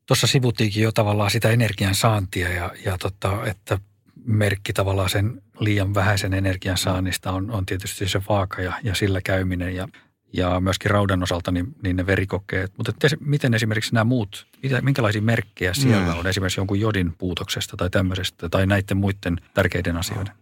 Tuossa 0.05 0.27
sivuttiinkin 0.27 0.83
jo 0.83 0.91
tavallaan 0.91 1.31
sitä 1.31 1.49
energian 1.49 1.95
saantia 1.95 2.49
ja, 2.49 2.71
ja 2.85 2.97
tota, 2.97 3.45
että 3.45 3.79
merkki 4.25 4.73
tavallaan 4.73 5.09
sen 5.09 5.41
liian 5.59 5.93
vähäisen 5.93 6.33
energian 6.33 6.77
saannista 6.77 7.31
on, 7.31 7.51
on 7.51 7.65
tietysti 7.65 8.09
se 8.09 8.21
vaaka 8.29 8.61
ja, 8.61 8.73
ja 8.83 8.95
sillä 8.95 9.21
käyminen 9.21 9.75
ja, 9.75 9.87
ja 10.33 10.59
myöskin 10.59 10.91
raudan 10.91 11.23
osalta 11.23 11.51
niin, 11.51 11.75
niin 11.83 11.95
ne 11.95 12.05
verikokeet. 12.05 12.71
Mutta 12.77 12.93
te, 12.99 13.09
miten 13.19 13.53
esimerkiksi 13.53 13.93
nämä 13.93 14.03
muut, 14.03 14.47
mitä, 14.63 14.81
minkälaisia 14.81 15.21
merkkejä 15.21 15.73
siellä 15.73 16.13
mm. 16.13 16.19
on 16.19 16.27
esimerkiksi 16.27 16.59
jonkun 16.59 16.79
jodin 16.79 17.13
puutoksesta 17.17 17.77
tai 17.77 17.89
tämmöisestä 17.89 18.49
tai 18.49 18.65
näiden 18.65 18.97
muiden 18.97 19.41
tärkeiden 19.53 19.97
asioiden? 19.97 20.33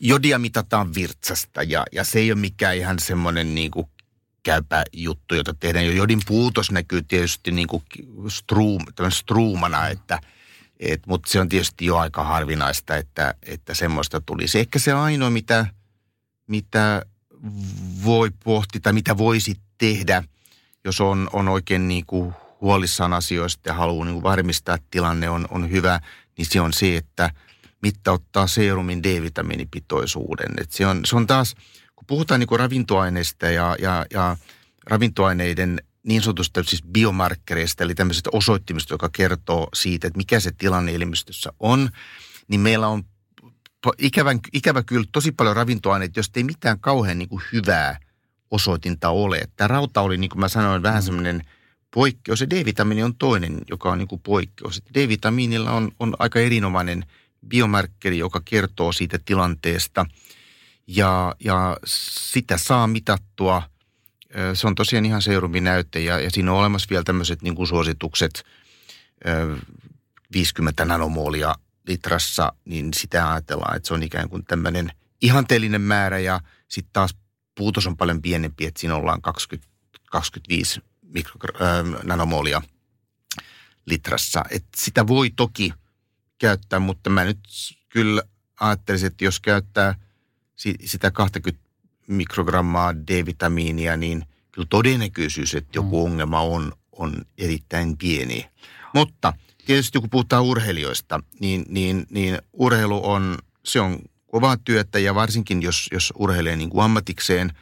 Jodia 0.00 0.38
mitataan 0.38 0.94
virtsasta 0.94 1.62
ja, 1.62 1.84
ja 1.92 2.04
se 2.04 2.18
ei 2.18 2.32
ole 2.32 2.40
mikään 2.40 2.76
ihan 2.76 2.98
semmoinen 2.98 3.54
niin 3.54 3.70
kuin 3.70 3.88
käypä 4.42 4.84
juttu, 4.92 5.34
jota 5.34 5.54
tehdään. 5.54 5.86
Jo 5.86 5.92
jodin 5.92 6.20
puutos 6.26 6.70
näkyy 6.70 7.02
tietysti 7.02 7.50
niin 7.50 7.68
kuin 7.68 7.82
struum, 8.28 8.82
struumana, 9.08 9.88
että 9.88 10.20
et, 10.80 11.06
mutta 11.06 11.30
se 11.30 11.40
on 11.40 11.48
tietysti 11.48 11.84
jo 11.84 11.96
aika 11.96 12.24
harvinaista, 12.24 12.96
että, 12.96 13.34
että 13.42 13.74
semmoista 13.74 14.20
tulisi. 14.20 14.58
Ehkä 14.58 14.78
se 14.78 14.92
ainoa, 14.92 15.30
mitä, 15.30 15.66
mitä 16.46 17.02
voi 18.04 18.30
pohtia 18.44 18.80
tai 18.80 18.92
mitä 18.92 19.18
voisi 19.18 19.60
tehdä, 19.78 20.22
jos 20.84 21.00
on, 21.00 21.30
on 21.32 21.48
oikein 21.48 21.88
niin 21.88 22.06
kuin 22.06 22.32
huolissaan 22.60 23.12
asioista 23.12 23.68
ja 23.68 23.74
haluaa 23.74 24.04
niin 24.04 24.14
kuin 24.14 24.22
varmistaa, 24.22 24.74
että 24.74 24.88
tilanne 24.90 25.30
on, 25.30 25.46
on 25.50 25.70
hyvä, 25.70 26.00
niin 26.38 26.46
se 26.46 26.60
on 26.60 26.72
se, 26.72 26.96
että 26.96 27.30
mittauttaa 27.82 28.46
serumin 28.46 29.02
D-vitamiinipitoisuuden. 29.02 30.52
Et 30.60 30.70
se, 30.70 30.86
on, 30.86 31.00
se 31.04 31.16
on 31.16 31.26
taas, 31.26 31.54
kun 31.96 32.06
puhutaan 32.06 32.40
niin 32.40 32.48
kuin 32.48 32.58
ravintoaineista 32.58 33.46
ja, 33.46 33.76
ja, 33.80 34.06
ja 34.12 34.36
ravintoaineiden 34.86 35.82
niin 36.02 36.22
sanotusta 36.22 36.62
siis 36.62 36.82
biomarkkereista, 36.82 37.84
eli 37.84 37.94
tämmöisistä 37.94 38.30
osoittimista, 38.32 38.94
joka 38.94 39.08
kertoo 39.12 39.68
siitä, 39.74 40.06
että 40.06 40.16
mikä 40.16 40.40
se 40.40 40.52
tilanne 40.58 40.94
elimistössä 40.94 41.52
on, 41.60 41.90
niin 42.48 42.60
meillä 42.60 42.88
on 42.88 43.04
ikävän, 43.98 44.40
ikävä 44.52 44.82
kyllä 44.82 45.04
tosi 45.12 45.32
paljon 45.32 45.56
ravintoaineita, 45.56 46.18
josta 46.18 46.40
ei 46.40 46.44
mitään 46.44 46.80
kauhean 46.80 47.18
niin 47.18 47.28
kuin 47.28 47.42
hyvää 47.52 47.98
osoitinta 48.50 49.10
ole. 49.10 49.48
Tämä 49.56 49.68
rauta 49.68 50.00
oli, 50.00 50.16
niin 50.16 50.30
kuin 50.30 50.40
mä 50.40 50.48
sanoin, 50.48 50.82
vähän 50.82 51.02
mm. 51.02 51.04
semmoinen 51.04 51.42
poikkeus. 51.94 52.40
Ja 52.40 52.50
D-vitamiini 52.50 53.02
on 53.02 53.14
toinen, 53.14 53.58
joka 53.70 53.92
on 53.92 53.98
niin 53.98 54.08
kuin 54.08 54.20
poikkeus. 54.20 54.82
D-vitamiinilla 54.94 55.72
on, 55.72 55.92
on 56.00 56.16
aika 56.18 56.38
erinomainen 56.38 57.04
biomarkkeri, 57.48 58.18
joka 58.18 58.42
kertoo 58.44 58.92
siitä 58.92 59.18
tilanteesta. 59.24 60.06
Ja, 60.86 61.34
ja 61.44 61.76
sitä 61.86 62.56
saa 62.56 62.86
mitattua. 62.86 63.62
Se 64.54 64.66
on 64.66 64.74
tosiaan 64.74 65.06
ihan 65.06 65.22
seuruminäyte 65.22 66.00
ja, 66.00 66.20
ja 66.20 66.30
siinä 66.30 66.52
on 66.52 66.58
olemassa 66.58 66.86
vielä 66.90 67.04
tämmöiset 67.04 67.42
niin 67.42 67.54
kuin 67.54 67.66
suositukset 67.66 68.44
50 70.32 70.84
nanomolia 70.84 71.54
litrassa, 71.88 72.52
niin 72.64 72.94
sitä 72.94 73.30
ajatellaan, 73.30 73.76
että 73.76 73.86
se 73.86 73.94
on 73.94 74.02
ikään 74.02 74.28
kuin 74.28 74.44
tämmöinen 74.44 74.92
ihanteellinen 75.20 75.80
määrä 75.80 76.18
ja 76.18 76.40
sitten 76.68 76.92
taas 76.92 77.16
puutos 77.54 77.86
on 77.86 77.96
paljon 77.96 78.22
pienempi, 78.22 78.66
että 78.66 78.80
siinä 78.80 78.94
ollaan 78.94 79.22
20, 79.22 79.68
25 80.10 80.80
mikro, 81.02 81.54
äh, 81.60 82.04
nanomolia 82.04 82.62
litrassa. 83.86 84.44
Et 84.50 84.64
sitä 84.76 85.06
voi 85.06 85.30
toki 85.30 85.72
käyttää, 86.38 86.78
mutta 86.78 87.10
mä 87.10 87.24
nyt 87.24 87.38
kyllä 87.88 88.22
ajattelisin, 88.60 89.06
että 89.06 89.24
jos 89.24 89.40
käyttää 89.40 89.94
sitä 90.84 91.10
20 91.10 91.68
mikrogrammaa 92.06 92.94
D-vitamiinia, 92.94 93.96
niin 93.96 94.24
kyllä 94.52 94.66
todennäköisyys, 94.70 95.54
että 95.54 95.78
joku 95.78 96.06
mm. 96.06 96.12
ongelma 96.12 96.40
on, 96.40 96.72
on 96.92 97.14
erittäin 97.38 97.98
pieni. 97.98 98.50
Mutta– 98.94 99.32
tietysti 99.68 100.00
kun 100.00 100.10
puhutaan 100.10 100.44
urheilijoista, 100.44 101.20
niin, 101.40 101.64
niin, 101.68 102.06
niin 102.10 102.38
urheilu 102.52 103.10
on, 103.10 103.38
se 103.64 103.80
on 103.80 103.98
kovaa 104.26 104.56
työtä 104.56 104.98
ja 104.98 105.14
varsinkin 105.14 105.62
jos, 105.62 105.88
jos 105.92 106.12
urheilee 106.16 106.56
niin 106.56 106.70
kuin 106.70 106.84
ammatikseen, 106.84 107.52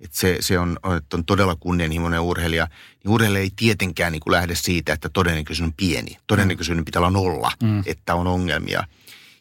että 0.00 0.18
se, 0.18 0.36
se 0.40 0.58
on, 0.58 0.78
että 0.96 1.16
on 1.16 1.24
todella 1.24 1.56
kunnianhimoinen 1.56 2.20
urheilija, 2.20 2.68
niin 3.04 3.12
urheilija 3.12 3.42
ei 3.42 3.50
tietenkään 3.56 4.12
niin 4.12 4.20
kuin 4.20 4.32
lähde 4.32 4.54
siitä, 4.54 4.92
että 4.92 5.08
todennäköisyys 5.08 5.66
on 5.66 5.72
pieni. 5.76 6.16
Todennäköisyyden 6.26 6.84
pitää 6.84 7.00
olla 7.00 7.10
nolla, 7.10 7.52
mm. 7.62 7.82
että 7.86 8.14
on 8.14 8.26
ongelmia. 8.26 8.84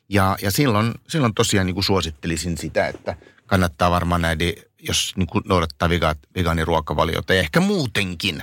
Ja, 0.09 0.37
ja 0.41 0.51
silloin, 0.51 0.93
silloin 1.07 1.33
tosiaan 1.33 1.65
niin 1.65 1.75
kuin 1.75 1.83
suosittelisin 1.83 2.57
sitä, 2.57 2.87
että 2.87 3.17
kannattaa 3.45 3.91
varmaan 3.91 4.21
näiden, 4.21 4.53
jos 4.79 5.13
niin 5.17 5.27
kuin 5.27 5.43
noudattaa 5.47 5.89
vegaaniruokavaliota 6.35 7.33
ja 7.33 7.39
ehkä 7.39 7.59
muutenkin 7.59 8.41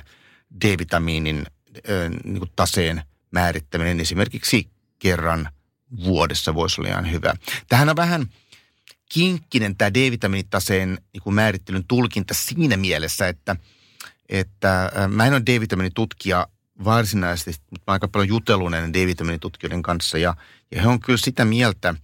D-vitamiinin 0.65 1.45
niin 2.23 2.39
kuin 2.39 2.51
taseen– 2.55 3.01
määrittäminen 3.33 3.99
esimerkiksi 3.99 4.69
kerran 4.99 5.49
vuodessa 6.03 6.55
voisi 6.55 6.81
olla 6.81 6.89
ihan 6.89 7.11
hyvä. 7.11 7.33
Tähän 7.69 7.89
on 7.89 7.95
vähän 7.95 8.25
kinkkinen 9.13 9.75
tämä 9.75 9.93
D-vitamiinitaseen 9.93 10.97
niin 11.13 11.33
määrittelyn 11.33 11.83
tulkinta 11.87 12.33
siinä 12.33 12.77
mielessä, 12.77 13.27
että, 13.27 13.55
että 14.29 14.91
mä 15.07 15.25
en 15.25 15.33
ole 15.33 15.41
D-vitamiinitutkija 15.41 16.47
varsinaisesti, 16.83 17.65
mutta 17.71 17.83
mä 17.87 17.93
aika 17.93 18.07
paljon 18.07 18.27
jutellut 18.27 18.71
näiden 18.71 18.93
D-vitamiinitutkijoiden 18.93 19.81
kanssa 19.81 20.17
ja, 20.17 20.35
ja 20.71 20.81
he 20.81 20.87
on 20.87 20.99
kyllä 20.99 21.17
sitä 21.17 21.45
mieltä, 21.45 21.95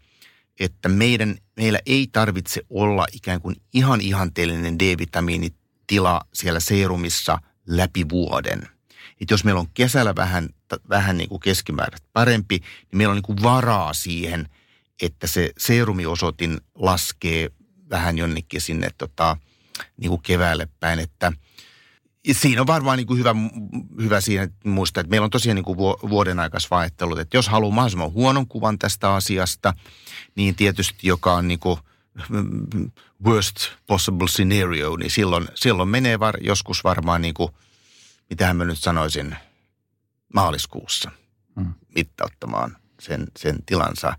että 0.60 0.90
meidän, 0.90 1.36
meillä 1.58 1.80
ei 1.86 2.08
tarvitse 2.12 2.62
olla 2.70 3.06
ikään 3.14 3.42
kuin 3.42 3.56
ihan 3.74 4.02
ihanteellinen 4.02 4.80
D-vitamiinitila 4.80 6.22
siellä 6.34 6.60
serumissa 6.60 7.40
läpi 7.68 8.10
vuoden– 8.10 8.62
että 9.22 9.34
jos 9.34 9.44
meillä 9.44 9.60
on 9.60 9.70
kesällä 9.74 10.16
vähän, 10.16 10.50
vähän 10.90 11.18
niin 11.18 11.30
kuin 11.30 11.40
keskimäärät 11.40 12.04
parempi, 12.14 12.56
niin 12.58 12.98
meillä 12.98 13.12
on 13.12 13.18
niin 13.18 13.24
kuin 13.24 13.44
varaa 13.44 13.94
siihen, 13.94 14.50
että 15.02 15.28
se 15.28 15.52
serumiosoitin 15.58 16.62
laskee 16.76 17.50
vähän 17.90 18.18
jonnekin 18.18 18.62
sinne 18.62 18.90
tota, 18.98 19.38
niin 19.98 20.10
kuin 20.10 20.22
keväälle 20.22 20.68
päin, 20.80 21.00
että 21.00 21.32
Siinä 22.32 22.62
on 22.62 22.68
varmaan 22.68 22.98
niin 22.98 23.08
kuin 23.08 23.20
hyvä, 23.20 23.36
hyvä 24.02 24.22
siinä 24.22 24.48
muistaa, 24.66 25.02
että 25.02 25.10
meillä 25.10 25.26
on 25.26 25.32
tosiaan 25.32 25.56
niin 25.56 25.66
kuin 25.66 25.78
vuoden 26.10 26.40
aikais 26.40 26.72
vaihtelut, 26.72 27.20
että 27.20 27.38
jos 27.38 27.48
haluaa 27.48 27.76
mahdollisimman 27.76 28.12
huonon 28.12 28.48
kuvan 28.48 28.80
tästä 28.80 29.14
asiasta, 29.14 29.74
niin 30.36 30.56
tietysti 30.56 31.08
joka 31.08 31.34
on 31.34 31.48
niin 31.48 31.60
kuin 31.60 31.80
worst 33.26 33.56
possible 33.88 34.28
scenario, 34.28 34.98
niin 34.98 35.12
silloin, 35.12 35.48
silloin 35.56 35.90
menee 35.90 36.20
var, 36.20 36.38
joskus 36.42 36.84
varmaan 36.84 37.22
niin 37.22 37.34
kuin– 37.34 37.52
mitähän 38.30 38.58
mä 38.58 38.66
nyt 38.66 38.80
sanoisin, 38.80 39.36
maaliskuussa 40.34 41.12
hmm. 41.56 41.74
mittauttamaan 41.96 42.78
sen, 43.00 43.28
sen 43.38 43.64
tilansa. 43.66 44.18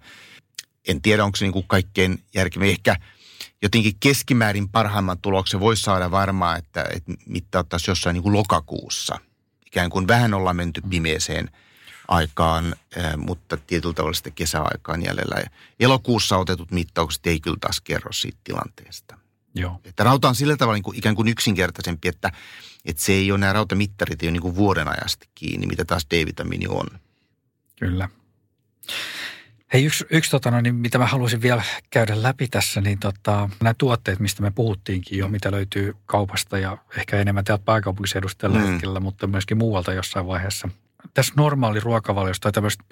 En 0.88 1.02
tiedä, 1.02 1.24
onko 1.24 1.36
se 1.36 1.44
niin 1.44 1.52
kuin 1.52 1.68
kaikkein 1.68 2.24
järkevä. 2.34 2.64
Ehkä 2.64 2.96
jotenkin 3.62 3.92
keskimäärin 4.00 4.68
parhaimman 4.68 5.18
tuloksen 5.18 5.60
voisi 5.60 5.82
saada 5.82 6.10
varmaan, 6.10 6.58
että, 6.58 6.84
että 6.94 7.12
mittauttaisi 7.26 7.90
jossain 7.90 8.14
niin 8.14 8.22
kuin 8.22 8.32
lokakuussa. 8.32 9.18
Ikään 9.66 9.90
kuin 9.90 10.08
vähän 10.08 10.34
ollaan 10.34 10.56
menty 10.56 10.80
hmm. 10.80 10.90
pimeeseen 10.90 11.50
aikaan, 12.08 12.74
mutta 13.16 13.56
tietyllä 13.56 13.94
tavalla 13.94 14.14
sitten 14.14 14.32
kesäaikaan 14.32 15.04
jäljellä. 15.04 15.44
Elokuussa 15.80 16.36
otetut 16.36 16.70
mittaukset 16.70 17.26
ei 17.26 17.40
kyllä 17.40 17.56
taas 17.60 17.80
kerro 17.80 18.12
siitä 18.12 18.38
tilanteesta. 18.44 19.18
Joo. 19.54 19.80
Että 19.84 20.04
rauta 20.04 20.28
on 20.28 20.34
sillä 20.34 20.56
tavalla 20.56 20.76
niin 20.76 20.82
kuin 20.82 20.98
ikään 20.98 21.14
kuin 21.14 21.28
yksinkertaisempi, 21.28 22.08
että, 22.08 22.32
että 22.84 23.02
se 23.02 23.12
ei 23.12 23.32
ole 23.32 23.40
nämä 23.40 23.52
rautamittarit 23.52 24.22
ei 24.22 24.26
ole 24.26 24.32
niin 24.32 24.42
kuin 24.42 24.56
vuoden 24.56 24.88
ajasta 24.88 25.26
kiinni, 25.34 25.66
mitä 25.66 25.84
taas 25.84 26.06
D-vitamiini 26.10 26.66
on. 26.68 26.86
Kyllä. 27.78 28.08
Hei, 29.72 29.84
yksi, 29.84 30.04
yksi 30.10 30.30
tota, 30.30 30.50
no, 30.50 30.60
niin 30.60 30.74
mitä 30.74 30.98
mä 30.98 31.06
haluaisin 31.06 31.42
vielä 31.42 31.62
käydä 31.90 32.22
läpi 32.22 32.48
tässä, 32.48 32.80
niin 32.80 32.98
tota, 32.98 33.50
nämä 33.60 33.74
tuotteet, 33.78 34.18
mistä 34.18 34.42
me 34.42 34.50
puhuttiinkin 34.50 35.18
jo, 35.18 35.28
mitä 35.28 35.50
löytyy 35.50 35.96
kaupasta 36.06 36.58
ja 36.58 36.78
ehkä 36.96 37.16
enemmän 37.16 37.44
täältä 37.44 37.64
pääkaupunkiseudusta 37.64 38.38
tällä 38.38 38.58
mm. 38.58 38.66
hetkellä, 38.66 39.00
mutta 39.00 39.26
myöskin 39.26 39.58
muualta 39.58 39.92
jossain 39.92 40.26
vaiheessa– 40.26 40.68
tässä 41.14 41.32
normaali 41.36 41.80
ruokavaliosta 41.80 42.42
tai 42.42 42.52
tämmöistä 42.52 42.84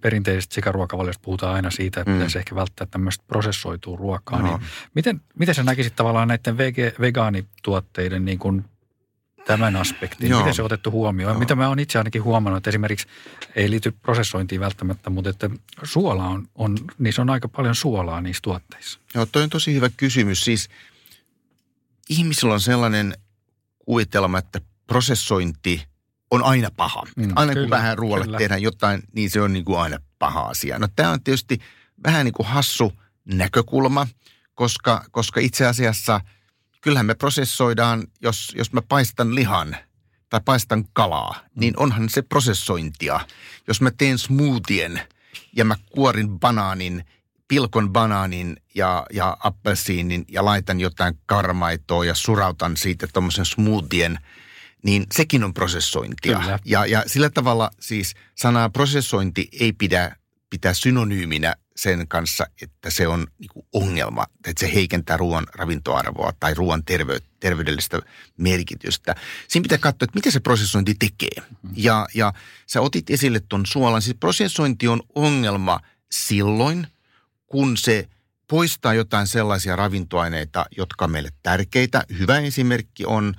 perinteisestä 0.00 0.54
sikaruokavaliosta 0.54 1.22
puhutaan 1.24 1.54
aina 1.54 1.70
siitä, 1.70 2.00
että 2.00 2.10
mm. 2.10 2.16
pitäisi 2.16 2.38
ehkä 2.38 2.54
välttää 2.54 2.86
tämmöistä 2.90 3.24
prosessoitua 3.26 3.96
ruokaa. 3.96 4.42
No. 4.42 4.46
Niin 4.46 4.68
miten, 4.94 5.20
miten 5.38 5.54
sä 5.54 5.62
näkisit 5.62 5.96
tavallaan 5.96 6.28
näiden 6.28 6.58
vege, 6.58 6.94
vegaanituotteiden 7.00 8.24
niin 8.24 8.38
kuin 8.38 8.64
tämän 9.46 9.76
aspektin? 9.76 10.30
Joo. 10.30 10.40
Miten 10.40 10.54
se 10.54 10.62
on 10.62 10.66
otettu 10.66 10.90
huomioon? 10.90 11.32
Joo. 11.32 11.40
Mitä 11.40 11.54
mä 11.54 11.68
oon 11.68 11.78
itse 11.78 11.98
ainakin 11.98 12.24
huomannut, 12.24 12.56
että 12.56 12.70
esimerkiksi 12.70 13.06
ei 13.54 13.70
liity 13.70 13.90
prosessointiin 13.90 14.60
välttämättä, 14.60 15.10
mutta 15.10 15.30
että 15.30 15.50
suola 15.82 16.26
on, 16.26 16.48
on, 16.54 16.78
niissä 16.98 17.22
on 17.22 17.30
aika 17.30 17.48
paljon 17.48 17.74
suolaa 17.74 18.20
niissä 18.20 18.42
tuotteissa. 18.42 19.00
Joo, 19.14 19.26
toi 19.26 19.42
on 19.42 19.50
tosi 19.50 19.74
hyvä 19.74 19.90
kysymys. 19.96 20.44
Siis 20.44 20.68
ihmisillä 22.08 22.54
on 22.54 22.60
sellainen 22.60 23.14
kuvitelma, 23.78 24.38
että 24.38 24.60
prosessointi– 24.86 25.82
on 26.30 26.44
aina 26.44 26.68
paha. 26.76 27.02
Mm, 27.16 27.32
aina 27.36 27.52
kyllä, 27.52 27.64
kun 27.64 27.70
vähän 27.70 27.98
ruoalle 27.98 28.24
kyllä. 28.24 28.38
tehdään 28.38 28.62
jotain, 28.62 29.02
niin 29.12 29.30
se 29.30 29.40
on 29.40 29.52
niin 29.52 29.64
kuin 29.64 29.78
aina 29.78 29.98
paha 30.18 30.40
asia. 30.40 30.78
No 30.78 30.88
tämä 30.96 31.10
on 31.10 31.22
tietysti 31.22 31.58
vähän 32.04 32.24
niin 32.24 32.34
kuin 32.34 32.46
hassu 32.46 32.92
näkökulma, 33.24 34.06
koska, 34.54 35.04
koska 35.10 35.40
itse 35.40 35.66
asiassa 35.66 36.20
kyllähän 36.80 37.06
me 37.06 37.14
prosessoidaan, 37.14 38.06
jos, 38.22 38.52
jos 38.56 38.72
mä 38.72 38.82
paistan 38.82 39.34
lihan 39.34 39.76
tai 40.30 40.40
paistan 40.44 40.84
kalaa, 40.92 41.34
mm. 41.40 41.60
niin 41.60 41.74
onhan 41.76 42.08
se 42.08 42.22
prosessointia. 42.22 43.20
Jos 43.68 43.80
mä 43.80 43.90
teen 43.90 44.18
smoothien 44.18 45.00
ja 45.56 45.64
mä 45.64 45.76
kuorin 45.90 46.40
banaanin, 46.40 47.04
pilkon 47.48 47.92
banaanin 47.92 48.56
ja, 48.74 49.06
ja 49.12 49.36
appelsiinin 49.44 50.24
ja 50.28 50.44
laitan 50.44 50.80
jotain 50.80 51.18
karmaitoa 51.26 52.04
ja 52.04 52.14
surautan 52.14 52.76
siitä 52.76 53.06
tuommoisen 53.12 53.44
smoothien, 53.44 54.18
niin 54.82 55.06
sekin 55.12 55.44
on 55.44 55.54
prosessointia. 55.54 56.38
Kyllä. 56.38 56.58
Ja, 56.64 56.86
ja 56.86 57.04
sillä 57.06 57.30
tavalla 57.30 57.70
siis 57.80 58.14
sanaa 58.34 58.70
prosessointi 58.70 59.48
ei 59.60 59.72
pidä 59.72 60.16
pitää 60.50 60.74
synonyyminä 60.74 61.54
sen 61.76 62.08
kanssa, 62.08 62.46
että 62.62 62.90
se 62.90 63.08
on 63.08 63.26
niin 63.38 63.66
ongelma, 63.72 64.26
että 64.46 64.60
se 64.60 64.74
heikentää 64.74 65.16
ruoan 65.16 65.46
ravintoarvoa 65.54 66.32
tai 66.40 66.54
ruoan 66.54 66.84
terve, 66.84 67.18
terveydellistä 67.40 67.98
merkitystä. 68.36 69.14
Siinä 69.48 69.62
pitää 69.62 69.78
katsoa, 69.78 70.04
että 70.04 70.16
mitä 70.16 70.30
se 70.30 70.40
prosessointi 70.40 70.94
tekee. 70.94 71.36
Mm-hmm. 71.36 71.72
Ja, 71.76 72.06
ja 72.14 72.32
sä 72.66 72.80
otit 72.80 73.10
esille 73.10 73.40
tuon 73.48 73.66
suolan. 73.66 74.02
Siis 74.02 74.16
prosessointi 74.20 74.88
on 74.88 75.02
ongelma 75.14 75.80
silloin, 76.10 76.86
kun 77.46 77.76
se 77.76 78.08
poistaa 78.48 78.94
jotain 78.94 79.26
sellaisia 79.26 79.76
ravintoaineita, 79.76 80.66
jotka 80.76 81.04
on 81.04 81.10
meille 81.10 81.30
tärkeitä. 81.42 82.04
Hyvä 82.18 82.38
esimerkki 82.38 83.04
on, 83.06 83.34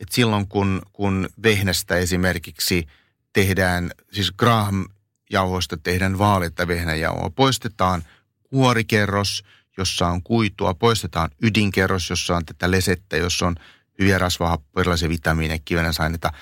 että 0.00 0.14
silloin 0.14 0.48
kun, 0.48 0.82
kun 0.92 1.28
vehnästä 1.42 1.96
esimerkiksi 1.96 2.86
tehdään, 3.32 3.90
siis 4.12 4.32
Graham 4.32 4.84
jauhoista 5.30 5.76
tehdään 5.76 6.18
vaaleita 6.18 6.68
vehnäjauhoa. 6.68 7.30
Poistetaan 7.30 8.02
kuorikerros, 8.50 9.44
jossa 9.78 10.06
on 10.06 10.22
kuitua, 10.22 10.74
poistetaan 10.74 11.30
ydinkerros, 11.42 12.10
jossa 12.10 12.36
on 12.36 12.46
tätä 12.46 12.70
lesettä, 12.70 13.16
jossa 13.16 13.46
on 13.46 13.56
hyviä 13.98 14.18
rasvahappoja, 14.18 14.82
erilaisia 14.82 15.08
vitamiineja, 15.08 15.58
kivenäsaineita. 15.64 16.32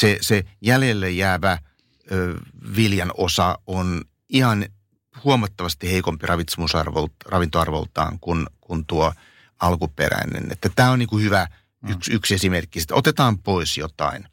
Se, 0.00 0.18
se 0.20 0.44
jäljelle 0.60 1.10
jäävä 1.10 1.58
ö, 2.12 2.34
viljan 2.76 3.12
osa 3.16 3.58
on 3.66 4.04
ihan 4.28 4.66
huomattavasti 5.24 5.90
heikompi 5.90 6.26
ravintoarvoltaan 7.26 8.18
kuin, 8.20 8.46
kuin 8.60 8.86
tuo 8.86 9.12
alkuperäinen. 9.60 10.52
Että 10.52 10.68
tämä 10.76 10.90
on 10.90 10.98
niin 10.98 11.08
kuin 11.08 11.24
hyvä. 11.24 11.48
Yksi, 11.88 12.12
yksi 12.12 12.34
esimerkki. 12.34 12.80
Sitten 12.80 12.96
otetaan 12.96 13.38
pois 13.38 13.78
jotain. 13.78 14.28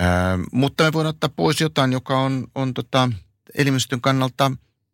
Ö, 0.00 0.04
mutta 0.52 0.84
me 0.84 0.92
voidaan 0.92 1.14
ottaa 1.14 1.30
pois 1.36 1.60
jotain, 1.60 1.92
joka 1.92 2.18
on, 2.18 2.46
on 2.54 2.74
tota, 2.74 3.10
elimistön 3.54 4.00
kannalta 4.00 4.52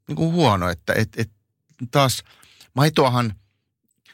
niin 0.08 0.16
kuin 0.16 0.32
huono, 0.32 0.68
että 0.68 0.92
et, 0.92 1.08
et 1.16 1.30
taas 1.90 2.22
maitoahan, 2.74 3.34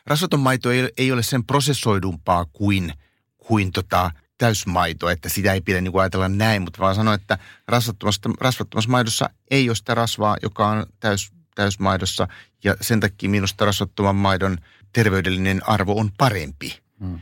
rasvaton 0.06 0.40
maito 0.40 0.70
ei, 0.70 0.92
ei 0.96 1.12
ole 1.12 1.22
sen 1.22 1.44
prosessoidumpaa 1.44 2.44
kuin, 2.44 2.92
kuin 3.38 3.72
tota, 3.72 4.10
täysmaito, 4.38 5.08
että 5.08 5.28
sitä 5.28 5.52
ei 5.52 5.60
pidä 5.60 5.80
niin 5.80 5.92
kuin 5.92 6.02
ajatella 6.02 6.28
näin, 6.28 6.62
mutta 6.62 6.78
vaan 6.78 6.94
sanoa, 6.94 7.14
että 7.14 7.38
rasvattomassa, 7.68 8.30
rasvattomassa 8.40 8.90
maidossa 8.90 9.30
ei 9.50 9.68
ole 9.68 9.76
sitä 9.76 9.94
rasvaa, 9.94 10.36
joka 10.42 10.68
on 10.68 10.86
täys, 11.00 11.32
täysmaidossa 11.54 12.28
ja 12.64 12.76
sen 12.80 13.00
takia 13.00 13.30
minusta 13.30 13.64
rasvattoman 13.64 14.16
maidon 14.16 14.58
terveydellinen 14.92 15.68
arvo 15.68 16.00
on 16.00 16.10
parempi. 16.18 16.78
Hmm. 17.00 17.20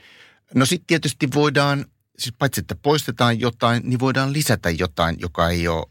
No 0.55 0.67
sitten 0.67 0.87
tietysti 0.87 1.29
voidaan, 1.35 1.87
siis 2.19 2.35
paitsi 2.39 2.61
että 2.61 2.75
poistetaan 2.75 3.41
jotain, 3.41 3.83
niin 3.85 3.99
voidaan 3.99 4.33
lisätä 4.33 4.71
jotain, 4.71 5.17
joka 5.21 5.49
ei 5.49 5.69
ole 5.69 5.87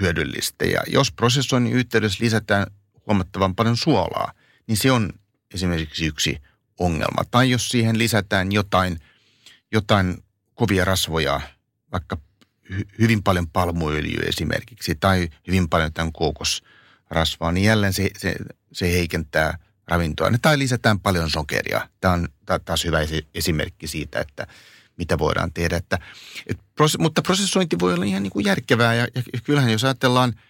hyödyllistä. 0.00 0.64
Ja 0.64 0.80
jos 0.86 1.12
prosessoinnin 1.12 1.72
yhteydessä 1.72 2.24
lisätään 2.24 2.66
huomattavan 3.06 3.54
paljon 3.54 3.76
suolaa, 3.76 4.32
niin 4.66 4.76
se 4.76 4.92
on 4.92 5.12
esimerkiksi 5.54 6.06
yksi 6.06 6.42
ongelma. 6.78 7.24
Tai 7.30 7.50
jos 7.50 7.68
siihen 7.68 7.98
lisätään 7.98 8.52
jotain, 8.52 9.00
jotain 9.72 10.24
kovia 10.54 10.84
rasvoja, 10.84 11.40
vaikka 11.92 12.18
hy- 12.72 12.88
hyvin 12.98 13.22
paljon 13.22 13.48
palmuöljyä 13.48 14.22
esimerkiksi, 14.28 14.94
tai 14.94 15.28
hyvin 15.46 15.68
paljon 15.68 15.92
tämän 15.92 16.12
kookosrasvaa, 16.12 17.52
niin 17.52 17.64
jälleen 17.64 17.92
se, 17.92 18.10
se, 18.16 18.34
se 18.72 18.92
heikentää 18.92 19.58
ravintoa. 19.88 20.30
Tai 20.42 20.58
lisätään 20.58 21.00
paljon 21.00 21.30
sokeria. 21.30 21.88
Tämä 22.00 22.14
on 22.14 22.28
taas 22.64 22.84
hyvä 22.84 22.98
esimerkki 23.34 23.86
siitä, 23.86 24.20
että 24.20 24.46
mitä 24.96 25.18
voidaan 25.18 25.52
tehdä. 25.52 25.76
Että, 25.76 25.98
et, 26.46 26.60
mutta 26.98 27.22
prosessointi 27.22 27.78
voi 27.80 27.94
olla 27.94 28.04
ihan 28.04 28.22
niin 28.22 28.30
kuin 28.30 28.46
järkevää 28.46 28.94
ja, 28.94 29.08
ja 29.14 29.22
kyllähän 29.44 29.72
jos 29.72 29.84
ajatellaan, 29.84 30.40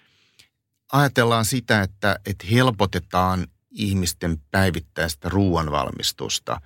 ajatellaan 0.92 1.44
sitä, 1.44 1.82
että, 1.82 2.18
että 2.26 2.46
helpotetaan 2.50 3.46
ihmisten 3.70 4.42
päivittäistä 4.50 5.28
ruoanvalmistusta, 5.28 6.60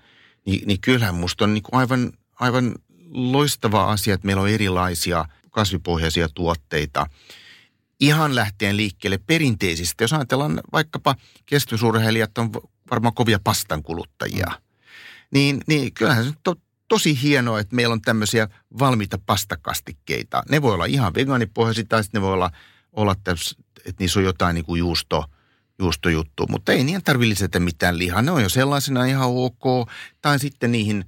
niin, 0.46 0.66
niin 0.66 0.80
kyllähän 0.80 1.14
musta 1.14 1.44
on 1.44 1.54
niin 1.54 1.62
kuin 1.62 1.80
aivan, 1.80 2.12
aivan 2.40 2.74
loistava 3.10 3.90
asia, 3.90 4.14
että 4.14 4.26
meillä 4.26 4.42
on 4.42 4.48
erilaisia 4.48 5.24
kasvipohjaisia 5.50 6.28
tuotteita. 6.28 7.06
Ihan 8.00 8.34
lähtien 8.34 8.76
liikkeelle 8.76 9.18
perinteisistä. 9.26 10.04
Jos 10.04 10.12
ajatellaan 10.12 10.60
vaikkapa 10.72 11.16
kestävyysurheilijat 11.46 12.38
on 12.38 12.50
varmaan 12.90 13.14
kovia 13.14 13.38
pastan 13.44 13.82
kuluttajia, 13.82 14.46
mm. 14.46 14.54
niin, 15.32 15.60
niin 15.66 15.94
kyllähän 15.94 16.24
se 16.24 16.32
tosi 16.88 17.22
hienoa, 17.22 17.60
että 17.60 17.76
meillä 17.76 17.92
on 17.92 18.02
tämmöisiä 18.02 18.48
valmiita 18.78 19.18
pastakastikkeita. 19.26 20.42
Ne 20.50 20.62
voi 20.62 20.74
olla 20.74 20.84
ihan 20.84 21.14
vegaanipohjaisia 21.14 21.84
tai 21.88 22.04
sitten 22.04 22.20
ne 22.20 22.26
voi 22.26 22.32
olla, 22.32 22.50
olla 22.92 23.16
täs, 23.24 23.56
että 23.78 24.02
niissä 24.02 24.20
on 24.20 24.24
jotain 24.24 24.54
niin 24.54 24.64
kuin 24.64 24.78
juusto, 24.78 25.24
juustojuttu, 25.78 26.46
mutta 26.46 26.72
ei 26.72 26.84
niihin 26.84 27.04
tarvitse 27.04 27.30
lisätä 27.30 27.60
mitään 27.60 27.98
lihaa. 27.98 28.22
Ne 28.22 28.30
on 28.30 28.42
jo 28.42 28.48
sellaisena 28.48 29.04
ihan 29.04 29.30
ok. 29.30 29.88
Tai 30.22 30.38
sitten 30.38 30.72
niihin 30.72 31.04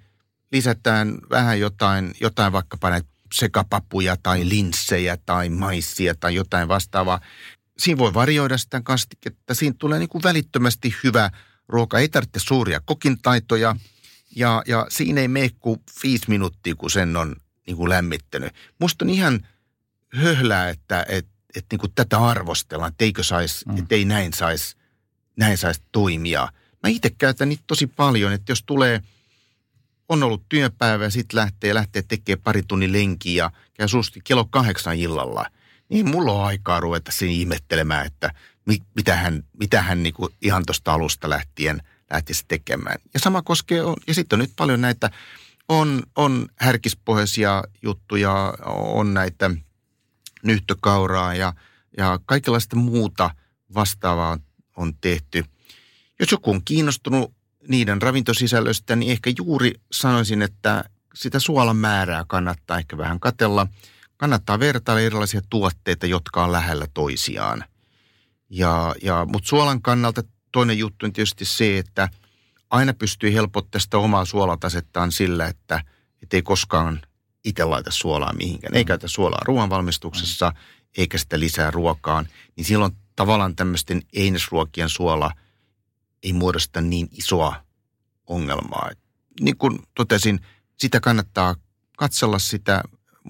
lisätään 0.52 1.18
vähän 1.30 1.60
jotain, 1.60 2.12
jotain 2.20 2.52
vaikkapa 2.52 2.90
näitä 2.90 3.08
sekapapuja 3.32 4.16
tai 4.22 4.48
linssejä 4.48 5.16
tai 5.16 5.48
maissia 5.48 6.14
tai 6.14 6.34
jotain 6.34 6.68
vastaavaa. 6.68 7.20
Siinä 7.78 7.98
voi 7.98 8.14
varjoida 8.14 8.58
sitä 8.58 8.80
kastiketta. 8.84 9.54
Siinä 9.54 9.76
tulee 9.78 9.98
niin 9.98 10.08
kuin 10.08 10.22
välittömästi 10.22 10.94
hyvä 11.04 11.30
ruoka. 11.68 11.98
Ei 11.98 12.08
tarvitse 12.08 12.40
suuria 12.40 12.80
kokintaitoja– 12.84 13.76
ja, 14.36 14.62
ja 14.66 14.86
siinä 14.88 15.20
ei 15.20 15.28
mene 15.28 15.50
kuin 15.60 15.80
viisi 16.02 16.24
minuuttia, 16.28 16.74
kun 16.74 16.90
sen 16.90 17.16
on 17.16 17.36
niin 17.66 17.76
kuin 17.76 17.88
lämmittänyt. 17.88 18.52
Musta 18.78 19.04
on 19.04 19.10
ihan 19.10 19.46
höhlää, 20.08 20.68
että 20.68 21.06
et, 21.08 21.26
et 21.56 21.66
niin 21.70 21.78
kuin 21.78 21.92
tätä 21.94 22.18
arvostellaan, 22.18 22.88
että 22.88 23.04
eikö 23.04 23.22
sais, 23.22 23.66
mm. 23.66 23.78
että 23.78 23.94
ei 23.94 24.04
näin 24.04 24.32
saisi 24.32 24.76
näin 25.36 25.58
sais 25.58 25.80
toimia. 25.92 26.48
Mä 26.82 26.88
itse 26.88 27.10
käytän 27.10 27.48
niitä 27.48 27.64
tosi 27.66 27.86
paljon, 27.86 28.32
että 28.32 28.52
jos 28.52 28.62
tulee, 28.66 29.00
on 30.12 30.22
ollut 30.22 30.48
työpäivä 30.48 31.04
ja 31.04 31.10
sitten 31.10 31.36
lähtee, 31.36 31.74
lähtee 31.74 32.02
tekemään 32.02 32.42
pari 32.42 32.62
tunnin 32.68 32.92
lenkiä 32.92 33.44
ja 33.44 33.50
käy 33.74 33.88
susti 33.88 34.20
kello 34.24 34.44
kahdeksan 34.44 34.96
illalla, 34.96 35.46
niin 35.88 36.10
mulla 36.10 36.32
on 36.32 36.44
aikaa 36.44 36.80
ruveta 36.80 37.12
siinä 37.12 37.34
ihmettelemään, 37.34 38.06
että 38.06 38.30
mitä 38.94 39.16
hän, 39.16 39.42
mitä 39.58 39.82
hän 39.82 40.02
niin 40.02 40.14
kuin 40.14 40.32
ihan 40.42 40.62
tuosta 40.66 40.92
alusta 40.92 41.30
lähtien– 41.30 41.82
lähtisi 42.12 42.44
tekemään. 42.48 42.98
Ja 43.14 43.20
sama 43.20 43.42
koskee, 43.42 43.78
ja 44.06 44.14
sitten 44.14 44.36
on 44.36 44.40
nyt 44.40 44.52
paljon 44.56 44.80
näitä, 44.80 45.10
on, 45.68 46.02
on 46.16 46.48
härkispohjaisia 46.56 47.62
juttuja, 47.82 48.54
on 48.66 49.14
näitä 49.14 49.50
nyhtökauraa 50.42 51.34
ja, 51.34 51.52
ja 51.96 52.20
kaikenlaista 52.26 52.76
muuta 52.76 53.30
vastaavaa 53.74 54.38
on 54.76 54.94
tehty. 55.00 55.44
Jos 56.20 56.30
joku 56.30 56.50
on 56.50 56.64
kiinnostunut 56.64 57.34
niiden 57.68 58.02
ravintosisällöstä, 58.02 58.96
niin 58.96 59.12
ehkä 59.12 59.32
juuri 59.38 59.72
sanoisin, 59.92 60.42
että 60.42 60.84
sitä 61.14 61.38
suolan 61.38 61.76
määrää 61.76 62.24
kannattaa 62.28 62.78
ehkä 62.78 62.98
vähän 62.98 63.20
katella. 63.20 63.66
Kannattaa 64.16 64.60
vertailla 64.60 65.00
erilaisia 65.00 65.40
tuotteita, 65.50 66.06
jotka 66.06 66.44
on 66.44 66.52
lähellä 66.52 66.86
toisiaan. 66.94 67.64
Ja, 68.50 68.94
ja, 69.02 69.26
mutta 69.28 69.48
suolan 69.48 69.82
kannalta 69.82 70.22
toinen 70.52 70.78
juttu 70.78 71.06
on 71.06 71.12
tietysti 71.12 71.44
se, 71.44 71.78
että 71.78 72.08
aina 72.70 72.94
pystyy 72.94 73.34
helpottamaan 73.34 73.80
sitä 73.80 73.98
omaa 73.98 74.24
suolatasettaan 74.24 75.12
sillä, 75.12 75.46
että 75.46 75.84
ei 76.32 76.42
koskaan 76.42 77.02
itse 77.44 77.64
laita 77.64 77.90
suolaa 77.90 78.32
mihinkään. 78.32 78.74
Ei 78.74 78.84
käytä 78.84 79.08
suolaa 79.08 79.42
ruoanvalmistuksessa, 79.44 80.52
eikä 80.96 81.18
sitä 81.18 81.40
lisää 81.40 81.70
ruokaan. 81.70 82.28
Niin 82.56 82.64
silloin 82.64 82.92
tavallaan 83.16 83.56
tämmöisten 83.56 84.02
einesruokien 84.12 84.88
suola 84.88 85.30
ei 86.22 86.32
muodosta 86.32 86.80
niin 86.80 87.08
isoa 87.12 87.64
ongelmaa. 88.26 88.90
Niin 89.40 89.56
kuin 89.56 89.78
totesin, 89.94 90.40
sitä 90.78 91.00
kannattaa 91.00 91.54
katsella 91.96 92.38
sitä. 92.38 92.82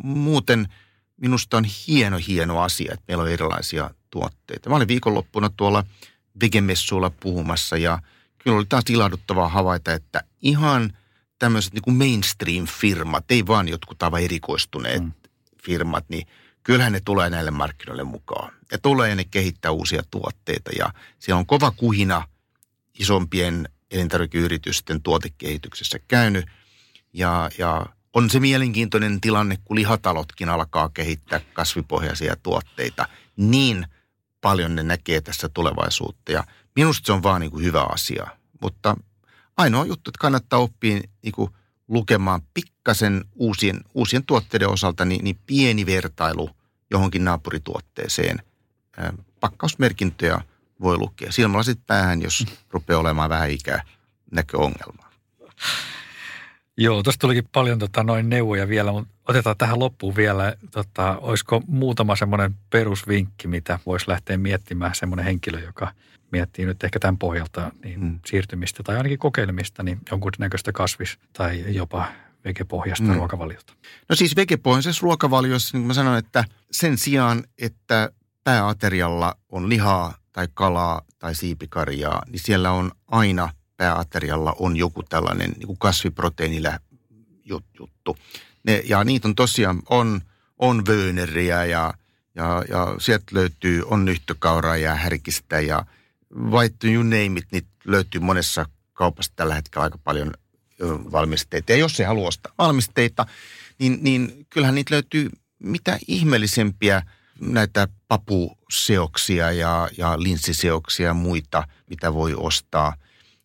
Muuten 0.03 0.69
minusta 1.17 1.57
on 1.57 1.65
hieno, 1.65 2.19
hieno 2.29 2.61
asia, 2.61 2.93
että 2.93 3.05
meillä 3.09 3.23
on 3.23 3.31
erilaisia 3.31 3.91
tuotteita. 4.11 4.71
Mä 4.71 4.77
olin 4.77 4.89
viikonloppuna 4.89 5.51
tuolla– 5.57 5.85
vegemessuilla 6.41 7.11
puhumassa 7.11 7.77
ja 7.77 7.99
kyllä 8.39 8.57
oli 8.57 8.67
taas 8.69 8.85
ilahduttavaa 8.89 9.49
havaita, 9.49 9.93
että 9.93 10.25
ihan 10.43 10.97
tämmöiset 11.39 11.73
niin 11.73 11.83
kuin 11.83 11.97
mainstream-firmat, 11.97 13.25
ei 13.31 13.47
vaan 13.47 13.69
jotkut 13.69 14.03
aivan 14.03 14.23
erikoistuneet 14.23 15.03
mm. 15.03 15.13
firmat, 15.65 16.05
niin 16.09 16.27
kyllähän 16.63 16.93
ne 16.93 17.01
tulee 17.05 17.31
näille 17.31 17.51
markkinoille 17.51 18.05
mukaan. 18.05 18.53
Ja 18.73 18.79
tulee 18.79 19.09
ja 19.09 19.15
ne 19.15 19.25
kehittää 19.25 19.71
uusia 19.71 20.03
tuotteita 20.11 20.71
ja 20.79 20.93
siellä 21.19 21.39
on 21.39 21.47
kova 21.47 21.71
kuhina 21.71 22.29
isompien 22.99 23.69
elintarvikeyritysten 23.91 25.03
tuotekehityksessä 25.03 25.99
käynyt. 26.09 26.47
Ja, 27.13 27.51
ja 27.59 27.87
on 28.13 28.31
se 28.31 28.41
mielenkiintoinen 28.41 29.21
tilanne, 29.21 29.59
kun 29.65 29.77
lihatalotkin 29.77 30.49
alkaa 30.49 30.89
kehittää 30.89 31.41
kasvipohjaisia 31.53 32.37
tuotteita. 32.43 33.09
Niin 33.37 33.87
paljon 34.41 34.75
ne 34.75 34.83
näkee 34.83 35.21
tässä 35.21 35.49
tulevaisuutta 35.49 36.33
ja 36.33 36.45
minusta 36.77 37.07
se 37.07 37.13
on 37.13 37.23
vaan 37.23 37.41
niin 37.41 37.51
kuin 37.51 37.65
hyvä 37.65 37.83
asia. 37.83 38.27
Mutta 38.61 38.97
ainoa 39.57 39.85
juttu, 39.85 40.11
että 40.11 40.21
kannattaa 40.21 40.59
oppia 40.59 41.01
niin 41.23 41.33
kuin 41.33 41.51
lukemaan 41.89 42.43
pikkasen 42.55 43.25
uusien, 43.35 43.81
uusien 43.95 44.25
tuotteiden 44.27 44.69
osalta 44.69 45.05
niin, 45.05 45.25
niin 45.25 45.39
pieni 45.47 45.87
vertailu 45.87 46.51
johonkin 46.91 47.25
naapurituotteeseen. 47.25 48.43
Pakkausmerkintöjä 49.41 50.41
voi 50.83 50.99
lukea. 50.99 51.33
Silmälasit 51.33 51.79
päähän, 51.87 52.23
jos 52.23 52.45
rupeaa 52.71 53.01
olemaan 53.01 53.31
vähän 53.31 53.51
ikää 53.51 53.83
näköongelmaa. 54.31 55.13
Joo, 56.77 57.03
tuossa 57.03 57.21
tulikin 57.21 57.49
paljon 57.53 57.79
tota, 57.79 58.03
noin 58.03 58.29
neuvoja 58.29 58.69
vielä, 58.69 58.93
mutta 58.93 59.15
otetaan 59.29 59.57
tähän 59.57 59.79
loppuun 59.79 60.17
vielä, 60.17 60.57
tota, 60.71 61.19
olisiko 61.19 61.63
muutama 61.67 62.17
semmoinen 62.17 62.55
perusvinkki, 62.71 63.49
mitä 63.49 63.79
voisi 63.87 64.09
lähteä 64.09 64.37
miettimään 64.37 64.95
semmoinen 64.95 65.25
henkilö, 65.25 65.61
joka 65.61 65.93
miettii 66.33 66.67
nyt 66.67 66.85
ehkä 66.85 66.99
tämän 66.99 67.19
pohjalta 67.19 67.73
niin 67.85 68.01
hmm. 68.01 68.19
siirtymistä 68.27 68.83
tai 68.83 68.97
ainakin 68.97 69.19
kokeilemista, 69.19 69.83
niin 69.83 70.01
jonkunnäköistä 70.11 70.73
kasvis- 70.73 71.19
tai 71.33 71.65
jopa 71.75 72.07
vegepohjasta 72.45 73.05
hmm. 73.05 73.15
ruokavaliota. 73.15 73.73
No 74.09 74.17
siis 74.17 74.37
vegepohjaisessa 74.37 75.03
ruokavaliossa, 75.03 75.77
niin 75.77 75.83
kuin 75.83 75.87
mä 75.87 75.95
sanoin, 75.95 76.19
että 76.19 76.45
sen 76.71 76.99
sijaan, 76.99 77.45
että 77.59 78.11
pääaterialla 78.45 79.35
on 79.49 79.69
lihaa 79.69 80.15
tai 80.33 80.49
kalaa 80.55 81.03
tai 81.19 81.35
siipikarjaa, 81.35 82.23
niin 82.27 82.41
siellä 82.41 82.71
on 82.71 82.93
aina– 83.09 83.49
pääaterialla 83.83 84.57
on 84.59 84.77
joku 84.77 85.03
tällainen 85.03 85.51
niin 85.51 85.67
kuin 85.67 85.79
kasviproteiinillä 85.79 86.81
juttu. 87.79 88.17
Ne, 88.65 88.83
ja 88.85 89.05
niitä 89.05 89.29
on 89.29 89.35
tosiaan, 89.35 89.83
on, 89.91 90.21
on 90.59 90.87
vööneriä 90.87 91.65
ja, 91.65 91.95
ja, 92.35 92.65
ja 92.69 92.95
sieltä 92.99 93.25
löytyy, 93.33 93.83
on 93.87 94.05
nyhtökauraa 94.05 94.77
ja 94.77 94.95
härkistä 94.95 95.61
ja 95.61 95.85
white 96.51 96.89
you 96.89 97.03
name 97.03 97.39
it, 97.39 97.47
niitä 97.53 97.69
löytyy 97.85 98.21
monessa 98.21 98.67
kaupassa 98.93 99.33
tällä 99.37 99.55
hetkellä 99.55 99.85
aika 99.85 99.99
paljon 100.05 100.35
valmisteita. 100.87 101.73
Ja 101.73 101.79
jos 101.79 101.97
se 101.97 102.05
haluaa 102.05 102.29
ostaa 102.29 102.53
valmisteita, 102.59 103.27
niin, 103.79 103.99
niin 104.03 104.47
kyllähän 104.51 104.75
niitä 104.75 104.95
löytyy 104.95 105.31
mitä 105.59 105.99
ihmeellisempiä 106.09 107.03
näitä 107.43 107.89
papuseoksia 108.09 109.53
ja, 109.53 109.89
ja 109.99 110.23
linssiseoksia 110.23 111.07
ja 111.07 111.15
muita, 111.15 111.69
mitä 111.89 112.15
voi 112.15 112.35
ostaa– 112.35 112.95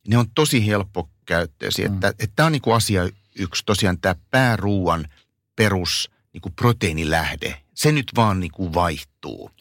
ne 0.07 0.17
on 0.17 0.25
tosi 0.35 0.67
helppo 0.67 1.09
käyttöisiä. 1.25 1.87
Mm. 1.87 1.93
Että, 1.93 2.07
että 2.07 2.33
tämä 2.35 2.45
on 2.45 2.51
niin 2.51 2.61
kuin 2.61 2.75
asia 2.75 3.09
yksi, 3.39 3.63
tosiaan 3.65 3.99
tämä 3.99 4.15
pääruuan 4.31 5.07
perus 5.55 6.11
niin 6.33 6.41
kuin 6.41 6.53
proteiinilähde. 6.53 7.61
Se 7.73 7.91
nyt 7.91 8.11
vaan 8.15 8.39
niin 8.39 8.51
kuin 8.51 8.73
vaihtuu. 8.73 9.51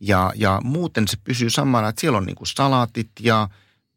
Ja, 0.00 0.32
ja 0.34 0.60
muuten 0.64 1.08
se 1.08 1.16
pysyy 1.24 1.50
samana, 1.50 1.88
että 1.88 2.00
siellä 2.00 2.18
on 2.18 2.26
niin 2.26 2.36
kuin 2.36 2.48
salaatit 2.48 3.10
ja, 3.20 3.48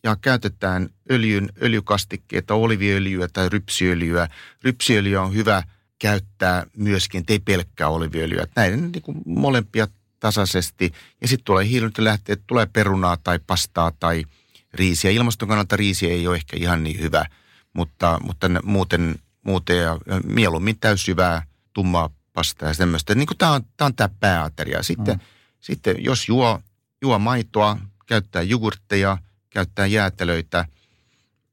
ja 0.03 0.15
käytetään 0.15 0.89
öljyn, 1.11 1.49
öljykastikkeita, 1.61 2.53
oliviöljyä 2.53 3.27
tai 3.33 3.49
rypsiöljyä. 3.49 4.27
Rypsiöljyä 4.63 5.21
on 5.21 5.33
hyvä 5.33 5.63
käyttää 5.99 6.65
myöskin, 6.77 7.23
ei 7.29 7.39
pelkkää 7.39 7.89
oliviöljyä. 7.89 8.47
Näiden 8.55 8.91
niin 8.91 9.01
kuin 9.01 9.17
molempia 9.25 9.87
tasaisesti. 10.19 10.91
Ja 11.21 11.27
sitten 11.27 11.45
tulee 11.45 11.67
hiilentylähteet, 11.67 12.41
tulee 12.47 12.65
perunaa 12.65 13.17
tai 13.23 13.39
pastaa 13.47 13.91
tai– 13.99 14.23
riisiä. 14.73 15.11
Ilmaston 15.11 15.47
kannalta 15.47 15.75
riisi 15.75 16.11
ei 16.11 16.27
ole 16.27 16.35
ehkä 16.35 16.57
ihan 16.57 16.83
niin 16.83 16.99
hyvä, 16.99 17.25
mutta, 17.73 18.19
mutta 18.23 18.47
muuten, 18.63 19.15
muuten 19.43 19.77
ja 19.77 19.97
mieluummin 20.23 20.79
täysjyvää, 20.79 21.45
tummaa 21.73 22.09
pastaa 22.33 22.67
ja 22.67 22.73
semmoista. 22.73 23.15
Niin 23.15 23.27
tämä 23.37 23.51
on, 23.51 23.61
tämä 23.77 23.85
on 23.85 23.95
tämä 23.95 24.09
pääateria. 24.19 24.83
Sitten, 24.83 25.15
mm. 25.15 25.21
sitten 25.59 26.03
jos 26.03 26.27
juo, 26.27 26.61
juo 27.01 27.19
maitoa, 27.19 27.77
käyttää 28.05 28.41
jogurtteja, 28.41 29.17
käyttää 29.49 29.85
jäätelöitä, 29.85 30.65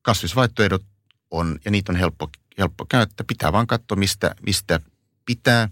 kasvisvaihtoehdot 0.02 0.82
on, 1.30 1.58
ja 1.64 1.70
niitä 1.70 1.92
on 1.92 1.96
helppo, 1.96 2.28
helppo 2.58 2.86
käyttää. 2.88 3.24
Pitää 3.26 3.52
vaan 3.52 3.66
katsoa, 3.66 3.96
mistä, 3.96 4.34
mistä 4.46 4.80
pitää. 5.24 5.68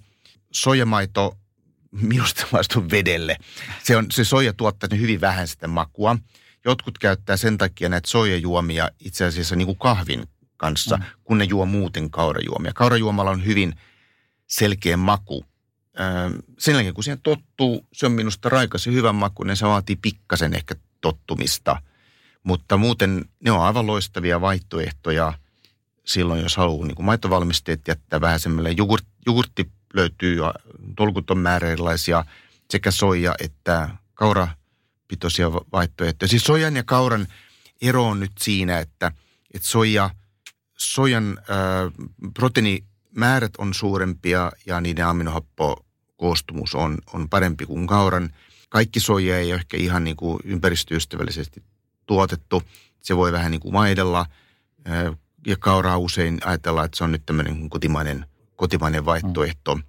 Sojamaito 0.53 1.39
minusta 1.93 2.47
maistuu 2.53 2.85
vedelle. 2.91 3.37
Se, 3.83 3.97
on, 3.97 4.07
se 4.11 4.25
soija 4.25 4.53
tuottaa 4.53 4.89
hyvin 4.99 5.21
vähän 5.21 5.49
sitä 5.49 5.69
makua. 5.69 6.17
Jotkut 6.65 6.99
käyttää 6.99 7.37
sen 7.37 7.59
takia 7.59 7.89
näitä 7.89 8.11
soijajuomia 8.11 8.91
itse 9.01 9.25
asiassa 9.25 9.57
niin 9.57 9.67
kuin 9.67 9.79
kahvin 9.79 10.27
kanssa, 10.57 10.97
mm. 10.97 11.05
kun 11.25 11.39
ne 11.39 11.45
juo 11.45 11.67
muuten 11.67 12.11
kaurajuomia. 12.11 12.73
Kaurajuomalla 12.75 13.31
on 13.31 13.45
hyvin 13.45 13.75
selkeä 14.47 14.97
maku. 14.97 15.45
sen 16.59 16.75
jälkeen 16.75 16.95
kun 16.95 17.05
siihen 17.05 17.23
tottuu, 17.23 17.87
se 17.93 18.07
on 18.07 18.13
minusta 18.13 18.49
raikas 18.49 18.87
ja 18.87 18.93
hyvän 18.93 19.15
maku, 19.15 19.45
niin 19.45 19.57
se 19.57 19.67
vaatii 19.67 19.97
pikkasen 19.97 20.55
ehkä 20.55 20.75
tottumista. 21.01 21.83
Mutta 22.43 22.77
muuten 22.77 23.25
ne 23.45 23.51
on 23.51 23.63
aivan 23.63 23.87
loistavia 23.87 24.41
vaihtoehtoja 24.41 25.33
silloin, 26.05 26.43
jos 26.43 26.57
haluaa 26.57 26.87
niin 26.87 27.05
maitovalmisteet 27.05 27.89
jättää 27.89 28.21
vähän. 28.21 28.41
Jogurt, 28.77 29.05
jogurtti 29.27 29.71
löytyy 29.95 30.39
tolkuton 30.97 31.39
määrä 31.39 31.69
erilaisia 31.69 32.25
sekä 32.71 32.91
soija 32.91 33.35
että 33.41 33.89
kaura 34.15 34.49
pitoisia 35.09 35.53
vaihtoehtoja. 35.53 36.29
Siis 36.29 36.45
sojan 36.45 36.77
ja 36.77 36.83
kauran 36.85 37.27
ero 37.83 38.07
on 38.07 38.21
nyt 38.21 38.33
siinä, 38.41 38.79
että, 38.79 39.13
että 39.55 39.69
soja, 39.69 40.11
sojan 40.79 41.39
ää, 41.49 41.91
proteiinimäärät 42.35 43.53
on 43.59 43.75
suurempia 43.75 44.53
ja 44.67 44.81
niiden 44.81 45.07
aminohappokoostumus 45.07 46.75
on, 46.75 46.99
on 47.13 47.29
parempi 47.29 47.67
kuin 47.67 47.87
kauran. 47.87 48.31
Kaikki 48.69 49.01
soja 49.01 49.39
ei 49.39 49.53
ole 49.53 49.55
ehkä 49.55 49.77
ihan 49.77 50.05
niin 50.05 50.17
kuin 50.17 50.41
ympäristöystävällisesti 50.45 51.63
tuotettu. 52.07 52.63
Se 53.03 53.17
voi 53.17 53.33
vähän 53.33 53.51
niin 53.51 53.61
kuin 53.61 53.73
maidella 53.73 54.27
ja 55.47 55.57
kauraa 55.57 55.99
usein 55.99 56.41
ajatellaan, 56.45 56.85
että 56.85 56.99
se 56.99 57.05
on 57.05 57.13
nyt 57.13 57.27
tämmöinen 57.27 57.71
kotimainen, 57.71 58.27
kotimainen 58.57 59.05
vaihtoehto. 59.05 59.75
Mm. 59.75 59.83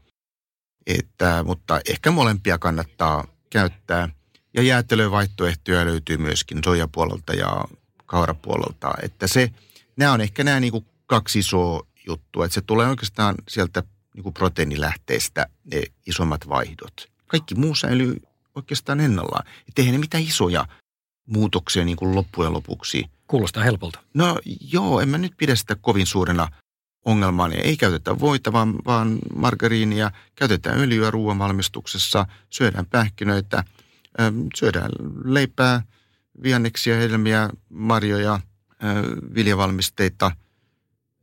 Että, 0.87 1.43
mutta 1.43 1.81
ehkä 1.89 2.11
molempia 2.11 2.57
kannattaa 2.57 3.27
käyttää– 3.49 4.09
ja 4.53 4.61
jäätelövaihtoehtoja 4.61 5.85
löytyy 5.85 6.17
myöskin 6.17 6.61
sojapuolelta 6.65 7.33
ja 7.33 7.65
kaurapuolelta. 8.05 8.93
Että 9.01 9.27
se, 9.27 9.51
nämä 9.97 10.11
on 10.11 10.21
ehkä 10.21 10.43
nämä 10.43 10.59
niin 10.59 10.71
kuin 10.71 10.85
kaksi 11.05 11.39
isoa 11.39 11.87
juttua. 12.07 12.45
Että 12.45 12.55
se 12.55 12.61
tulee 12.61 12.87
oikeastaan 12.87 13.35
sieltä 13.49 13.83
niin 14.13 14.23
kuin 14.23 14.33
proteiinilähteestä 14.33 15.47
ne 15.73 15.81
isommat 16.05 16.49
vaihdot. 16.49 17.09
Kaikki 17.27 17.55
muu 17.55 17.75
säilyy 17.75 18.21
oikeastaan 18.55 18.99
ennallaan. 18.99 19.45
Että 19.67 19.81
eihän 19.81 19.93
ne 19.93 19.99
mitään 19.99 20.23
isoja 20.23 20.65
muutoksia 21.27 21.85
niin 21.85 21.97
kuin 21.97 22.15
loppujen 22.15 22.53
lopuksi. 22.53 23.05
Kuulostaa 23.33 23.63
helpolta. 23.63 23.99
No 24.13 24.39
joo, 24.73 25.01
en 25.01 25.09
mä 25.09 25.17
nyt 25.17 25.33
pidä 25.37 25.55
sitä 25.55 25.75
kovin 25.75 26.05
suurena 26.05 26.47
ongelmana. 27.05 27.55
Ei 27.55 27.77
käytetä 27.77 28.19
voita, 28.19 28.53
vaan, 28.53 28.75
vaan 28.85 29.19
margariinia. 29.35 30.11
Käytetään 30.35 30.79
öljyä 30.79 31.11
ruoanvalmistuksessa, 31.11 32.25
syödään 32.49 32.85
pähkinöitä– 32.85 33.63
syödään 34.55 34.91
leipää, 35.25 35.81
vihanneksia, 36.43 36.97
helmiä, 36.97 37.49
marjoja, 37.69 38.39
viljavalmisteita. 39.35 40.31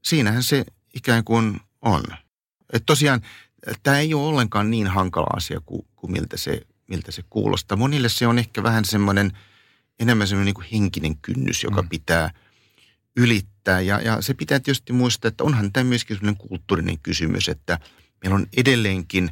Siinähän 0.05 0.43
se 0.43 0.65
ikään 0.95 1.25
kuin 1.25 1.61
on. 1.83 2.03
Et 2.73 2.83
tosiaan 2.87 3.21
tämä 3.83 3.99
ei 3.99 4.15
ole 4.15 4.27
ollenkaan 4.27 4.71
niin 4.71 4.87
hankala 4.87 5.37
asia 5.37 5.61
kuin, 5.67 5.87
kuin 5.97 6.13
miltä, 6.13 6.37
se, 6.37 6.61
miltä 6.89 7.13
se 7.13 7.23
kuulostaa. 7.31 7.77
Monille 7.77 8.09
se 8.09 8.27
on 8.27 8.39
ehkä 8.39 8.63
vähän 8.63 8.85
semmoinen, 8.85 9.33
enemmän 10.01 10.29
semmoinen 10.29 10.55
niin 10.55 10.71
henkinen 10.73 11.17
kynnys, 11.17 11.63
joka 11.63 11.83
mm. 11.83 11.89
pitää 11.89 12.31
ylittää. 13.17 13.81
Ja, 13.81 14.01
ja 14.01 14.23
se 14.23 14.35
pitää 14.35 14.61
tietysti 14.61 14.93
muistaa, 14.93 15.29
että 15.29 15.45
onhan 15.45 15.73
tämä 15.73 15.85
myöskin 15.85 16.17
semmoinen 16.17 16.49
kulttuurinen 16.49 16.99
kysymys, 16.99 17.49
että 17.49 17.79
meillä 18.23 18.35
on 18.35 18.47
edelleenkin 18.57 19.31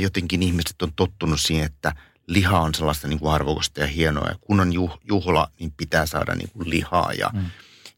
jotenkin 0.00 0.42
ihmiset 0.42 0.82
on 0.82 0.92
tottunut 0.96 1.40
siihen, 1.40 1.66
että– 1.66 1.92
liha 2.26 2.60
on 2.60 2.74
sellaista 2.74 3.08
niin 3.08 3.18
kuin 3.18 3.32
arvokasta 3.32 3.80
ja 3.80 3.86
hienoa. 3.86 4.28
Ja 4.28 4.34
kun 4.40 4.60
on 4.60 4.72
juhla, 5.08 5.50
niin 5.60 5.72
pitää 5.76 6.06
saada 6.06 6.34
niin 6.34 6.50
kuin 6.50 6.70
lihaa. 6.70 7.12
Ja, 7.12 7.30
mm. 7.32 7.50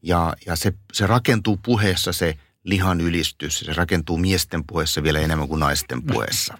ja, 0.02 0.34
ja 0.46 0.56
se, 0.56 0.72
se 0.92 1.06
rakentuu 1.06 1.56
puheessa 1.56 2.12
se 2.12 2.38
lihan 2.64 3.00
ylistys. 3.00 3.60
Se 3.60 3.72
rakentuu 3.72 4.16
miesten 4.16 4.64
puheessa 4.64 5.02
vielä 5.02 5.20
enemmän 5.20 5.48
kuin 5.48 5.60
naisten 5.60 6.02
puheessa. 6.02 6.58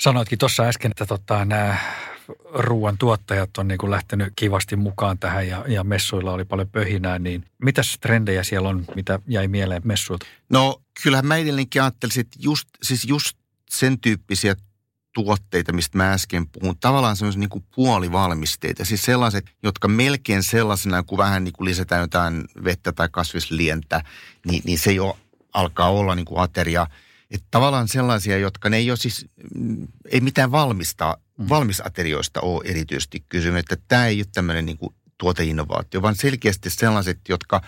Sanoitkin 0.00 0.38
tuossa 0.38 0.62
äsken, 0.62 0.90
että 0.90 1.06
tota, 1.06 1.44
nämä 1.44 1.76
ruoan 2.54 2.98
tuottajat 2.98 3.58
on 3.58 3.68
niin 3.68 3.78
kuin 3.78 3.90
lähtenyt 3.90 4.32
kivasti 4.36 4.76
mukaan 4.76 5.18
tähän 5.18 5.48
ja, 5.48 5.64
ja 5.68 5.84
messuilla 5.84 6.32
oli 6.32 6.44
paljon 6.44 6.68
pöhinää, 6.68 7.18
niin 7.18 7.44
mitäs 7.64 7.98
trendejä 8.00 8.42
siellä 8.42 8.68
on, 8.68 8.84
mitä 8.94 9.18
jäi 9.26 9.48
mieleen 9.48 9.82
messuilta? 9.84 10.26
No 10.50 10.82
kyllähän 11.02 11.26
mä 11.26 11.36
edelleenkin 11.36 11.82
ajattelisin, 11.82 12.20
että 12.20 12.38
just, 12.40 12.68
siis 12.82 13.04
just 13.04 13.36
sen 13.70 14.00
tyyppisiä 14.00 14.54
tuotteita, 15.14 15.72
mistä 15.72 15.98
mä 15.98 16.12
äsken 16.12 16.46
puhun, 16.46 16.76
tavallaan 16.78 17.16
semmoisia 17.16 17.40
niin 17.40 17.64
puolivalmisteita, 17.74 18.84
siis 18.84 19.02
sellaiset, 19.02 19.46
jotka 19.62 19.88
melkein 19.88 20.42
sellaisena, 20.42 21.02
kun 21.02 21.18
vähän 21.18 21.44
niin 21.44 21.52
kuin 21.52 21.64
lisätään 21.64 22.00
jotain 22.00 22.44
vettä 22.64 22.92
tai 22.92 23.08
kasvislientä, 23.10 24.02
niin, 24.46 24.62
niin 24.64 24.78
se 24.78 24.92
jo 24.92 25.18
alkaa 25.52 25.90
olla 25.90 26.14
niin 26.14 26.26
kuin 26.26 26.40
ateria. 26.40 26.86
Että 27.30 27.46
tavallaan 27.50 27.88
sellaisia, 27.88 28.38
jotka 28.38 28.70
ne 28.70 28.76
ei 28.76 28.90
ole 28.90 28.96
siis, 28.96 29.26
mm, 29.54 29.88
ei 30.10 30.20
mitään 30.20 30.50
valmista, 30.50 31.18
mm. 31.40 31.48
valmisaterioista 31.48 32.40
ole 32.40 32.62
erityisesti 32.64 33.24
kysymys. 33.28 33.60
Että 33.60 33.76
tämä 33.88 34.06
ei 34.06 34.18
ole 34.18 34.26
tämmöinen 34.34 34.66
niin 34.66 34.78
kuin 34.78 34.94
tuoteinnovaatio, 35.18 36.02
vaan 36.02 36.16
selkeästi 36.16 36.70
sellaiset, 36.70 37.18
jotka 37.28 37.62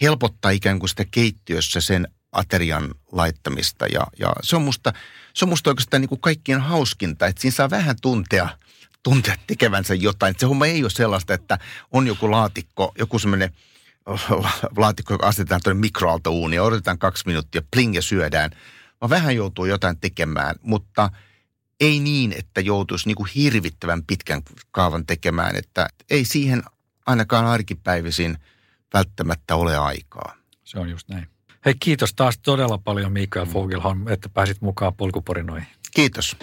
helpottaa 0.00 0.50
ikään 0.50 0.78
kuin 0.78 0.88
sitä 0.88 1.04
keittiössä 1.10 1.80
sen 1.80 2.08
aterian 2.32 2.94
laittamista. 3.12 3.86
Ja, 3.86 4.06
ja 4.18 4.32
se, 4.42 4.56
on 4.56 4.62
musta, 4.62 4.92
se 5.34 5.44
on 5.44 5.48
musta 5.48 5.70
oikeastaan 5.70 6.00
niin 6.00 6.08
kuin 6.08 6.20
kaikkien 6.20 6.60
hauskinta, 6.60 7.26
että 7.26 7.42
siinä 7.42 7.54
saa 7.54 7.70
vähän 7.70 7.96
tuntea, 8.02 8.48
tuntea 9.02 9.36
tekevänsä 9.46 9.94
jotain. 9.94 10.30
Että 10.30 10.40
se 10.40 10.46
homma 10.46 10.66
ei 10.66 10.82
ole 10.82 10.90
sellaista, 10.90 11.34
että 11.34 11.58
on 11.92 12.06
joku 12.06 12.30
laatikko, 12.30 12.92
joku 12.98 13.18
semmoinen 13.18 13.50
laatikko, 14.76 15.14
joka 15.14 15.26
asetetaan 15.26 15.60
tuonne 15.64 15.80
mikroaaltouuniin 15.80 16.56
ja 16.56 16.62
odotetaan 16.62 16.98
kaksi 16.98 17.26
minuuttia, 17.26 17.62
pling 17.70 17.94
ja 17.94 18.02
syödään. 18.02 18.50
Vaan 19.00 19.10
vähän 19.10 19.36
joutuu 19.36 19.64
jotain 19.64 20.00
tekemään, 20.00 20.54
mutta 20.62 21.10
ei 21.80 22.00
niin, 22.00 22.34
että 22.38 22.60
joutuisi 22.60 23.08
niin 23.08 23.16
kuin 23.16 23.30
hirvittävän 23.34 24.02
pitkän 24.04 24.42
kaavan 24.70 25.06
tekemään, 25.06 25.56
että 25.56 25.88
ei 26.10 26.24
siihen 26.24 26.62
ainakaan 27.06 27.46
arkipäivisin 27.46 28.38
välttämättä 28.94 29.56
ole 29.56 29.76
aikaa. 29.76 30.36
Se 30.64 30.78
on 30.78 30.90
just 30.90 31.08
näin. 31.08 31.28
Hei 31.64 31.74
kiitos 31.80 32.14
taas 32.14 32.38
todella 32.38 32.78
paljon 32.78 33.12
Mikael 33.12 33.46
Fogelholm, 33.46 34.08
että 34.08 34.28
pääsit 34.28 34.60
mukaan 34.60 34.94
polkuporinoihin. 34.94 35.68
Kiitos. 35.94 36.36